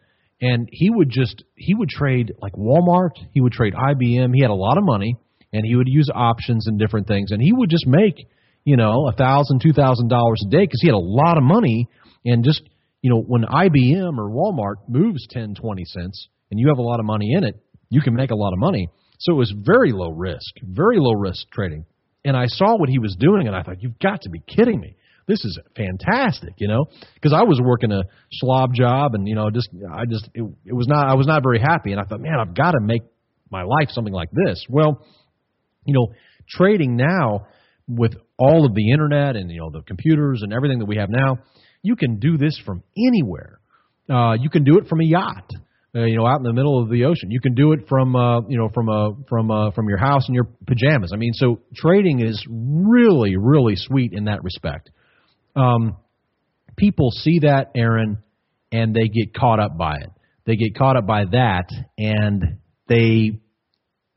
And 0.41 0.67
he 0.71 0.89
would 0.89 1.09
just 1.09 1.43
he 1.55 1.73
would 1.73 1.89
trade 1.89 2.33
like 2.41 2.53
Walmart, 2.53 3.11
he 3.31 3.41
would 3.41 3.53
trade 3.53 3.73
IBM. 3.73 4.33
He 4.33 4.41
had 4.41 4.49
a 4.49 4.55
lot 4.55 4.77
of 4.77 4.83
money, 4.83 5.15
and 5.53 5.63
he 5.65 5.75
would 5.75 5.87
use 5.87 6.09
options 6.13 6.67
and 6.67 6.79
different 6.79 7.07
things, 7.07 7.31
and 7.31 7.41
he 7.41 7.53
would 7.53 7.69
just 7.69 7.87
make 7.87 8.15
you 8.65 8.75
know 8.75 9.07
a 9.07 9.13
thousand, 9.13 9.61
two 9.61 9.73
thousand 9.73 10.09
dollars 10.09 10.43
a 10.45 10.49
day 10.49 10.63
because 10.63 10.81
he 10.81 10.87
had 10.87 10.95
a 10.95 10.97
lot 10.97 11.37
of 11.37 11.43
money, 11.43 11.87
and 12.25 12.43
just 12.43 12.61
you 13.01 13.09
know 13.09 13.21
when 13.21 13.43
IBM 13.43 14.17
or 14.17 14.29
Walmart 14.29 14.87
moves 14.87 15.25
ten, 15.29 15.53
twenty 15.55 15.85
cents, 15.85 16.27
and 16.49 16.59
you 16.59 16.67
have 16.69 16.77
a 16.77 16.83
lot 16.83 16.99
of 16.99 17.05
money 17.05 17.33
in 17.33 17.43
it, 17.43 17.55
you 17.89 18.01
can 18.01 18.13
make 18.13 18.31
a 18.31 18.35
lot 18.35 18.53
of 18.53 18.59
money. 18.59 18.89
So 19.19 19.33
it 19.33 19.37
was 19.37 19.53
very 19.55 19.91
low 19.91 20.09
risk, 20.09 20.53
very 20.63 20.97
low 20.97 21.13
risk 21.13 21.49
trading. 21.51 21.85
And 22.23 22.35
I 22.37 22.45
saw 22.47 22.77
what 22.77 22.89
he 22.89 22.99
was 22.99 23.15
doing, 23.19 23.47
and 23.47 23.55
I 23.55 23.63
thought, 23.63 23.81
you've 23.81 23.99
got 23.99 24.21
to 24.21 24.29
be 24.29 24.41
kidding 24.47 24.79
me 24.79 24.95
this 25.27 25.45
is 25.45 25.59
fantastic, 25.75 26.53
you 26.57 26.67
know, 26.67 26.85
because 27.13 27.33
I 27.33 27.43
was 27.43 27.59
working 27.63 27.91
a 27.91 28.03
slob 28.33 28.73
job 28.73 29.13
and 29.15 29.27
you 29.27 29.35
know 29.35 29.49
just 29.49 29.69
I 29.89 30.05
just 30.05 30.29
it, 30.33 30.43
it 30.65 30.73
was 30.73 30.87
not 30.87 31.07
I 31.07 31.13
was 31.13 31.27
not 31.27 31.43
very 31.43 31.59
happy 31.59 31.91
and 31.91 32.01
I 32.01 32.03
thought, 32.03 32.19
man, 32.19 32.39
I've 32.39 32.55
got 32.55 32.71
to 32.71 32.79
make 32.81 33.03
my 33.49 33.63
life 33.63 33.89
something 33.89 34.13
like 34.13 34.29
this. 34.31 34.65
Well, 34.69 35.05
you 35.85 35.93
know, 35.93 36.13
trading 36.49 36.95
now 36.95 37.47
with 37.87 38.13
all 38.37 38.65
of 38.65 38.73
the 38.75 38.91
internet 38.91 39.35
and 39.35 39.49
you 39.49 39.59
know 39.59 39.69
the 39.69 39.81
computers 39.81 40.41
and 40.43 40.53
everything 40.53 40.79
that 40.79 40.85
we 40.85 40.97
have 40.97 41.09
now, 41.09 41.39
you 41.81 41.95
can 41.95 42.19
do 42.19 42.37
this 42.37 42.59
from 42.65 42.83
anywhere. 42.97 43.59
Uh, 44.09 44.33
you 44.33 44.49
can 44.49 44.63
do 44.63 44.77
it 44.77 44.87
from 44.87 45.01
a 45.01 45.05
yacht. 45.05 45.49
Uh, 45.93 46.05
you 46.05 46.15
know, 46.15 46.25
out 46.25 46.37
in 46.37 46.43
the 46.43 46.53
middle 46.53 46.81
of 46.81 46.89
the 46.89 47.03
ocean. 47.03 47.31
You 47.31 47.41
can 47.41 47.53
do 47.53 47.73
it 47.73 47.81
from, 47.89 48.15
uh, 48.15 48.39
you 48.47 48.57
know, 48.57 48.69
from 48.73 48.87
a 48.87 49.11
from 49.27 49.51
uh, 49.51 49.71
from 49.71 49.89
your 49.89 49.97
house 49.97 50.25
in 50.29 50.33
your 50.33 50.47
pajamas. 50.65 51.11
I 51.13 51.17
mean, 51.17 51.33
so 51.33 51.59
trading 51.75 52.21
is 52.21 52.41
really, 52.49 53.35
really 53.35 53.75
sweet 53.75 54.13
in 54.13 54.25
that 54.25 54.41
respect 54.41 54.89
um, 55.55 55.97
people 56.77 57.11
see 57.11 57.39
that, 57.39 57.71
Aaron, 57.75 58.19
and 58.71 58.95
they 58.95 59.07
get 59.07 59.33
caught 59.33 59.59
up 59.59 59.77
by 59.77 59.95
it. 59.95 60.11
They 60.45 60.55
get 60.55 60.75
caught 60.75 60.97
up 60.97 61.05
by 61.05 61.25
that, 61.25 61.69
and 61.97 62.59
they 62.87 63.39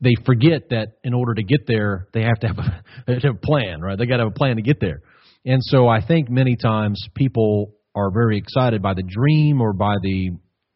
they 0.01 0.13
forget 0.25 0.69
that 0.69 0.97
in 1.03 1.13
order 1.13 1.33
to 1.33 1.43
get 1.43 1.65
there, 1.67 2.07
they 2.13 2.21
have 2.21 2.39
to 2.41 2.47
have 2.47 2.57
a, 2.57 3.13
have 3.21 3.35
a 3.35 3.37
plan, 3.37 3.81
right? 3.81 3.97
They 3.97 4.05
got 4.05 4.17
to 4.17 4.23
have 4.23 4.31
a 4.31 4.35
plan 4.35 4.57
to 4.57 4.61
get 4.61 4.79
there. 4.79 5.01
And 5.45 5.61
so 5.63 5.87
I 5.87 6.05
think 6.05 6.29
many 6.29 6.55
times 6.55 7.01
people 7.13 7.75
are 7.93 8.11
very 8.11 8.37
excited 8.37 8.81
by 8.81 8.93
the 8.93 9.03
dream 9.03 9.61
or 9.61 9.73
by 9.73 9.95
the 10.01 10.31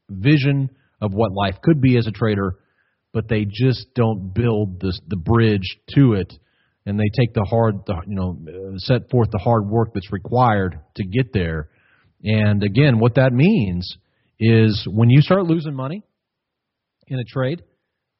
vision 0.10 0.70
of 1.02 1.14
what 1.14 1.32
life 1.34 1.56
could 1.64 1.82
be 1.82 1.98
as 1.98 2.08
a 2.08 2.12
trader, 2.12 2.58
but 3.12 3.28
they 3.28 3.46
just 3.46 3.88
don't 3.96 4.34
build 4.34 4.80
this, 4.80 5.00
the 5.08 5.18
bridge 5.18 5.78
to 5.96 6.14
it 6.14 6.32
and 6.86 7.00
they 7.00 7.10
take 7.16 7.34
the 7.34 7.46
hard, 7.50 7.76
the, 7.86 7.96
you 8.08 8.16
know, 8.16 8.40
set 8.78 9.10
forth 9.12 9.30
the 9.32 9.38
hard 9.38 9.68
work 9.68 9.90
that's 9.94 10.12
required 10.12 10.80
to 10.96 11.04
get 11.06 11.34
there. 11.34 11.70
And 12.24 12.64
again, 12.64 13.00
what 13.00 13.16
that 13.16 13.32
means 13.34 13.98
is 14.40 14.88
when 14.90 15.10
you 15.10 15.22
start 15.22 15.46
losing 15.46 15.76
money 15.76 16.04
in 17.08 17.20
a 17.20 17.24
trade, 17.24 17.64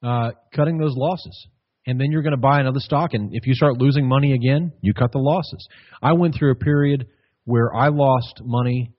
uh, 0.02 0.32
cutting 0.54 0.78
those 0.78 0.94
losses. 0.96 1.46
And 1.86 2.00
then 2.00 2.10
you're 2.10 2.22
going 2.22 2.32
to 2.32 2.36
buy 2.36 2.60
another 2.60 2.80
stock. 2.80 3.14
And 3.14 3.30
if 3.32 3.46
you 3.46 3.54
start 3.54 3.78
losing 3.78 4.06
money 4.06 4.32
again, 4.32 4.72
you 4.82 4.92
cut 4.92 5.12
the 5.12 5.18
losses. 5.18 5.66
I 6.02 6.12
went 6.12 6.34
through 6.34 6.52
a 6.52 6.56
period 6.56 7.06
where 7.44 7.74
I 7.74 7.88
lost 7.88 8.40
money 8.44 8.92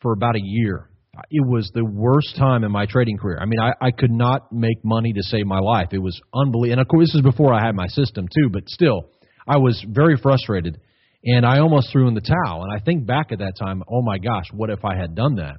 for 0.00 0.12
about 0.12 0.36
a 0.36 0.42
year. 0.42 0.88
It 1.30 1.46
was 1.46 1.70
the 1.74 1.84
worst 1.84 2.36
time 2.36 2.62
in 2.62 2.70
my 2.70 2.86
trading 2.86 3.16
career. 3.16 3.38
I 3.40 3.46
mean, 3.46 3.58
I, 3.58 3.72
I 3.80 3.90
could 3.90 4.10
not 4.10 4.52
make 4.52 4.84
money 4.84 5.14
to 5.14 5.22
save 5.22 5.46
my 5.46 5.58
life. 5.58 5.88
It 5.92 5.98
was 5.98 6.20
unbelievable. 6.34 6.72
And 6.72 6.80
of 6.80 6.88
course, 6.88 7.08
this 7.08 7.14
is 7.16 7.22
before 7.22 7.54
I 7.54 7.64
had 7.64 7.74
my 7.74 7.86
system 7.88 8.26
too, 8.28 8.50
but 8.50 8.68
still, 8.68 9.10
I 9.48 9.56
was 9.56 9.82
very 9.88 10.16
frustrated 10.16 10.78
and 11.24 11.46
I 11.46 11.58
almost 11.58 11.90
threw 11.90 12.06
in 12.06 12.14
the 12.14 12.20
towel. 12.20 12.62
And 12.64 12.72
I 12.72 12.84
think 12.84 13.06
back 13.06 13.32
at 13.32 13.38
that 13.38 13.54
time, 13.58 13.82
oh 13.90 14.02
my 14.02 14.18
gosh, 14.18 14.44
what 14.52 14.70
if 14.70 14.84
I 14.84 14.96
had 14.96 15.14
done 15.14 15.36
that? 15.36 15.56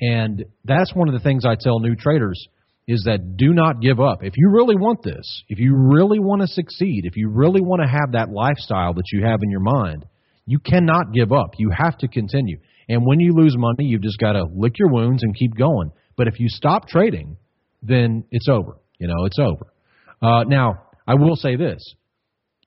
And 0.00 0.44
that's 0.64 0.94
one 0.94 1.08
of 1.08 1.14
the 1.14 1.20
things 1.20 1.44
I 1.44 1.56
tell 1.60 1.80
new 1.80 1.94
traders 1.94 2.46
is 2.88 3.02
that 3.04 3.36
do 3.36 3.52
not 3.52 3.82
give 3.82 4.00
up. 4.00 4.24
If 4.24 4.32
you 4.38 4.50
really 4.50 4.74
want 4.74 5.02
this, 5.02 5.44
if 5.48 5.58
you 5.58 5.76
really 5.76 6.18
want 6.18 6.40
to 6.40 6.48
succeed, 6.48 7.02
if 7.04 7.16
you 7.16 7.28
really 7.28 7.60
want 7.60 7.82
to 7.82 7.86
have 7.86 8.12
that 8.12 8.30
lifestyle 8.30 8.94
that 8.94 9.12
you 9.12 9.26
have 9.26 9.40
in 9.42 9.50
your 9.50 9.60
mind, 9.60 10.06
you 10.46 10.58
cannot 10.58 11.12
give 11.12 11.30
up. 11.30 11.50
You 11.58 11.70
have 11.70 11.98
to 11.98 12.08
continue. 12.08 12.58
And 12.88 13.04
when 13.04 13.20
you 13.20 13.34
lose 13.34 13.54
money, 13.58 13.84
you've 13.84 14.02
just 14.02 14.18
got 14.18 14.32
to 14.32 14.44
lick 14.54 14.78
your 14.78 14.90
wounds 14.90 15.22
and 15.22 15.36
keep 15.36 15.54
going. 15.54 15.92
But 16.16 16.28
if 16.28 16.40
you 16.40 16.48
stop 16.48 16.88
trading, 16.88 17.36
then 17.82 18.24
it's 18.30 18.48
over. 18.48 18.78
You 18.98 19.08
know, 19.08 19.26
it's 19.26 19.38
over. 19.38 19.66
Uh, 20.22 20.44
now, 20.44 20.86
I 21.06 21.14
will 21.14 21.36
say 21.36 21.56
this: 21.56 21.82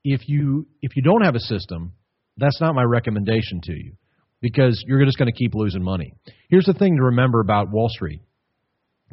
if 0.04 0.28
you 0.28 0.68
if 0.80 0.96
you 0.96 1.02
don't 1.02 1.24
have 1.24 1.34
a 1.34 1.40
system, 1.40 1.94
that's 2.36 2.60
not 2.60 2.76
my 2.76 2.84
recommendation 2.84 3.60
to 3.64 3.72
you 3.72 3.94
because 4.40 4.82
you're 4.86 5.04
just 5.04 5.18
going 5.18 5.30
to 5.30 5.36
keep 5.36 5.52
losing 5.54 5.82
money. 5.82 6.14
Here's 6.48 6.64
the 6.64 6.74
thing 6.74 6.96
to 6.96 7.02
remember 7.06 7.40
about 7.40 7.70
Wall 7.70 7.88
Street 7.88 8.20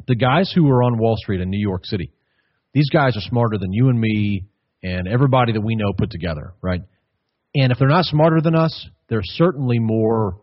the 0.06 0.16
guys 0.16 0.52
who 0.54 0.68
are 0.70 0.82
on 0.82 0.98
Wall 0.98 1.16
Street 1.16 1.40
in 1.40 1.50
New 1.50 1.60
York 1.60 1.84
City, 1.84 2.12
these 2.72 2.88
guys 2.90 3.16
are 3.16 3.22
smarter 3.22 3.58
than 3.58 3.72
you 3.72 3.88
and 3.88 4.00
me 4.00 4.44
and 4.82 5.08
everybody 5.08 5.52
that 5.52 5.60
we 5.60 5.74
know 5.74 5.92
put 5.96 6.10
together, 6.10 6.54
right? 6.62 6.82
And 7.54 7.72
if 7.72 7.78
they're 7.78 7.88
not 7.88 8.04
smarter 8.04 8.40
than 8.40 8.54
us, 8.54 8.88
they're 9.08 9.22
certainly 9.22 9.78
more 9.78 10.40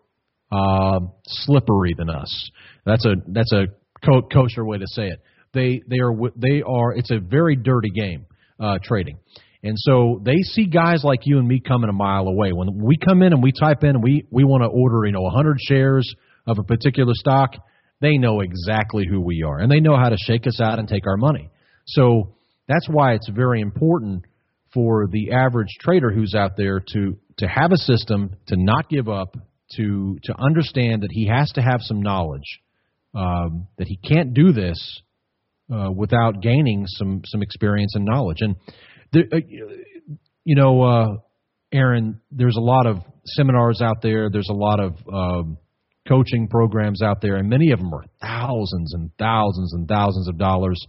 uh, 0.52 1.00
slippery 1.26 1.96
than 1.98 2.10
us. 2.10 2.52
That's 2.86 3.06
a 3.06 3.16
that's 3.28 3.52
a 3.54 3.68
co- 4.06 4.24
kosher 4.24 4.66
way 4.66 4.78
to 4.78 4.88
say 4.88 5.08
it. 5.08 5.22
They 5.54 5.82
they 5.88 6.00
are 6.00 6.14
they 6.36 6.62
are. 6.62 6.94
It's 6.94 7.12
a 7.12 7.20
very 7.20 7.56
dirty 7.56 7.90
game 7.90 8.26
uh, 8.60 8.80
trading. 8.84 9.18
And 9.64 9.76
so 9.78 10.22
they 10.24 10.38
see 10.44 10.68
guys 10.68 11.04
like 11.04 11.22
you 11.24 11.40
and 11.40 11.48
me 11.48 11.60
coming 11.60 11.90
a 11.90 11.94
mile 11.94 12.28
away. 12.28 12.54
When 12.54 12.78
we 12.82 12.96
come 12.98 13.22
in 13.22 13.34
and 13.34 13.42
we 13.42 13.52
type 13.52 13.84
in 13.84 13.90
and 13.90 14.04
we, 14.04 14.26
we 14.30 14.44
want 14.44 14.64
to 14.64 14.68
order, 14.68 15.06
you 15.06 15.12
know, 15.12 15.22
100 15.22 15.58
shares 15.60 16.08
of 16.46 16.60
a 16.60 16.64
particular 16.64 17.14
stock, 17.16 17.56
they 18.02 18.18
know 18.18 18.42
exactly 18.42 19.06
who 19.10 19.22
we 19.22 19.44
are. 19.44 19.60
And 19.60 19.72
they 19.72 19.80
know 19.80 19.98
how 19.98 20.10
to 20.10 20.18
shake 20.18 20.48
us 20.48 20.62
out 20.62 20.80
and 20.80 20.88
take 20.88 21.08
our 21.08 21.18
money. 21.18 21.50
So 21.88 22.36
that's 22.68 22.88
why 22.90 23.14
it's 23.14 23.30
very 23.30 23.62
important 23.62 24.26
for 24.74 25.08
the 25.08 25.32
average 25.32 25.70
trader 25.80 26.12
who's 26.12 26.36
out 26.36 26.58
there 26.58 26.80
to, 26.80 27.18
to 27.38 27.48
have 27.48 27.72
a 27.72 27.78
system, 27.78 28.36
to 28.48 28.56
not 28.58 28.90
give 28.90 29.08
up, 29.08 29.36
to, 29.76 30.18
to 30.24 30.36
understand 30.40 31.04
that 31.04 31.12
he 31.12 31.28
has 31.28 31.52
to 31.54 31.62
have 31.62 31.80
some 31.82 32.02
knowledge, 32.02 32.62
um, 33.16 33.68
that 33.78 33.88
he 33.88 33.98
can't 33.98 34.34
do 34.34 34.52
this 34.52 35.02
uh, 35.74 35.90
without 35.92 36.42
gaining 36.42 36.86
some, 36.88 37.22
some 37.26 37.42
experience 37.42 37.94
and 37.96 38.06
knowledge. 38.06 38.38
And 38.42 38.56
there, 39.12 39.24
uh, 39.34 39.40
you 40.44 40.56
know, 40.56 40.82
uh, 40.82 41.08
Aaron, 41.74 42.22
there's 42.32 42.56
a 42.58 42.62
lot 42.62 42.86
of 42.86 42.98
seminars 43.26 43.82
out 43.82 44.02
there. 44.02 44.30
There's 44.30 44.50
a 44.50 44.56
lot 44.56 44.80
of 44.80 44.96
um, 45.12 45.58
coaching 46.08 46.48
programs 46.48 47.02
out 47.02 47.22
there, 47.22 47.36
and 47.36 47.50
many 47.50 47.72
of 47.72 47.80
them 47.80 47.94
are 47.94 48.06
thousands 48.22 48.94
and 48.94 49.12
thousands 49.20 49.74
and 49.74 49.88
thousands 49.88 50.28
of 50.28 50.38
dollars. 50.38 50.80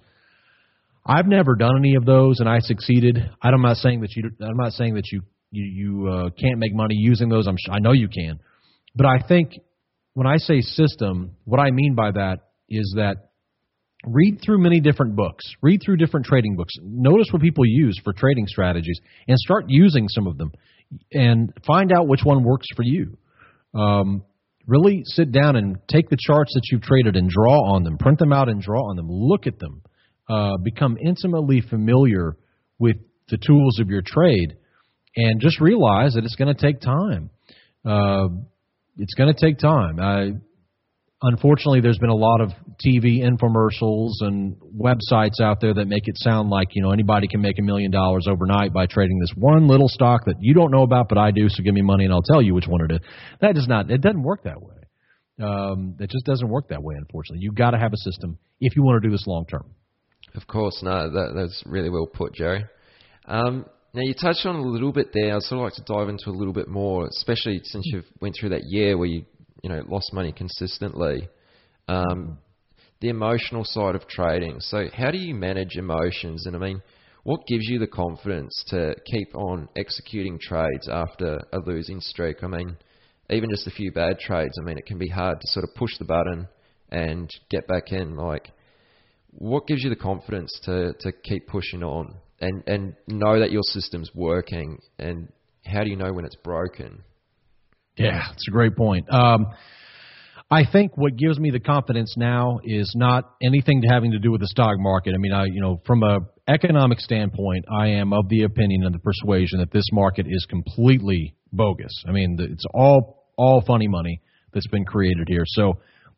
I've 1.06 1.26
never 1.26 1.56
done 1.56 1.76
any 1.78 1.94
of 1.94 2.04
those, 2.04 2.40
and 2.40 2.48
I 2.48 2.58
succeeded. 2.60 3.18
I'm 3.42 3.62
not 3.62 3.76
saying 3.76 4.02
that 4.02 4.14
you. 4.14 4.30
I'm 4.40 4.56
not 4.56 4.72
saying 4.72 4.94
that 4.94 5.10
you 5.10 5.22
you, 5.50 5.64
you 5.64 6.08
uh, 6.08 6.30
can't 6.30 6.58
make 6.58 6.74
money 6.74 6.96
using 6.96 7.28
those. 7.28 7.46
I'm 7.46 7.56
I 7.70 7.78
know 7.78 7.92
you 7.92 8.08
can, 8.08 8.38
but 8.94 9.06
I 9.06 9.18
think 9.26 9.52
when 10.14 10.26
I 10.26 10.36
say 10.36 10.60
system, 10.60 11.36
what 11.44 11.60
I 11.60 11.70
mean 11.70 11.94
by 11.94 12.10
that 12.12 12.38
is 12.68 12.94
that 12.96 13.30
read 14.04 14.40
through 14.44 14.58
many 14.58 14.80
different 14.80 15.16
books, 15.16 15.44
read 15.62 15.80
through 15.84 15.96
different 15.96 16.26
trading 16.26 16.56
books, 16.56 16.74
notice 16.82 17.28
what 17.32 17.40
people 17.40 17.64
use 17.66 17.98
for 18.04 18.12
trading 18.12 18.46
strategies, 18.46 19.00
and 19.26 19.38
start 19.38 19.64
using 19.68 20.08
some 20.08 20.26
of 20.26 20.36
them, 20.36 20.52
and 21.12 21.52
find 21.66 21.92
out 21.92 22.06
which 22.06 22.20
one 22.22 22.44
works 22.44 22.66
for 22.76 22.82
you. 22.82 23.16
Um, 23.74 24.24
really 24.68 25.02
sit 25.04 25.32
down 25.32 25.56
and 25.56 25.78
take 25.88 26.10
the 26.10 26.18
charts 26.20 26.52
that 26.54 26.62
you've 26.70 26.82
traded 26.82 27.16
and 27.16 27.28
draw 27.28 27.74
on 27.74 27.82
them, 27.82 27.98
print 27.98 28.18
them 28.18 28.32
out 28.32 28.48
and 28.48 28.60
draw 28.60 28.90
on 28.90 28.96
them, 28.96 29.08
look 29.10 29.46
at 29.46 29.58
them, 29.58 29.82
uh, 30.28 30.58
become 30.58 30.96
intimately 31.02 31.62
familiar 31.62 32.36
with 32.78 32.96
the 33.30 33.38
tools 33.38 33.80
of 33.80 33.88
your 33.88 34.02
trade, 34.04 34.56
and 35.16 35.40
just 35.40 35.60
realize 35.60 36.12
that 36.14 36.24
it's 36.24 36.36
going 36.36 36.54
to 36.54 36.60
take 36.60 36.80
time. 36.80 37.30
Uh, 37.84 38.28
it's 38.98 39.14
going 39.14 39.34
to 39.34 39.40
take 39.40 39.58
time. 39.58 39.98
I, 39.98 40.32
unfortunately, 41.22 41.80
there's 41.80 41.98
been 41.98 42.10
a 42.10 42.14
lot 42.14 42.40
of 42.40 42.50
TV 42.84 43.20
infomercials 43.20 44.12
and 44.20 44.56
websites 44.76 45.40
out 45.42 45.60
there 45.60 45.74
that 45.74 45.86
make 45.86 46.06
it 46.06 46.16
sound 46.18 46.50
like 46.50 46.68
you 46.72 46.82
know 46.82 46.90
anybody 46.90 47.28
can 47.28 47.40
make 47.40 47.58
a 47.58 47.62
million 47.62 47.90
dollars 47.90 48.26
overnight 48.28 48.72
by 48.72 48.86
trading 48.86 49.18
this 49.18 49.32
one 49.36 49.68
little 49.68 49.88
stock 49.88 50.24
that 50.26 50.36
you 50.40 50.54
don't 50.54 50.70
know 50.70 50.82
about, 50.82 51.08
but 51.08 51.18
I 51.18 51.30
do. 51.30 51.48
So 51.48 51.62
give 51.62 51.74
me 51.74 51.82
money 51.82 52.04
and 52.04 52.12
I'll 52.12 52.22
tell 52.22 52.42
you 52.42 52.54
which 52.54 52.66
one 52.66 52.84
it 52.84 52.92
is. 52.92 53.00
That 53.40 53.54
does 53.54 53.66
not. 53.68 53.90
It 53.90 54.00
doesn't 54.00 54.22
work 54.22 54.44
that 54.44 54.60
way. 54.60 54.74
Um, 55.40 55.96
it 56.00 56.10
just 56.10 56.24
doesn't 56.24 56.48
work 56.48 56.68
that 56.68 56.82
way. 56.82 56.96
Unfortunately, 56.96 57.42
you've 57.42 57.54
got 57.54 57.70
to 57.70 57.78
have 57.78 57.92
a 57.92 57.98
system 57.98 58.38
if 58.60 58.74
you 58.76 58.82
want 58.82 59.02
to 59.02 59.08
do 59.08 59.12
this 59.12 59.26
long 59.26 59.46
term. 59.46 59.70
Of 60.34 60.46
course, 60.46 60.80
no, 60.82 61.10
that, 61.10 61.32
that's 61.34 61.62
really 61.64 61.90
well 61.90 62.06
put, 62.06 62.34
Jerry. 62.34 62.64
Um, 63.24 63.66
now 63.94 64.02
you 64.02 64.14
touched 64.14 64.44
on 64.46 64.56
a 64.56 64.62
little 64.62 64.92
bit 64.92 65.08
there. 65.12 65.34
I'd 65.34 65.42
sort 65.42 65.60
of 65.60 65.64
like 65.64 65.74
to 65.74 65.92
dive 65.92 66.08
into 66.08 66.30
a 66.30 66.36
little 66.36 66.52
bit 66.52 66.68
more, 66.68 67.06
especially 67.06 67.60
since 67.64 67.84
you've 67.86 68.04
went 68.20 68.36
through 68.38 68.50
that 68.50 68.64
year 68.64 68.98
where 68.98 69.06
you 69.06 69.24
you 69.62 69.68
know 69.68 69.82
lost 69.88 70.12
money 70.12 70.32
consistently. 70.32 71.28
Um, 71.88 72.38
the 73.00 73.08
emotional 73.08 73.64
side 73.64 73.94
of 73.94 74.08
trading. 74.08 74.60
So 74.60 74.86
how 74.92 75.10
do 75.10 75.18
you 75.18 75.34
manage 75.34 75.76
emotions? 75.76 76.46
And 76.46 76.56
I 76.56 76.58
mean, 76.58 76.82
what 77.22 77.46
gives 77.46 77.68
you 77.68 77.78
the 77.78 77.86
confidence 77.86 78.64
to 78.68 78.94
keep 79.06 79.34
on 79.34 79.68
executing 79.76 80.38
trades 80.38 80.88
after 80.88 81.40
a 81.52 81.58
losing 81.58 82.00
streak? 82.00 82.42
I 82.42 82.48
mean, 82.48 82.76
even 83.30 83.50
just 83.50 83.66
a 83.66 83.70
few 83.70 83.92
bad 83.92 84.18
trades. 84.18 84.54
I 84.60 84.64
mean, 84.64 84.78
it 84.78 84.86
can 84.86 84.98
be 84.98 85.08
hard 85.08 85.40
to 85.40 85.46
sort 85.48 85.64
of 85.64 85.74
push 85.74 85.96
the 85.98 86.04
button 86.04 86.48
and 86.90 87.30
get 87.50 87.68
back 87.68 87.92
in. 87.92 88.16
Like, 88.16 88.50
what 89.30 89.66
gives 89.66 89.84
you 89.84 89.90
the 89.90 89.96
confidence 89.96 90.58
to 90.64 90.94
to 91.00 91.12
keep 91.12 91.46
pushing 91.46 91.82
on 91.82 92.16
and 92.40 92.62
and 92.66 92.96
know 93.06 93.38
that 93.38 93.52
your 93.52 93.62
system's 93.62 94.10
working? 94.14 94.78
And 94.98 95.32
how 95.66 95.84
do 95.84 95.90
you 95.90 95.96
know 95.96 96.12
when 96.12 96.24
it's 96.24 96.36
broken? 96.36 97.04
Yeah, 97.98 98.22
it's 98.32 98.46
a 98.48 98.50
great 98.50 98.76
point. 98.76 99.12
Um, 99.12 99.46
I 100.50 100.62
think 100.70 100.96
what 100.96 101.16
gives 101.16 101.38
me 101.38 101.50
the 101.50 101.60
confidence 101.60 102.14
now 102.16 102.60
is 102.64 102.94
not 102.96 103.34
anything 103.42 103.82
having 103.82 104.12
to 104.12 104.18
do 104.18 104.32
with 104.32 104.40
the 104.40 104.46
stock 104.46 104.76
market. 104.78 105.14
I 105.14 105.18
mean, 105.18 105.32
I 105.32 105.44
you 105.44 105.60
know, 105.60 105.80
from 105.84 106.02
a 106.02 106.20
economic 106.48 107.00
standpoint, 107.00 107.66
I 107.70 107.88
am 107.88 108.12
of 108.14 108.28
the 108.28 108.44
opinion 108.44 108.84
and 108.84 108.94
the 108.94 108.98
persuasion 108.98 109.58
that 109.58 109.70
this 109.72 109.84
market 109.92 110.26
is 110.26 110.46
completely 110.48 111.34
bogus. 111.52 111.92
I 112.06 112.12
mean, 112.12 112.38
it's 112.40 112.64
all 112.72 113.26
all 113.36 113.62
funny 113.66 113.88
money 113.88 114.22
that's 114.54 114.66
been 114.68 114.84
created 114.84 115.26
here. 115.28 115.44
So 115.46 115.74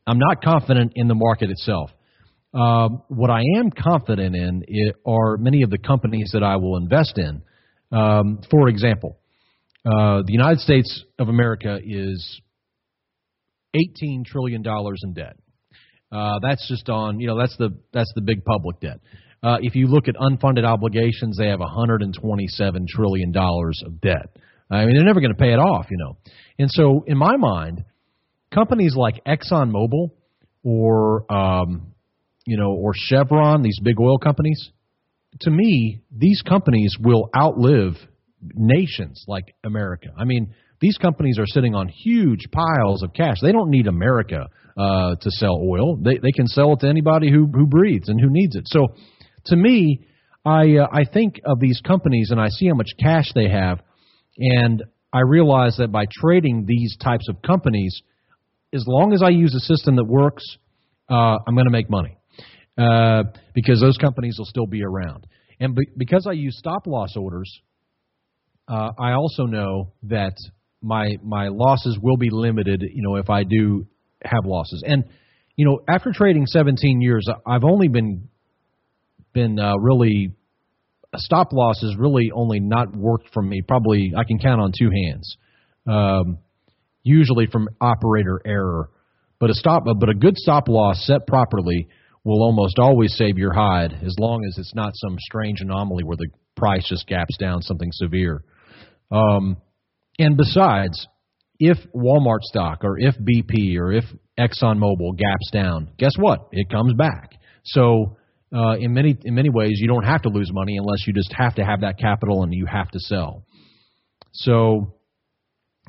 I'm 0.07 0.18
not 0.18 0.43
confident 0.43 0.93
in 0.95 1.09
the 1.09 1.14
market 1.14 1.51
itself. 1.51 1.91
Um, 2.55 3.03
what 3.09 3.31
I 3.31 3.43
am 3.57 3.70
confident 3.70 4.35
in 4.35 4.62
are 5.07 5.37
many 5.37 5.62
of 5.62 5.70
the 5.70 5.78
companies 5.78 6.31
that 6.33 6.43
I 6.43 6.57
will 6.57 6.76
invest 6.76 7.16
in. 7.16 7.43
Um, 7.93 8.41
for 8.51 8.68
example, 8.68 9.20
uh, 9.87 10.22
the 10.26 10.33
United 10.33 10.61
States 10.61 11.05
of 11.18 11.28
America 11.28 11.78
is 11.83 12.41
$18 13.74 14.24
trillion 14.24 14.62
in 14.64 15.12
debt. 15.14 15.37
Uh, 16.12 16.39
that's 16.43 16.66
just 16.68 16.89
on, 16.89 17.20
you 17.20 17.28
know, 17.28 17.39
that's 17.39 17.57
the 17.57 17.70
that's 17.93 18.12
the 18.14 18.20
big 18.20 18.45
public 18.45 18.81
debt. 18.81 18.99
Uh, 19.43 19.59
if 19.61 19.74
you 19.74 19.87
look 19.87 20.09
at 20.09 20.16
unfunded 20.16 20.64
obligations, 20.64 21.39
they 21.39 21.49
have 21.49 21.61
127 21.61 22.87
trillion 22.89 23.33
dollars 23.33 23.83
of 23.87 24.01
debt. 24.01 24.37
I 24.70 24.85
mean, 24.85 24.97
they're 24.97 25.05
never 25.05 25.20
going 25.20 25.33
to 25.33 25.39
pay 25.39 25.53
it 25.53 25.59
off, 25.59 25.87
you 25.91 25.97
know. 25.97 26.16
And 26.59 26.68
so, 26.70 27.05
in 27.07 27.16
my 27.16 27.37
mind, 27.37 27.85
companies 28.53 28.95
like 28.97 29.22
ExxonMobil 29.24 30.11
or 30.62 31.33
um, 31.33 31.93
you 32.45 32.57
know 32.57 32.72
or 32.72 32.93
Chevron, 32.95 33.62
these 33.62 33.78
big 33.83 33.99
oil 34.01 34.18
companies, 34.18 34.70
to 35.43 35.51
me, 35.51 36.03
these 36.14 36.43
companies 36.43 36.97
will 37.01 37.31
outlive 37.35 37.95
nations 38.43 39.24
like 39.28 39.55
America. 39.64 40.09
I 40.16 40.24
mean, 40.24 40.55
these 40.80 40.97
companies 40.97 41.38
are 41.38 41.47
sitting 41.47 41.74
on 41.74 41.88
huge 41.88 42.47
piles 42.51 43.03
of 43.03 43.12
cash. 43.12 43.36
They 43.43 43.53
don't 43.53 43.70
need 43.70 43.86
America 43.86 44.49
uh, 44.76 45.16
to 45.20 45.30
sell 45.30 45.61
oil. 45.62 45.97
They 45.97 46.18
they 46.18 46.32
can 46.32 46.47
sell 46.47 46.72
it 46.72 46.80
to 46.80 46.88
anybody 46.88 47.30
who 47.30 47.47
who 47.47 47.66
breathes 47.66 48.09
and 48.09 48.20
who 48.20 48.28
needs 48.30 48.57
it. 48.57 48.64
So, 48.66 48.95
to 49.47 49.57
me, 49.57 50.07
I, 50.45 50.76
uh, 50.76 50.86
I 50.91 51.05
think 51.05 51.41
of 51.45 51.61
these 51.61 51.80
companies 51.86 52.30
and 52.30 52.41
I 52.41 52.49
see 52.49 52.66
how 52.68 52.74
much 52.74 52.91
cash 52.99 53.26
they 53.34 53.49
have, 53.49 53.80
and 54.38 54.82
I 55.12 55.20
realize 55.20 55.76
that 55.78 55.93
by 55.93 56.07
trading 56.11 56.64
these 56.66 56.97
types 56.97 57.28
of 57.28 57.43
companies, 57.43 58.01
as 58.72 58.84
long 58.86 59.12
as 59.12 59.22
I 59.22 59.30
use 59.30 59.55
a 59.55 59.61
system 59.61 59.97
that 59.97 60.05
works, 60.05 60.45
uh, 61.11 61.38
I'm 61.47 61.55
going 61.55 61.66
to 61.66 61.72
make 61.72 61.91
money 61.91 62.16
uh, 62.78 63.24
because 63.55 63.80
those 63.80 63.99
companies 63.99 64.36
will 64.38 64.47
still 64.47 64.66
be 64.66 64.82
around. 64.82 65.26
And 65.59 65.74
be- 65.74 65.91
because 65.97 66.26
I 66.26 66.32
use 66.32 66.57
stop 66.57 66.86
loss 66.86 67.16
orders, 67.16 67.61
uh, 68.71 68.93
I 68.99 69.12
also 69.12 69.45
know 69.47 69.93
that 70.05 70.37
my 70.81 71.16
my 71.23 71.49
losses 71.49 71.99
will 72.01 72.16
be 72.16 72.31
limited. 72.31 72.83
You 72.83 73.03
know, 73.03 73.16
if 73.16 73.29
I 73.29 73.43
do 73.43 73.87
have 74.25 74.47
losses, 74.47 74.83
and 74.87 75.05
you 75.57 75.66
know, 75.66 75.81
after 75.89 76.12
trading 76.12 76.47
17 76.47 77.01
years, 77.01 77.29
I've 77.47 77.64
only 77.64 77.89
been 77.89 78.29
been 79.33 79.59
uh, 79.59 79.77
really 79.77 80.33
a 81.12 81.18
stop 81.18 81.53
loss 81.53 81.81
has 81.83 81.97
really 81.99 82.31
only 82.33 82.61
not 82.61 82.95
worked 82.95 83.31
for 83.35 83.43
me. 83.43 83.61
Probably 83.66 84.12
I 84.16 84.23
can 84.25 84.39
count 84.39 84.61
on 84.61 84.73
two 84.79 84.91
hands. 85.05 85.37
Um, 85.87 86.39
usually 87.03 87.47
from 87.47 87.68
operator 87.81 88.41
error, 88.47 88.91
but 89.41 89.51
a 89.51 89.55
stop 89.55 89.85
but 89.85 90.09
a 90.09 90.14
good 90.14 90.37
stop 90.37 90.68
loss 90.68 91.05
set 91.07 91.27
properly 91.27 91.89
will 92.23 92.43
almost 92.43 92.79
always 92.79 93.16
save 93.16 93.37
your 93.39 93.53
hide 93.53 93.93
as 94.05 94.14
long 94.21 94.45
as 94.47 94.59
it's 94.59 94.75
not 94.75 94.93
some 94.95 95.16
strange 95.18 95.61
anomaly 95.61 96.05
where 96.05 96.16
the 96.16 96.29
price 96.57 96.87
just 96.89 97.07
gaps 97.07 97.37
down 97.39 97.62
something 97.62 97.89
severe. 97.93 98.45
Um, 99.11 99.56
and 100.18 100.36
besides, 100.36 101.06
if 101.58 101.78
Walmart 101.94 102.42
stock 102.42 102.84
or 102.84 102.98
if 102.98 103.14
BP 103.16 103.76
or 103.78 103.92
if 103.92 104.04
ExxonMobil 104.38 105.16
gaps 105.18 105.50
down, 105.52 105.90
guess 105.98 106.12
what? 106.18 106.48
It 106.52 106.70
comes 106.70 106.94
back. 106.94 107.32
So 107.64 108.16
uh, 108.54 108.76
in 108.78 108.92
many 108.94 109.16
in 109.24 109.34
many 109.34 109.50
ways, 109.50 109.72
you 109.74 109.88
don't 109.88 110.04
have 110.04 110.22
to 110.22 110.28
lose 110.28 110.50
money 110.52 110.76
unless 110.76 111.06
you 111.06 111.12
just 111.12 111.32
have 111.34 111.54
to 111.56 111.64
have 111.64 111.82
that 111.82 111.98
capital 111.98 112.42
and 112.42 112.52
you 112.52 112.66
have 112.66 112.90
to 112.90 112.98
sell. 112.98 113.44
So 114.32 114.94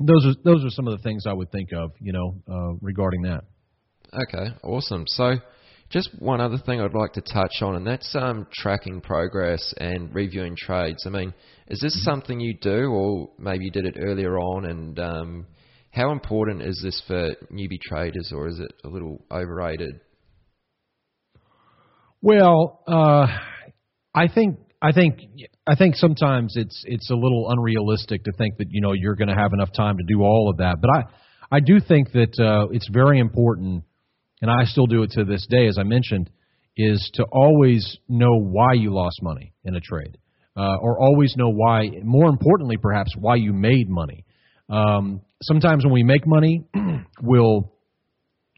those 0.00 0.26
are 0.26 0.34
those 0.44 0.64
are 0.64 0.70
some 0.70 0.86
of 0.86 0.96
the 0.96 1.02
things 1.02 1.24
I 1.26 1.32
would 1.32 1.50
think 1.50 1.70
of, 1.72 1.92
you 2.00 2.12
know, 2.12 2.36
uh, 2.50 2.74
regarding 2.80 3.22
that. 3.22 3.44
Okay, 4.12 4.54
awesome. 4.62 5.04
So 5.06 5.36
just 5.92 6.10
one 6.18 6.40
other 6.40 6.56
thing 6.56 6.80
I'd 6.80 6.94
like 6.94 7.12
to 7.12 7.20
touch 7.20 7.60
on, 7.60 7.76
and 7.76 7.86
that's 7.86 8.16
um, 8.16 8.46
tracking 8.52 9.00
progress 9.00 9.74
and 9.76 10.12
reviewing 10.14 10.56
trades. 10.56 11.04
I 11.06 11.10
mean, 11.10 11.34
is 11.68 11.80
this 11.80 11.94
mm-hmm. 11.94 12.10
something 12.10 12.40
you 12.40 12.54
do, 12.60 12.86
or 12.86 13.30
maybe 13.38 13.66
you 13.66 13.70
did 13.70 13.84
it 13.84 13.96
earlier 14.00 14.38
on? 14.38 14.64
And 14.64 14.98
um, 14.98 15.46
how 15.90 16.10
important 16.10 16.62
is 16.62 16.80
this 16.82 17.02
for 17.06 17.34
newbie 17.52 17.80
traders, 17.80 18.32
or 18.34 18.48
is 18.48 18.58
it 18.58 18.72
a 18.84 18.88
little 18.88 19.22
overrated? 19.30 20.00
Well, 22.22 22.82
uh, 22.88 23.26
I 24.14 24.28
think 24.28 24.58
I 24.80 24.92
think 24.92 25.18
I 25.66 25.74
think 25.74 25.96
sometimes 25.96 26.54
it's 26.56 26.84
it's 26.86 27.10
a 27.10 27.14
little 27.14 27.50
unrealistic 27.50 28.24
to 28.24 28.32
think 28.38 28.56
that 28.58 28.68
you 28.70 28.80
know 28.80 28.92
you're 28.92 29.16
going 29.16 29.28
to 29.28 29.34
have 29.34 29.52
enough 29.52 29.72
time 29.72 29.98
to 29.98 30.04
do 30.08 30.22
all 30.22 30.48
of 30.50 30.56
that. 30.58 30.76
But 30.80 30.90
I 30.90 31.56
I 31.56 31.60
do 31.60 31.80
think 31.80 32.12
that 32.12 32.38
uh, 32.40 32.68
it's 32.70 32.88
very 32.90 33.18
important, 33.18 33.84
and 34.42 34.50
I 34.50 34.64
still 34.64 34.86
do 34.86 35.04
it 35.04 35.12
to 35.12 35.24
this 35.24 35.46
day, 35.48 35.68
as 35.68 35.78
I 35.78 35.84
mentioned, 35.84 36.28
is 36.76 37.10
to 37.14 37.24
always 37.32 37.96
know 38.08 38.38
why 38.38 38.74
you 38.74 38.92
lost 38.92 39.22
money 39.22 39.54
in 39.64 39.74
a 39.76 39.80
trade, 39.80 40.18
uh, 40.56 40.76
or 40.80 40.98
always 41.00 41.34
know 41.36 41.50
why. 41.50 41.88
More 42.02 42.28
importantly, 42.28 42.76
perhaps 42.76 43.14
why 43.16 43.36
you 43.36 43.52
made 43.52 43.88
money. 43.88 44.24
Um, 44.68 45.22
sometimes 45.42 45.84
when 45.84 45.94
we 45.94 46.02
make 46.02 46.26
money, 46.26 46.64
we'll 47.22 47.72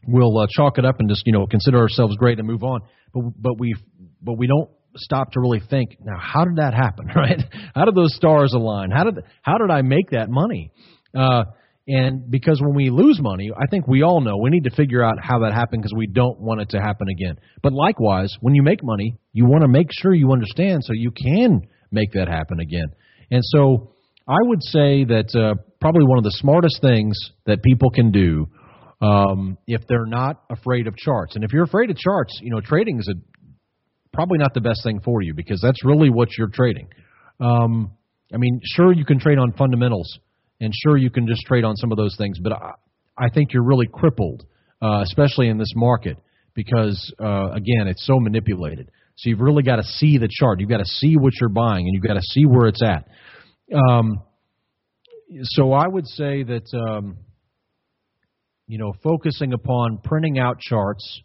we'll 0.08 0.38
uh, 0.38 0.46
chalk 0.50 0.78
it 0.78 0.84
up 0.84 1.00
and 1.00 1.08
just 1.08 1.22
you 1.26 1.32
know 1.32 1.46
consider 1.46 1.78
ourselves 1.78 2.16
great 2.16 2.38
and 2.38 2.48
move 2.48 2.64
on. 2.64 2.80
But 3.12 3.22
but 3.38 3.58
we 3.58 3.74
but 4.22 4.38
we 4.38 4.46
don't 4.46 4.70
stop 4.96 5.32
to 5.32 5.40
really 5.40 5.60
think. 5.68 5.96
Now, 6.00 6.18
how 6.18 6.44
did 6.44 6.56
that 6.56 6.72
happen? 6.72 7.10
Right? 7.14 7.42
How 7.74 7.84
did 7.84 7.94
those 7.94 8.14
stars 8.16 8.54
align? 8.54 8.90
How 8.90 9.04
did 9.04 9.24
how 9.42 9.58
did 9.58 9.70
I 9.70 9.82
make 9.82 10.10
that 10.10 10.30
money? 10.30 10.72
Uh, 11.14 11.44
and 11.86 12.30
because 12.30 12.60
when 12.62 12.74
we 12.74 12.88
lose 12.90 13.20
money, 13.20 13.50
I 13.54 13.66
think 13.70 13.86
we 13.86 14.02
all 14.02 14.20
know 14.20 14.38
we 14.38 14.50
need 14.50 14.64
to 14.64 14.74
figure 14.74 15.04
out 15.04 15.16
how 15.22 15.40
that 15.40 15.52
happened 15.52 15.82
because 15.82 15.94
we 15.96 16.06
don't 16.06 16.40
want 16.40 16.62
it 16.62 16.70
to 16.70 16.78
happen 16.80 17.08
again. 17.08 17.36
But 17.62 17.74
likewise, 17.74 18.34
when 18.40 18.54
you 18.54 18.62
make 18.62 18.82
money, 18.82 19.18
you 19.32 19.44
want 19.44 19.62
to 19.62 19.68
make 19.68 19.88
sure 19.92 20.14
you 20.14 20.32
understand 20.32 20.82
so 20.84 20.92
you 20.94 21.10
can 21.10 21.62
make 21.92 22.12
that 22.12 22.28
happen 22.28 22.60
again. 22.60 22.86
And 23.30 23.42
so 23.44 23.92
I 24.26 24.38
would 24.40 24.62
say 24.62 25.04
that 25.04 25.34
uh, 25.34 25.60
probably 25.80 26.04
one 26.06 26.16
of 26.16 26.24
the 26.24 26.32
smartest 26.32 26.80
things 26.80 27.18
that 27.44 27.62
people 27.62 27.90
can 27.90 28.10
do 28.10 28.46
um, 29.02 29.58
if 29.66 29.86
they're 29.86 30.06
not 30.06 30.42
afraid 30.48 30.86
of 30.86 30.96
charts. 30.96 31.34
And 31.34 31.44
if 31.44 31.52
you're 31.52 31.64
afraid 31.64 31.90
of 31.90 31.98
charts, 31.98 32.38
you 32.42 32.50
know, 32.50 32.60
trading 32.60 32.98
is 32.98 33.08
a, 33.08 33.14
probably 34.14 34.38
not 34.38 34.54
the 34.54 34.62
best 34.62 34.82
thing 34.82 35.00
for 35.04 35.20
you 35.20 35.34
because 35.34 35.60
that's 35.60 35.84
really 35.84 36.08
what 36.08 36.28
you're 36.38 36.48
trading. 36.48 36.88
Um, 37.40 37.92
I 38.32 38.38
mean, 38.38 38.60
sure, 38.64 38.92
you 38.92 39.04
can 39.04 39.18
trade 39.18 39.38
on 39.38 39.52
fundamentals, 39.52 40.18
and 40.60 40.72
sure, 40.82 40.96
you 40.96 41.10
can 41.10 41.26
just 41.26 41.42
trade 41.42 41.64
on 41.64 41.76
some 41.76 41.92
of 41.92 41.98
those 41.98 42.16
things, 42.16 42.38
but 42.38 42.52
I, 42.52 42.72
I 43.16 43.28
think 43.28 43.52
you're 43.52 43.64
really 43.64 43.88
crippled, 43.92 44.44
uh, 44.82 45.00
especially 45.02 45.48
in 45.48 45.58
this 45.58 45.72
market, 45.74 46.16
because, 46.54 47.12
uh, 47.20 47.50
again, 47.50 47.86
it's 47.86 48.06
so 48.06 48.18
manipulated. 48.20 48.90
So 49.16 49.30
you've 49.30 49.40
really 49.40 49.62
got 49.62 49.76
to 49.76 49.84
see 49.84 50.18
the 50.18 50.28
chart. 50.30 50.60
You've 50.60 50.70
got 50.70 50.78
to 50.78 50.86
see 50.86 51.16
what 51.16 51.32
you're 51.40 51.48
buying, 51.48 51.86
and 51.86 51.94
you've 51.94 52.04
got 52.04 52.14
to 52.14 52.22
see 52.22 52.46
where 52.46 52.66
it's 52.66 52.82
at. 52.82 53.08
Um, 53.72 54.22
so 55.42 55.72
I 55.72 55.86
would 55.86 56.06
say 56.06 56.42
that 56.42 56.64
um, 56.74 57.18
you 58.66 58.78
know, 58.78 58.94
focusing 59.02 59.52
upon 59.52 59.98
printing 60.02 60.38
out 60.38 60.58
charts, 60.58 61.22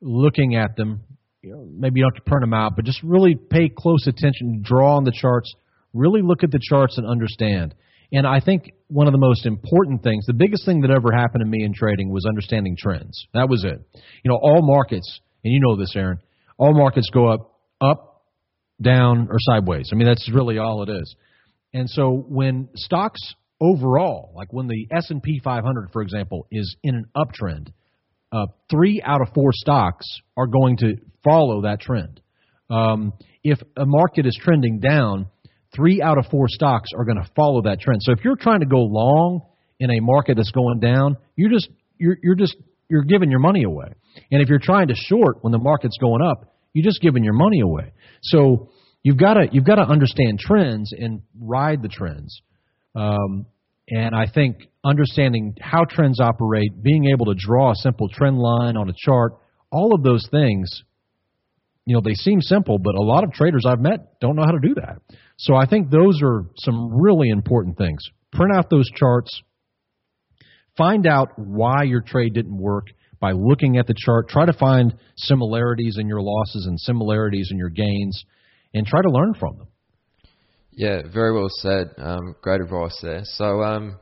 looking 0.00 0.56
at 0.56 0.76
them. 0.76 1.02
You 1.42 1.52
know, 1.52 1.68
maybe 1.70 2.00
you 2.00 2.04
don't 2.04 2.14
have 2.14 2.24
to 2.24 2.28
print 2.28 2.42
them 2.42 2.54
out, 2.54 2.72
but 2.76 2.86
just 2.86 3.02
really 3.02 3.34
pay 3.34 3.68
close 3.68 4.06
attention, 4.06 4.62
draw 4.62 4.96
on 4.96 5.04
the 5.04 5.12
charts, 5.12 5.54
really 5.92 6.22
look 6.22 6.42
at 6.42 6.50
the 6.50 6.60
charts 6.62 6.96
and 6.96 7.06
understand. 7.06 7.74
And 8.14 8.28
I 8.28 8.38
think 8.38 8.70
one 8.86 9.08
of 9.08 9.12
the 9.12 9.18
most 9.18 9.44
important 9.44 10.04
things, 10.04 10.24
the 10.24 10.34
biggest 10.34 10.64
thing 10.64 10.82
that 10.82 10.90
ever 10.92 11.10
happened 11.12 11.40
to 11.40 11.50
me 11.50 11.64
in 11.64 11.74
trading 11.74 12.12
was 12.12 12.24
understanding 12.28 12.76
trends. 12.78 13.26
That 13.34 13.48
was 13.48 13.64
it. 13.64 13.80
You 14.22 14.30
know, 14.30 14.38
all 14.40 14.62
markets, 14.62 15.20
and 15.42 15.52
you 15.52 15.58
know 15.60 15.76
this, 15.76 15.92
Aaron, 15.96 16.20
all 16.56 16.72
markets 16.72 17.10
go 17.12 17.26
up, 17.26 17.58
up, 17.80 18.22
down, 18.80 19.26
or 19.28 19.36
sideways. 19.40 19.90
I 19.92 19.96
mean, 19.96 20.06
that's 20.06 20.30
really 20.32 20.58
all 20.58 20.84
it 20.84 20.90
is. 20.90 21.16
And 21.72 21.90
so 21.90 22.24
when 22.28 22.68
stocks 22.76 23.20
overall, 23.60 24.32
like 24.36 24.52
when 24.52 24.68
the 24.68 24.86
S&P 24.96 25.40
500, 25.42 25.88
for 25.92 26.00
example, 26.00 26.46
is 26.52 26.76
in 26.84 26.94
an 26.94 27.06
uptrend, 27.16 27.72
uh, 28.30 28.46
three 28.70 29.02
out 29.04 29.22
of 29.22 29.34
four 29.34 29.50
stocks 29.52 30.06
are 30.36 30.46
going 30.46 30.76
to 30.76 30.94
follow 31.24 31.62
that 31.62 31.80
trend. 31.80 32.20
Um, 32.70 33.14
if 33.42 33.58
a 33.76 33.84
market 33.84 34.24
is 34.24 34.38
trending 34.40 34.78
down, 34.78 35.26
three 35.74 36.02
out 36.02 36.18
of 36.18 36.26
four 36.30 36.46
stocks 36.48 36.90
are 36.96 37.04
going 37.04 37.16
to 37.16 37.28
follow 37.34 37.62
that 37.62 37.80
trend. 37.80 38.00
So 38.02 38.12
if 38.12 38.24
you're 38.24 38.36
trying 38.36 38.60
to 38.60 38.66
go 38.66 38.78
long 38.78 39.42
in 39.80 39.90
a 39.90 40.00
market 40.00 40.36
that's 40.36 40.50
going 40.50 40.80
down, 40.80 41.16
you're 41.36 41.50
just 41.50 41.68
you're, 41.98 42.16
you're 42.22 42.34
just 42.34 42.56
you're 42.88 43.04
giving 43.04 43.30
your 43.30 43.40
money 43.40 43.64
away. 43.64 43.88
And 44.30 44.42
if 44.42 44.48
you're 44.48 44.60
trying 44.60 44.88
to 44.88 44.94
short 44.94 45.38
when 45.42 45.52
the 45.52 45.58
market's 45.58 45.96
going 46.00 46.22
up, 46.22 46.54
you're 46.72 46.84
just 46.84 47.00
giving 47.00 47.24
your 47.24 47.34
money 47.34 47.60
away. 47.60 47.92
So 48.22 48.70
you've 49.02 49.18
got 49.18 49.34
to 49.34 49.48
you've 49.52 49.64
got 49.64 49.76
to 49.76 49.82
understand 49.82 50.38
trends 50.38 50.92
and 50.92 51.22
ride 51.40 51.82
the 51.82 51.88
trends. 51.88 52.40
Um, 52.94 53.46
and 53.88 54.14
I 54.14 54.26
think 54.32 54.68
understanding 54.82 55.56
how 55.60 55.84
trends 55.88 56.20
operate, 56.20 56.82
being 56.82 57.06
able 57.12 57.26
to 57.26 57.34
draw 57.36 57.72
a 57.72 57.74
simple 57.74 58.08
trend 58.08 58.38
line 58.38 58.76
on 58.76 58.88
a 58.88 58.94
chart, 58.96 59.34
all 59.70 59.94
of 59.94 60.02
those 60.02 60.26
things, 60.30 60.82
you 61.84 61.94
know, 61.94 62.00
they 62.02 62.14
seem 62.14 62.40
simple, 62.40 62.78
but 62.78 62.94
a 62.94 63.02
lot 63.02 63.24
of 63.24 63.32
traders 63.32 63.64
I've 63.66 63.80
met 63.80 64.20
don't 64.20 64.36
know 64.36 64.44
how 64.44 64.52
to 64.52 64.60
do 64.60 64.74
that. 64.76 65.02
So 65.36 65.54
I 65.54 65.66
think 65.66 65.90
those 65.90 66.20
are 66.22 66.44
some 66.56 67.00
really 67.00 67.28
important 67.28 67.76
things. 67.76 68.02
Print 68.32 68.52
out 68.54 68.70
those 68.70 68.88
charts, 68.94 69.42
find 70.76 71.06
out 71.06 71.30
why 71.36 71.84
your 71.84 72.00
trade 72.00 72.34
didn't 72.34 72.56
work 72.56 72.86
by 73.20 73.32
looking 73.32 73.78
at 73.78 73.86
the 73.86 73.94
chart, 73.96 74.28
try 74.28 74.44
to 74.44 74.52
find 74.52 74.94
similarities 75.16 75.96
in 75.98 76.08
your 76.08 76.20
losses 76.20 76.66
and 76.66 76.78
similarities 76.78 77.48
in 77.50 77.58
your 77.58 77.70
gains, 77.70 78.24
and 78.74 78.86
try 78.86 79.00
to 79.00 79.10
learn 79.10 79.34
from 79.34 79.56
them. 79.56 79.68
Yeah, 80.72 81.02
very 81.12 81.32
well 81.32 81.48
said. 81.60 81.90
Um, 81.98 82.34
great 82.42 82.60
advice 82.60 82.98
there. 83.00 83.20
So, 83.24 83.62
um, 83.62 83.98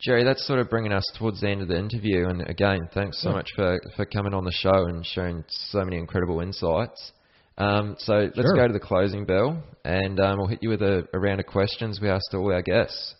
Jerry, 0.00 0.24
that's 0.24 0.46
sort 0.46 0.60
of 0.60 0.70
bringing 0.70 0.92
us 0.92 1.04
towards 1.18 1.40
the 1.40 1.48
end 1.48 1.62
of 1.62 1.68
the 1.68 1.78
interview. 1.78 2.28
And 2.28 2.48
again, 2.48 2.88
thanks 2.94 3.20
so 3.20 3.30
yeah. 3.30 3.34
much 3.34 3.50
for, 3.56 3.80
for 3.96 4.06
coming 4.06 4.34
on 4.34 4.44
the 4.44 4.52
show 4.52 4.86
and 4.86 5.04
sharing 5.04 5.42
so 5.48 5.84
many 5.84 5.96
incredible 5.96 6.40
insights. 6.40 7.12
Um, 7.58 7.96
so 7.98 8.14
let's 8.14 8.36
sure. 8.36 8.54
go 8.54 8.66
to 8.66 8.72
the 8.72 8.80
closing 8.80 9.24
bell, 9.24 9.62
and 9.84 10.20
um, 10.20 10.38
we'll 10.38 10.48
hit 10.48 10.62
you 10.62 10.68
with 10.68 10.82
a, 10.82 11.08
a, 11.14 11.18
round 11.18 11.40
of 11.40 11.46
questions 11.46 12.00
we 12.00 12.08
asked 12.08 12.34
all 12.34 12.52
our 12.52 12.62
guests. 12.62 13.14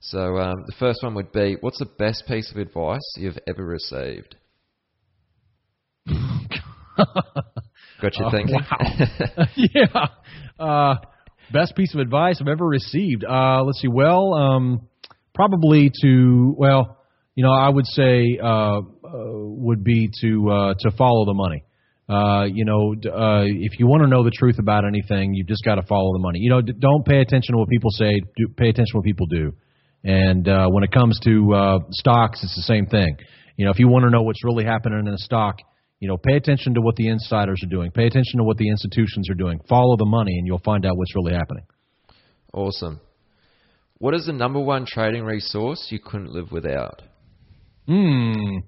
So 0.00 0.36
um, 0.36 0.64
the 0.66 0.74
first 0.78 1.02
one 1.02 1.14
would 1.14 1.32
be, 1.32 1.56
what's 1.60 1.78
the 1.78 1.88
best 1.98 2.24
piece 2.28 2.50
of 2.50 2.58
advice 2.58 3.00
you've 3.16 3.38
ever 3.48 3.64
received? 3.64 4.36
Got 6.06 8.18
you 8.18 8.26
uh, 8.26 8.30
thinking? 8.30 8.60
Wow. 8.70 9.46
yeah. 9.56 10.06
Uh, 10.58 10.96
Best 11.50 11.74
piece 11.76 11.94
of 11.94 12.00
advice 12.00 12.38
I've 12.42 12.48
ever 12.48 12.66
received. 12.66 13.24
Uh, 13.24 13.62
let's 13.64 13.80
see. 13.80 13.88
Well, 13.88 14.34
um, 14.34 14.86
probably 15.34 15.90
to 16.02 16.54
well, 16.58 16.98
you 17.34 17.42
know, 17.42 17.52
I 17.52 17.70
would 17.70 17.86
say 17.86 18.38
uh, 18.42 18.46
uh, 18.46 18.82
would 19.02 19.82
be 19.82 20.10
to 20.20 20.50
uh, 20.50 20.74
to 20.78 20.90
follow 20.90 21.24
the 21.24 21.32
money. 21.32 21.64
Uh, 22.08 22.44
you 22.44 22.64
know, 22.64 22.94
uh, 23.04 23.44
if 23.44 23.78
you 23.78 23.86
want 23.86 24.02
to 24.02 24.08
know 24.08 24.24
the 24.24 24.30
truth 24.30 24.58
about 24.58 24.84
anything, 24.86 25.34
you've 25.34 25.46
just 25.46 25.62
got 25.64 25.74
to 25.74 25.82
follow 25.82 26.12
the 26.14 26.20
money. 26.20 26.38
You 26.38 26.50
know, 26.50 26.62
d- 26.62 26.72
don't 26.78 27.04
pay 27.04 27.20
attention 27.20 27.52
to 27.52 27.58
what 27.58 27.68
people 27.68 27.90
say. 27.90 28.20
Do, 28.36 28.48
pay 28.56 28.70
attention 28.70 28.92
to 28.92 28.98
what 28.98 29.04
people 29.04 29.26
do. 29.26 29.52
And 30.04 30.48
uh, 30.48 30.68
when 30.68 30.84
it 30.84 30.90
comes 30.90 31.18
to 31.24 31.54
uh, 31.54 31.78
stocks, 31.90 32.42
it's 32.42 32.56
the 32.56 32.62
same 32.62 32.86
thing. 32.86 33.16
You 33.56 33.66
know, 33.66 33.72
if 33.72 33.78
you 33.78 33.88
want 33.88 34.04
to 34.04 34.10
know 34.10 34.22
what's 34.22 34.42
really 34.42 34.64
happening 34.64 35.00
in 35.06 35.12
a 35.12 35.18
stock, 35.18 35.56
you 36.00 36.08
know, 36.08 36.16
pay 36.16 36.36
attention 36.36 36.74
to 36.74 36.80
what 36.80 36.96
the 36.96 37.08
insiders 37.08 37.60
are 37.62 37.68
doing. 37.68 37.90
Pay 37.90 38.06
attention 38.06 38.38
to 38.38 38.44
what 38.44 38.56
the 38.56 38.68
institutions 38.68 39.28
are 39.28 39.34
doing. 39.34 39.60
Follow 39.68 39.96
the 39.96 40.06
money, 40.06 40.38
and 40.38 40.46
you'll 40.46 40.60
find 40.60 40.86
out 40.86 40.96
what's 40.96 41.14
really 41.14 41.34
happening. 41.34 41.64
Awesome. 42.54 43.00
What 43.98 44.14
is 44.14 44.26
the 44.26 44.32
number 44.32 44.60
one 44.60 44.86
trading 44.86 45.24
resource 45.24 45.88
you 45.90 45.98
couldn't 45.98 46.30
live 46.30 46.52
without? 46.52 47.02
Hmm. 47.86 48.58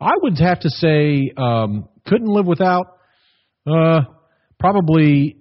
I 0.00 0.12
would 0.22 0.38
have 0.38 0.60
to 0.60 0.70
say 0.70 1.30
um, 1.36 1.88
couldn't 2.06 2.28
live 2.28 2.46
without 2.46 2.98
uh, 3.66 4.00
probably 4.58 5.36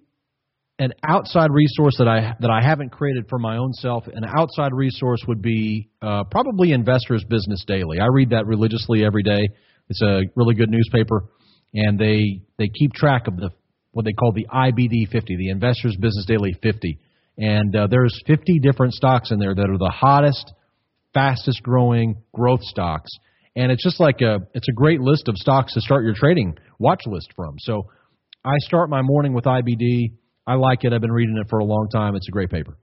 an 0.77 0.91
outside 1.07 1.51
resource 1.51 1.95
that 1.99 2.07
I 2.07 2.35
that 2.41 2.51
I 2.51 2.61
haven't 2.61 2.91
created 2.91 3.25
for 3.29 3.39
my 3.39 3.57
own 3.57 3.71
self. 3.73 4.05
An 4.07 4.25
outside 4.25 4.73
resource 4.73 5.23
would 5.27 5.41
be 5.41 5.89
uh, 6.01 6.25
probably 6.29 6.71
Investors 6.73 7.23
Business 7.29 7.63
Daily. 7.65 7.99
I 7.99 8.07
read 8.07 8.31
that 8.31 8.45
religiously 8.45 9.05
every 9.05 9.23
day. 9.23 9.47
It's 9.89 10.01
a 10.01 10.21
really 10.35 10.55
good 10.55 10.69
newspaper, 10.69 11.25
and 11.73 11.97
they 11.97 12.41
they 12.57 12.67
keep 12.67 12.93
track 12.93 13.27
of 13.27 13.37
the 13.37 13.51
what 13.91 14.03
they 14.03 14.11
call 14.11 14.33
the 14.33 14.45
IBD 14.53 15.09
50, 15.09 15.37
the 15.37 15.49
Investors 15.49 15.95
Business 15.95 16.25
Daily 16.27 16.53
50, 16.61 16.99
and 17.37 17.73
uh, 17.73 17.87
there's 17.87 18.21
50 18.27 18.59
different 18.59 18.93
stocks 18.93 19.31
in 19.31 19.39
there 19.39 19.55
that 19.55 19.69
are 19.69 19.77
the 19.77 19.93
hottest, 19.95 20.51
fastest 21.13 21.63
growing 21.63 22.21
growth 22.33 22.61
stocks. 22.63 23.09
And 23.55 23.71
it's 23.71 23.83
just 23.83 23.99
like 23.99 24.21
a 24.21 24.47
it's 24.53 24.67
a 24.67 24.73
great 24.73 24.99
list 24.99 25.27
of 25.27 25.37
stocks 25.37 25.73
to 25.73 25.81
start 25.81 26.03
your 26.03 26.13
trading 26.13 26.57
watch 26.79 27.01
list 27.05 27.29
from. 27.35 27.55
So 27.59 27.89
I 28.43 28.55
start 28.59 28.89
my 28.89 29.01
morning 29.01 29.33
with 29.33 29.45
IBD. 29.45 30.13
I 30.45 30.55
like 30.55 30.83
it. 30.83 30.93
I've 30.93 31.01
been 31.01 31.11
reading 31.11 31.37
it 31.37 31.49
for 31.49 31.59
a 31.59 31.63
long 31.63 31.87
time. 31.89 32.15
It's 32.15 32.27
a 32.27 32.31
great 32.31 32.49
paper. 32.49 32.77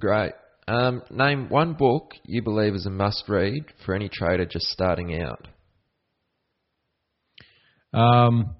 Great. 0.00 0.32
Um, 0.66 1.02
name 1.10 1.48
one 1.48 1.74
book 1.74 2.12
you 2.24 2.42
believe 2.42 2.74
is 2.74 2.86
a 2.86 2.90
must 2.90 3.24
read 3.28 3.64
for 3.84 3.94
any 3.94 4.08
trader 4.08 4.44
just 4.44 4.66
starting 4.66 5.20
out. 5.22 5.48
Um, 7.92 8.56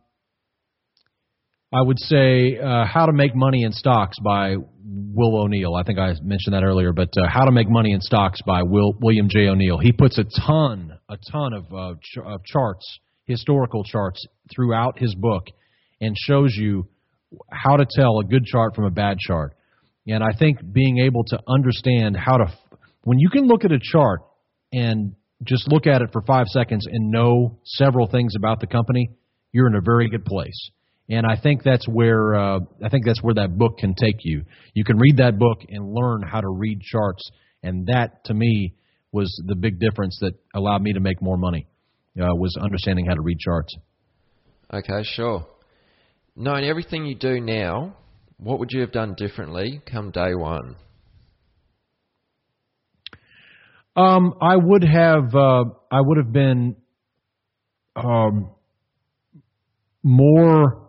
I 1.70 1.82
would 1.82 1.98
say 1.98 2.58
uh, 2.58 2.86
How 2.86 3.04
to 3.04 3.12
Make 3.12 3.34
Money 3.34 3.62
in 3.62 3.72
Stocks 3.72 4.16
by 4.24 4.56
Will 4.56 5.36
O'Neil. 5.36 5.74
I 5.74 5.82
think 5.82 5.98
I 5.98 6.14
mentioned 6.22 6.54
that 6.54 6.62
earlier, 6.62 6.94
but 6.94 7.10
uh, 7.18 7.28
How 7.28 7.44
to 7.44 7.52
Make 7.52 7.68
Money 7.68 7.92
in 7.92 8.00
Stocks 8.00 8.40
by 8.40 8.62
Will, 8.62 8.94
William 9.02 9.28
J. 9.28 9.48
O'Neil. 9.48 9.76
He 9.76 9.92
puts 9.92 10.16
a 10.16 10.24
ton, 10.24 10.98
a 11.10 11.18
ton 11.30 11.52
of, 11.52 11.64
uh, 11.70 11.94
ch- 12.02 12.24
of 12.24 12.42
charts, 12.44 13.00
historical 13.26 13.84
charts, 13.84 14.24
throughout 14.50 14.98
his 14.98 15.14
book, 15.14 15.44
and 16.00 16.16
shows 16.16 16.54
you 16.56 16.88
how 17.52 17.76
to 17.76 17.84
tell 17.84 18.18
a 18.18 18.24
good 18.24 18.46
chart 18.46 18.74
from 18.74 18.86
a 18.86 18.90
bad 18.90 19.18
chart. 19.18 19.54
And 20.06 20.24
I 20.24 20.30
think 20.38 20.60
being 20.72 21.00
able 21.00 21.24
to 21.24 21.38
understand 21.46 22.16
how 22.16 22.38
to, 22.38 22.46
when 23.02 23.18
you 23.18 23.28
can 23.28 23.46
look 23.46 23.66
at 23.66 23.72
a 23.72 23.78
chart 23.78 24.20
and 24.72 25.14
just 25.44 25.70
look 25.70 25.86
at 25.86 26.00
it 26.00 26.14
for 26.14 26.22
five 26.22 26.46
seconds 26.46 26.86
and 26.90 27.10
know 27.10 27.58
several 27.64 28.06
things 28.06 28.36
about 28.38 28.60
the 28.60 28.66
company, 28.66 29.10
you're 29.52 29.66
in 29.66 29.74
a 29.74 29.82
very 29.82 30.08
good 30.08 30.24
place. 30.24 30.70
And 31.10 31.24
I 31.26 31.40
think 31.40 31.62
that's 31.62 31.88
where 31.88 32.34
uh, 32.34 32.60
I 32.84 32.88
think 32.90 33.06
that's 33.06 33.22
where 33.22 33.34
that 33.34 33.56
book 33.56 33.78
can 33.78 33.94
take 33.94 34.24
you. 34.24 34.44
You 34.74 34.84
can 34.84 34.98
read 34.98 35.16
that 35.18 35.38
book 35.38 35.60
and 35.68 35.92
learn 35.92 36.22
how 36.22 36.40
to 36.40 36.48
read 36.48 36.82
charts, 36.82 37.30
and 37.62 37.86
that 37.86 38.24
to 38.26 38.34
me 38.34 38.74
was 39.10 39.42
the 39.46 39.54
big 39.54 39.80
difference 39.80 40.18
that 40.20 40.34
allowed 40.54 40.82
me 40.82 40.92
to 40.92 41.00
make 41.00 41.22
more 41.22 41.38
money. 41.38 41.66
Uh, 42.20 42.34
was 42.34 42.56
understanding 42.60 43.06
how 43.06 43.14
to 43.14 43.20
read 43.20 43.38
charts. 43.38 43.76
Okay, 44.74 45.02
sure. 45.04 45.46
Knowing 46.34 46.64
everything 46.64 47.06
you 47.06 47.14
do 47.14 47.40
now, 47.40 47.96
what 48.38 48.58
would 48.58 48.72
you 48.72 48.80
have 48.80 48.92
done 48.92 49.14
differently 49.16 49.80
come 49.86 50.10
day 50.10 50.34
one? 50.34 50.76
Um, 53.96 54.34
I 54.40 54.56
would 54.56 54.84
have 54.84 55.34
uh, 55.34 55.64
I 55.90 56.00
would 56.00 56.18
have 56.18 56.32
been 56.32 56.76
um, 57.96 58.50
more 60.02 60.87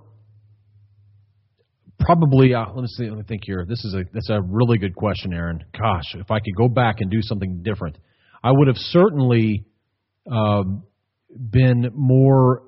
probably. 1.99 2.53
Uh, 2.53 2.65
let 2.73 2.81
me 2.81 2.87
see. 2.87 3.09
Let 3.09 3.17
me 3.17 3.23
think 3.27 3.43
here. 3.45 3.65
This 3.67 3.83
is 3.85 3.93
a 3.93 4.03
that's 4.13 4.29
a 4.29 4.41
really 4.41 4.77
good 4.77 4.95
question, 4.95 5.33
Aaron. 5.33 5.63
Gosh, 5.77 6.15
if 6.15 6.31
I 6.31 6.39
could 6.39 6.55
go 6.55 6.67
back 6.67 6.97
and 6.99 7.11
do 7.11 7.21
something 7.21 7.61
different, 7.63 7.97
I 8.43 8.51
would 8.51 8.67
have 8.67 8.77
certainly 8.77 9.65
um, 10.29 10.83
been 11.29 11.91
more 11.93 12.63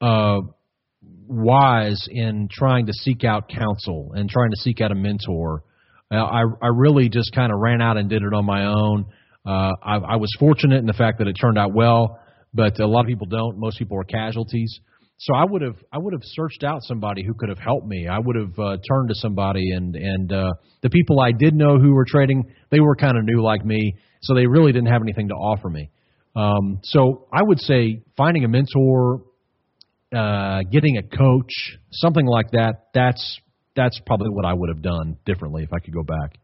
uh, 0.00 0.40
wise 1.28 2.06
in 2.10 2.48
trying 2.50 2.86
to 2.86 2.92
seek 2.92 3.24
out 3.24 3.48
counsel 3.48 4.12
and 4.14 4.28
trying 4.28 4.50
to 4.50 4.56
seek 4.56 4.80
out 4.80 4.92
a 4.92 4.94
mentor. 4.94 5.62
Uh, 6.10 6.16
I 6.16 6.42
I 6.62 6.68
really 6.68 7.08
just 7.08 7.34
kind 7.34 7.52
of 7.52 7.58
ran 7.58 7.80
out 7.80 7.96
and 7.96 8.08
did 8.08 8.22
it 8.22 8.32
on 8.32 8.44
my 8.44 8.66
own. 8.66 9.06
Uh, 9.44 9.72
I, 9.82 9.96
I 9.96 10.16
was 10.16 10.34
fortunate 10.40 10.78
in 10.78 10.86
the 10.86 10.92
fact 10.92 11.18
that 11.18 11.28
it 11.28 11.34
turned 11.34 11.56
out 11.56 11.72
well, 11.72 12.18
but 12.52 12.80
a 12.80 12.86
lot 12.86 13.02
of 13.02 13.06
people 13.06 13.26
don't. 13.26 13.58
Most 13.58 13.78
people 13.78 13.98
are 13.98 14.04
casualties. 14.04 14.80
So 15.18 15.34
I 15.34 15.44
would 15.44 15.62
have 15.62 15.76
I 15.90 15.98
would 15.98 16.12
have 16.12 16.22
searched 16.24 16.62
out 16.62 16.82
somebody 16.82 17.24
who 17.24 17.32
could 17.32 17.48
have 17.48 17.58
helped 17.58 17.86
me. 17.86 18.06
I 18.06 18.18
would 18.18 18.36
have 18.36 18.58
uh, 18.58 18.76
turned 18.86 19.08
to 19.08 19.14
somebody, 19.14 19.72
and 19.72 19.96
and 19.96 20.32
uh, 20.32 20.52
the 20.82 20.90
people 20.90 21.20
I 21.20 21.32
did 21.32 21.54
know 21.54 21.78
who 21.78 21.94
were 21.94 22.04
trading, 22.06 22.52
they 22.70 22.80
were 22.80 22.96
kind 22.96 23.16
of 23.16 23.24
new 23.24 23.42
like 23.42 23.64
me, 23.64 23.96
so 24.20 24.34
they 24.34 24.46
really 24.46 24.72
didn't 24.72 24.88
have 24.88 25.00
anything 25.02 25.28
to 25.28 25.34
offer 25.34 25.70
me. 25.70 25.90
Um, 26.34 26.80
so 26.82 27.28
I 27.32 27.42
would 27.42 27.60
say 27.60 28.02
finding 28.14 28.44
a 28.44 28.48
mentor, 28.48 29.22
uh, 30.14 30.60
getting 30.70 30.98
a 30.98 31.02
coach, 31.02 31.78
something 31.92 32.26
like 32.26 32.50
that. 32.50 32.88
That's 32.92 33.40
that's 33.74 33.98
probably 34.06 34.28
what 34.28 34.44
I 34.44 34.52
would 34.52 34.68
have 34.68 34.82
done 34.82 35.16
differently 35.24 35.62
if 35.62 35.72
I 35.72 35.78
could 35.78 35.94
go 35.94 36.02
back. 36.02 36.38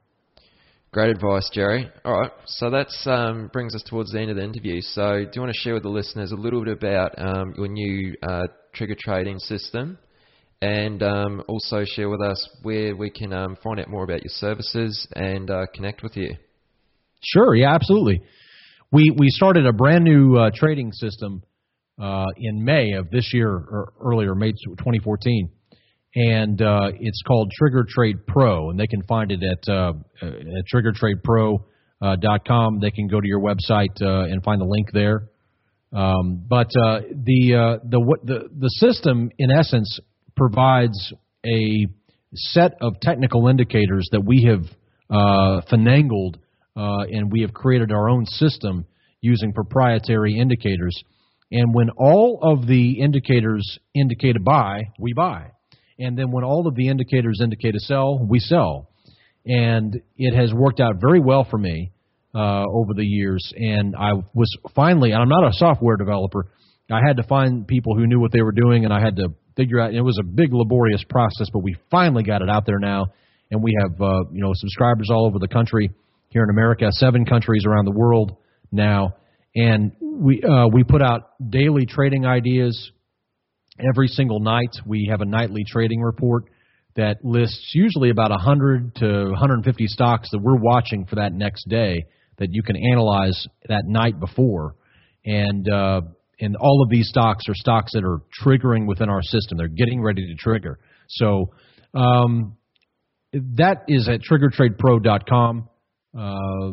Great 0.93 1.11
advice, 1.11 1.49
Jerry. 1.53 1.91
All 2.05 2.21
right, 2.21 2.31
so 2.45 2.71
that 2.71 2.89
um, 3.07 3.49
brings 3.51 3.75
us 3.75 3.83
towards 3.89 4.13
the 4.13 4.21
end 4.21 4.31
of 4.31 4.37
the 4.37 4.45
interview. 4.45 4.83
So, 4.83 5.25
do 5.25 5.31
you 5.35 5.41
want 5.41 5.55
to 5.55 5.59
share 5.59 5.73
with 5.73 5.85
the 5.85 5.89
listeners 5.89 6.33
a 6.33 6.37
little 6.37 6.63
bit 6.63 6.75
about 6.75 7.19
um, 7.19 7.55
your 7.57 7.69
new 7.69 8.15
uh, 8.23 8.43
trigger 8.75 8.97
trading 8.99 9.39
system, 9.39 9.99
and 10.61 11.01
um, 11.03 11.43
also 11.49 11.85
share 11.85 12.09
with 12.09 12.23
us 12.23 12.49
where 12.63 12.97
we 12.97 13.11
can 13.11 13.33
um, 13.33 13.57
find 13.63 13.79
out 13.81 13.89
more 13.89 14.05
about 14.05 14.23
your 14.23 14.31
services 14.31 15.07
and 15.15 15.51
uh, 15.51 15.67
connect 15.75 16.03
with 16.03 16.17
you? 16.17 16.37
Sure, 17.23 17.55
yeah, 17.55 17.75
absolutely. 17.75 18.23
We 18.91 19.15
we 19.17 19.29
started 19.31 19.67
a 19.67 19.73
brand 19.73 20.05
new 20.05 20.37
uh, 20.37 20.51
trading 20.55 20.93
system 20.93 21.43
uh, 22.01 22.27
in 22.37 22.65
May 22.65 22.93
of 22.93 23.11
this 23.11 23.33
year 23.33 23.51
or 23.51 23.93
earlier, 24.01 24.35
May 24.35 24.53
2014, 24.53 25.51
and 26.15 26.61
uh, 26.61 26.91
it's 26.99 27.23
called 27.27 27.51
Trigger 27.59 27.87
Trade 27.89 28.27
Pro, 28.27 28.69
and 28.71 28.79
they 28.79 28.87
can 28.87 29.03
find 29.05 29.33
it 29.33 29.41
at, 29.43 29.67
uh, 29.73 29.95
at 30.21 30.65
triggertradepro.com. 30.73 32.81
They 32.81 32.91
can 32.91 33.09
go 33.09 33.19
to 33.21 33.27
your 33.27 33.41
website 33.41 34.03
uh, 34.03 34.31
and 34.31 34.43
find 34.43 34.61
the 34.61 34.67
link 34.67 34.93
there. 34.93 35.31
Um, 35.93 36.45
but 36.49 36.69
uh, 36.69 37.01
the 37.11 37.55
uh, 37.55 37.85
the 37.85 38.17
the 38.25 38.49
the 38.59 38.69
system 38.69 39.31
in 39.39 39.51
essence 39.51 40.01
provides 40.37 41.13
a 41.45 41.87
set 42.35 42.77
of 42.81 42.99
technical 43.01 43.49
indicators 43.49 44.09
that 44.13 44.25
we 44.25 44.45
have 44.49 44.65
uh, 45.11 45.61
finagled 45.71 46.37
uh, 46.77 47.05
and 47.11 47.31
we 47.31 47.43
have 47.43 47.53
created 47.53 47.93
our 47.93 48.09
own 48.09 48.25
system 48.25 48.87
using 49.21 49.53
proprietary 49.53 50.39
indicators. 50.39 51.03
And 51.51 51.75
when 51.75 51.91
all 51.91 52.39
of 52.43 52.67
the 52.67 53.01
indicators 53.01 53.79
indicate 53.95 54.37
a 54.37 54.41
buy, 54.41 54.85
we 54.99 55.13
buy. 55.13 55.51
And 55.99 56.17
then 56.17 56.31
when 56.31 56.45
all 56.45 56.67
of 56.67 56.75
the 56.75 56.89
indicators 56.89 57.41
indicate 57.43 57.75
a 57.75 57.81
sell, 57.81 58.19
we 58.19 58.39
sell. 58.39 58.89
And 59.45 60.01
it 60.17 60.35
has 60.35 60.55
worked 60.55 60.81
out 60.81 60.97
very 61.01 61.21
well 61.21 61.47
for 61.49 61.59
me 61.59 61.93
uh, 62.35 62.65
over 62.69 62.95
the 62.95 63.05
years. 63.05 63.53
And 63.57 63.95
I 63.97 64.13
was 64.35 64.49
finally, 64.75 65.13
and 65.13 65.21
I'm 65.21 65.29
not 65.29 65.49
a 65.49 65.53
software 65.53 65.97
developer, 65.97 66.49
I 66.93 67.01
had 67.07 67.17
to 67.17 67.23
find 67.23 67.67
people 67.67 67.97
who 67.97 68.07
knew 68.07 68.21
what 68.21 68.33
they 68.33 68.43
were 68.43 68.53
doing, 68.53 68.85
and 68.85 68.93
I 68.93 69.01
had 69.01 69.17
to 69.17 69.29
figure 69.57 69.81
out. 69.81 69.95
It 69.95 70.03
was 70.03 70.19
a 70.21 70.25
big, 70.25 70.53
laborious 70.53 71.05
process, 71.09 71.49
but 71.53 71.61
we 71.61 71.77
finally 71.91 72.23
got 72.23 72.43
it 72.43 72.51
out 72.51 72.67
there 72.67 72.79
now, 72.79 73.07
and 73.51 73.63
we 73.63 73.77
have 73.81 74.01
uh, 74.01 74.25
you 74.33 74.43
know 74.43 74.53
subscribers 74.55 75.09
all 75.11 75.27
over 75.27 75.39
the 75.39 75.49
country 75.49 75.91
here 76.29 76.43
in 76.43 76.51
America, 76.51 76.89
seven 76.91 77.25
countries 77.25 77.65
around 77.67 77.87
the 77.87 77.93
world 77.93 78.37
now, 78.71 79.15
and 79.55 79.93
we 80.01 80.43
uh, 80.43 80.67
we 80.69 80.85
put 80.85 81.03
out 81.03 81.31
daily 81.49 81.87
trading 81.87 82.27
ideas 82.27 82.91
every 83.81 84.09
single 84.09 84.41
night. 84.41 84.71
We 84.85 85.09
have 85.11 85.21
a 85.21 85.27
nightly 85.27 85.65
trading 85.67 86.01
report 86.01 86.45
that 86.95 87.25
lists 87.25 87.73
usually 87.75 88.11
about 88.11 88.31
100 88.31 88.97
to 88.97 89.31
150 89.31 89.87
stocks 89.87 90.29
that 90.31 90.39
we're 90.39 90.59
watching 90.59 91.07
for 91.07 91.17
that 91.17 91.33
next 91.33 91.67
day 91.69 92.05
that 92.39 92.49
you 92.51 92.63
can 92.63 92.77
analyze 92.77 93.47
that 93.69 93.85
night 93.87 94.19
before, 94.19 94.75
and 95.25 95.69
uh, 95.69 96.01
and 96.41 96.57
all 96.57 96.83
of 96.83 96.91
these 96.91 97.09
stocks 97.09 97.45
are 97.49 97.55
stocks 97.55 97.93
that 97.93 98.05
are 98.05 98.21
triggering 98.43 98.87
within 98.87 99.09
our 99.09 99.23
system. 99.23 99.59
They're 99.59 99.69
getting 99.69 100.03
ready 100.03 100.27
to 100.27 100.35
trigger. 100.35 100.79
So 101.09 101.53
um, 101.95 102.57
that 103.33 103.85
is 103.89 104.09
at 104.09 104.21
triggertradepro.com. 104.21 105.69
Uh, 106.19 106.73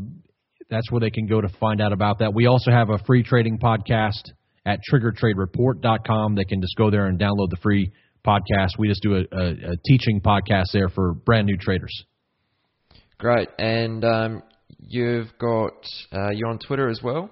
that's 0.69 0.91
where 0.91 0.99
they 0.99 1.09
can 1.09 1.27
go 1.27 1.41
to 1.41 1.49
find 1.59 1.81
out 1.81 1.93
about 1.93 2.19
that. 2.19 2.33
We 2.33 2.47
also 2.47 2.71
have 2.71 2.89
a 2.89 2.99
free 3.05 3.23
trading 3.23 3.59
podcast 3.59 4.31
at 4.65 4.79
triggertradereport.com. 4.91 6.35
They 6.35 6.43
can 6.45 6.61
just 6.61 6.75
go 6.75 6.91
there 6.91 7.07
and 7.07 7.19
download 7.19 7.49
the 7.49 7.57
free 7.61 7.91
podcast. 8.25 8.77
We 8.77 8.87
just 8.87 9.01
do 9.01 9.15
a, 9.15 9.35
a, 9.35 9.49
a 9.49 9.77
teaching 9.85 10.21
podcast 10.21 10.71
there 10.73 10.89
for 10.89 11.13
brand 11.13 11.47
new 11.47 11.57
traders. 11.57 12.05
Great. 13.17 13.49
And 13.57 14.03
um, 14.05 14.43
you've 14.77 15.29
got, 15.39 15.73
uh, 16.11 16.29
you're 16.31 16.49
on 16.49 16.59
Twitter 16.59 16.89
as 16.89 17.01
well? 17.03 17.29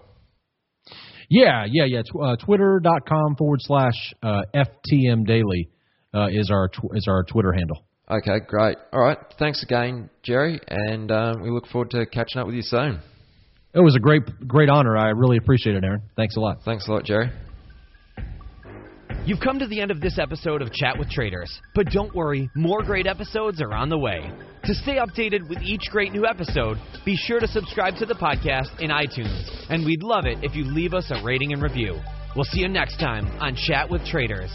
Yeah, 1.29 1.65
yeah, 1.69 1.85
yeah. 1.85 2.01
Tw- 2.03 2.21
uh, 2.23 2.35
Twitter.com 2.37 3.35
forward 3.35 3.59
slash 3.61 4.13
uh, 4.23 4.43
FTM 4.55 5.25
Daily 5.25 5.69
uh, 6.13 6.27
is 6.31 6.49
our 6.49 6.69
tw- 6.69 6.95
is 6.95 7.05
our 7.07 7.23
Twitter 7.23 7.51
handle. 7.51 7.83
Okay, 8.09 8.39
great. 8.47 8.77
All 8.93 9.01
right. 9.01 9.17
Thanks 9.37 9.61
again, 9.63 10.09
Jerry, 10.23 10.61
and 10.69 11.11
um, 11.11 11.41
we 11.41 11.49
look 11.49 11.67
forward 11.67 11.89
to 11.91 12.05
catching 12.05 12.39
up 12.39 12.47
with 12.47 12.55
you 12.55 12.61
soon. 12.61 13.01
It 13.73 13.81
was 13.81 13.95
a 13.95 13.99
great 13.99 14.23
great 14.47 14.69
honor. 14.69 14.97
I 14.97 15.09
really 15.09 15.37
appreciate 15.37 15.75
it, 15.75 15.83
Aaron. 15.83 16.01
Thanks 16.15 16.37
a 16.37 16.39
lot. 16.39 16.59
Thanks 16.63 16.87
a 16.87 16.91
lot, 16.91 17.03
Jerry. 17.03 17.29
You've 19.27 19.41
come 19.41 19.59
to 19.59 19.67
the 19.67 19.81
end 19.81 19.91
of 19.91 19.99
this 19.99 20.17
episode 20.19 20.61
of 20.61 20.71
Chat 20.71 20.97
with 20.97 21.09
Traders, 21.09 21.59
but 21.75 21.87
don't 21.87 22.15
worry, 22.15 22.49
more 22.55 22.81
great 22.81 23.05
episodes 23.05 23.61
are 23.61 23.73
on 23.73 23.89
the 23.89 23.97
way. 23.97 24.31
To 24.63 24.73
stay 24.73 24.99
updated 24.99 25.49
with 25.49 25.61
each 25.61 25.81
great 25.91 26.13
new 26.13 26.25
episode, 26.25 26.77
be 27.03 27.17
sure 27.17 27.41
to 27.41 27.47
subscribe 27.49 27.97
to 27.97 28.05
the 28.05 28.13
podcast 28.13 28.79
in 28.79 28.89
iTunes, 28.89 29.49
and 29.69 29.85
we'd 29.85 30.01
love 30.01 30.27
it 30.27 30.37
if 30.45 30.55
you 30.55 30.63
leave 30.63 30.93
us 30.93 31.11
a 31.11 31.21
rating 31.25 31.51
and 31.51 31.61
review. 31.61 31.99
We'll 32.37 32.45
see 32.45 32.61
you 32.61 32.69
next 32.69 33.01
time 33.01 33.27
on 33.41 33.57
Chat 33.57 33.89
with 33.89 34.05
Traders. 34.05 34.49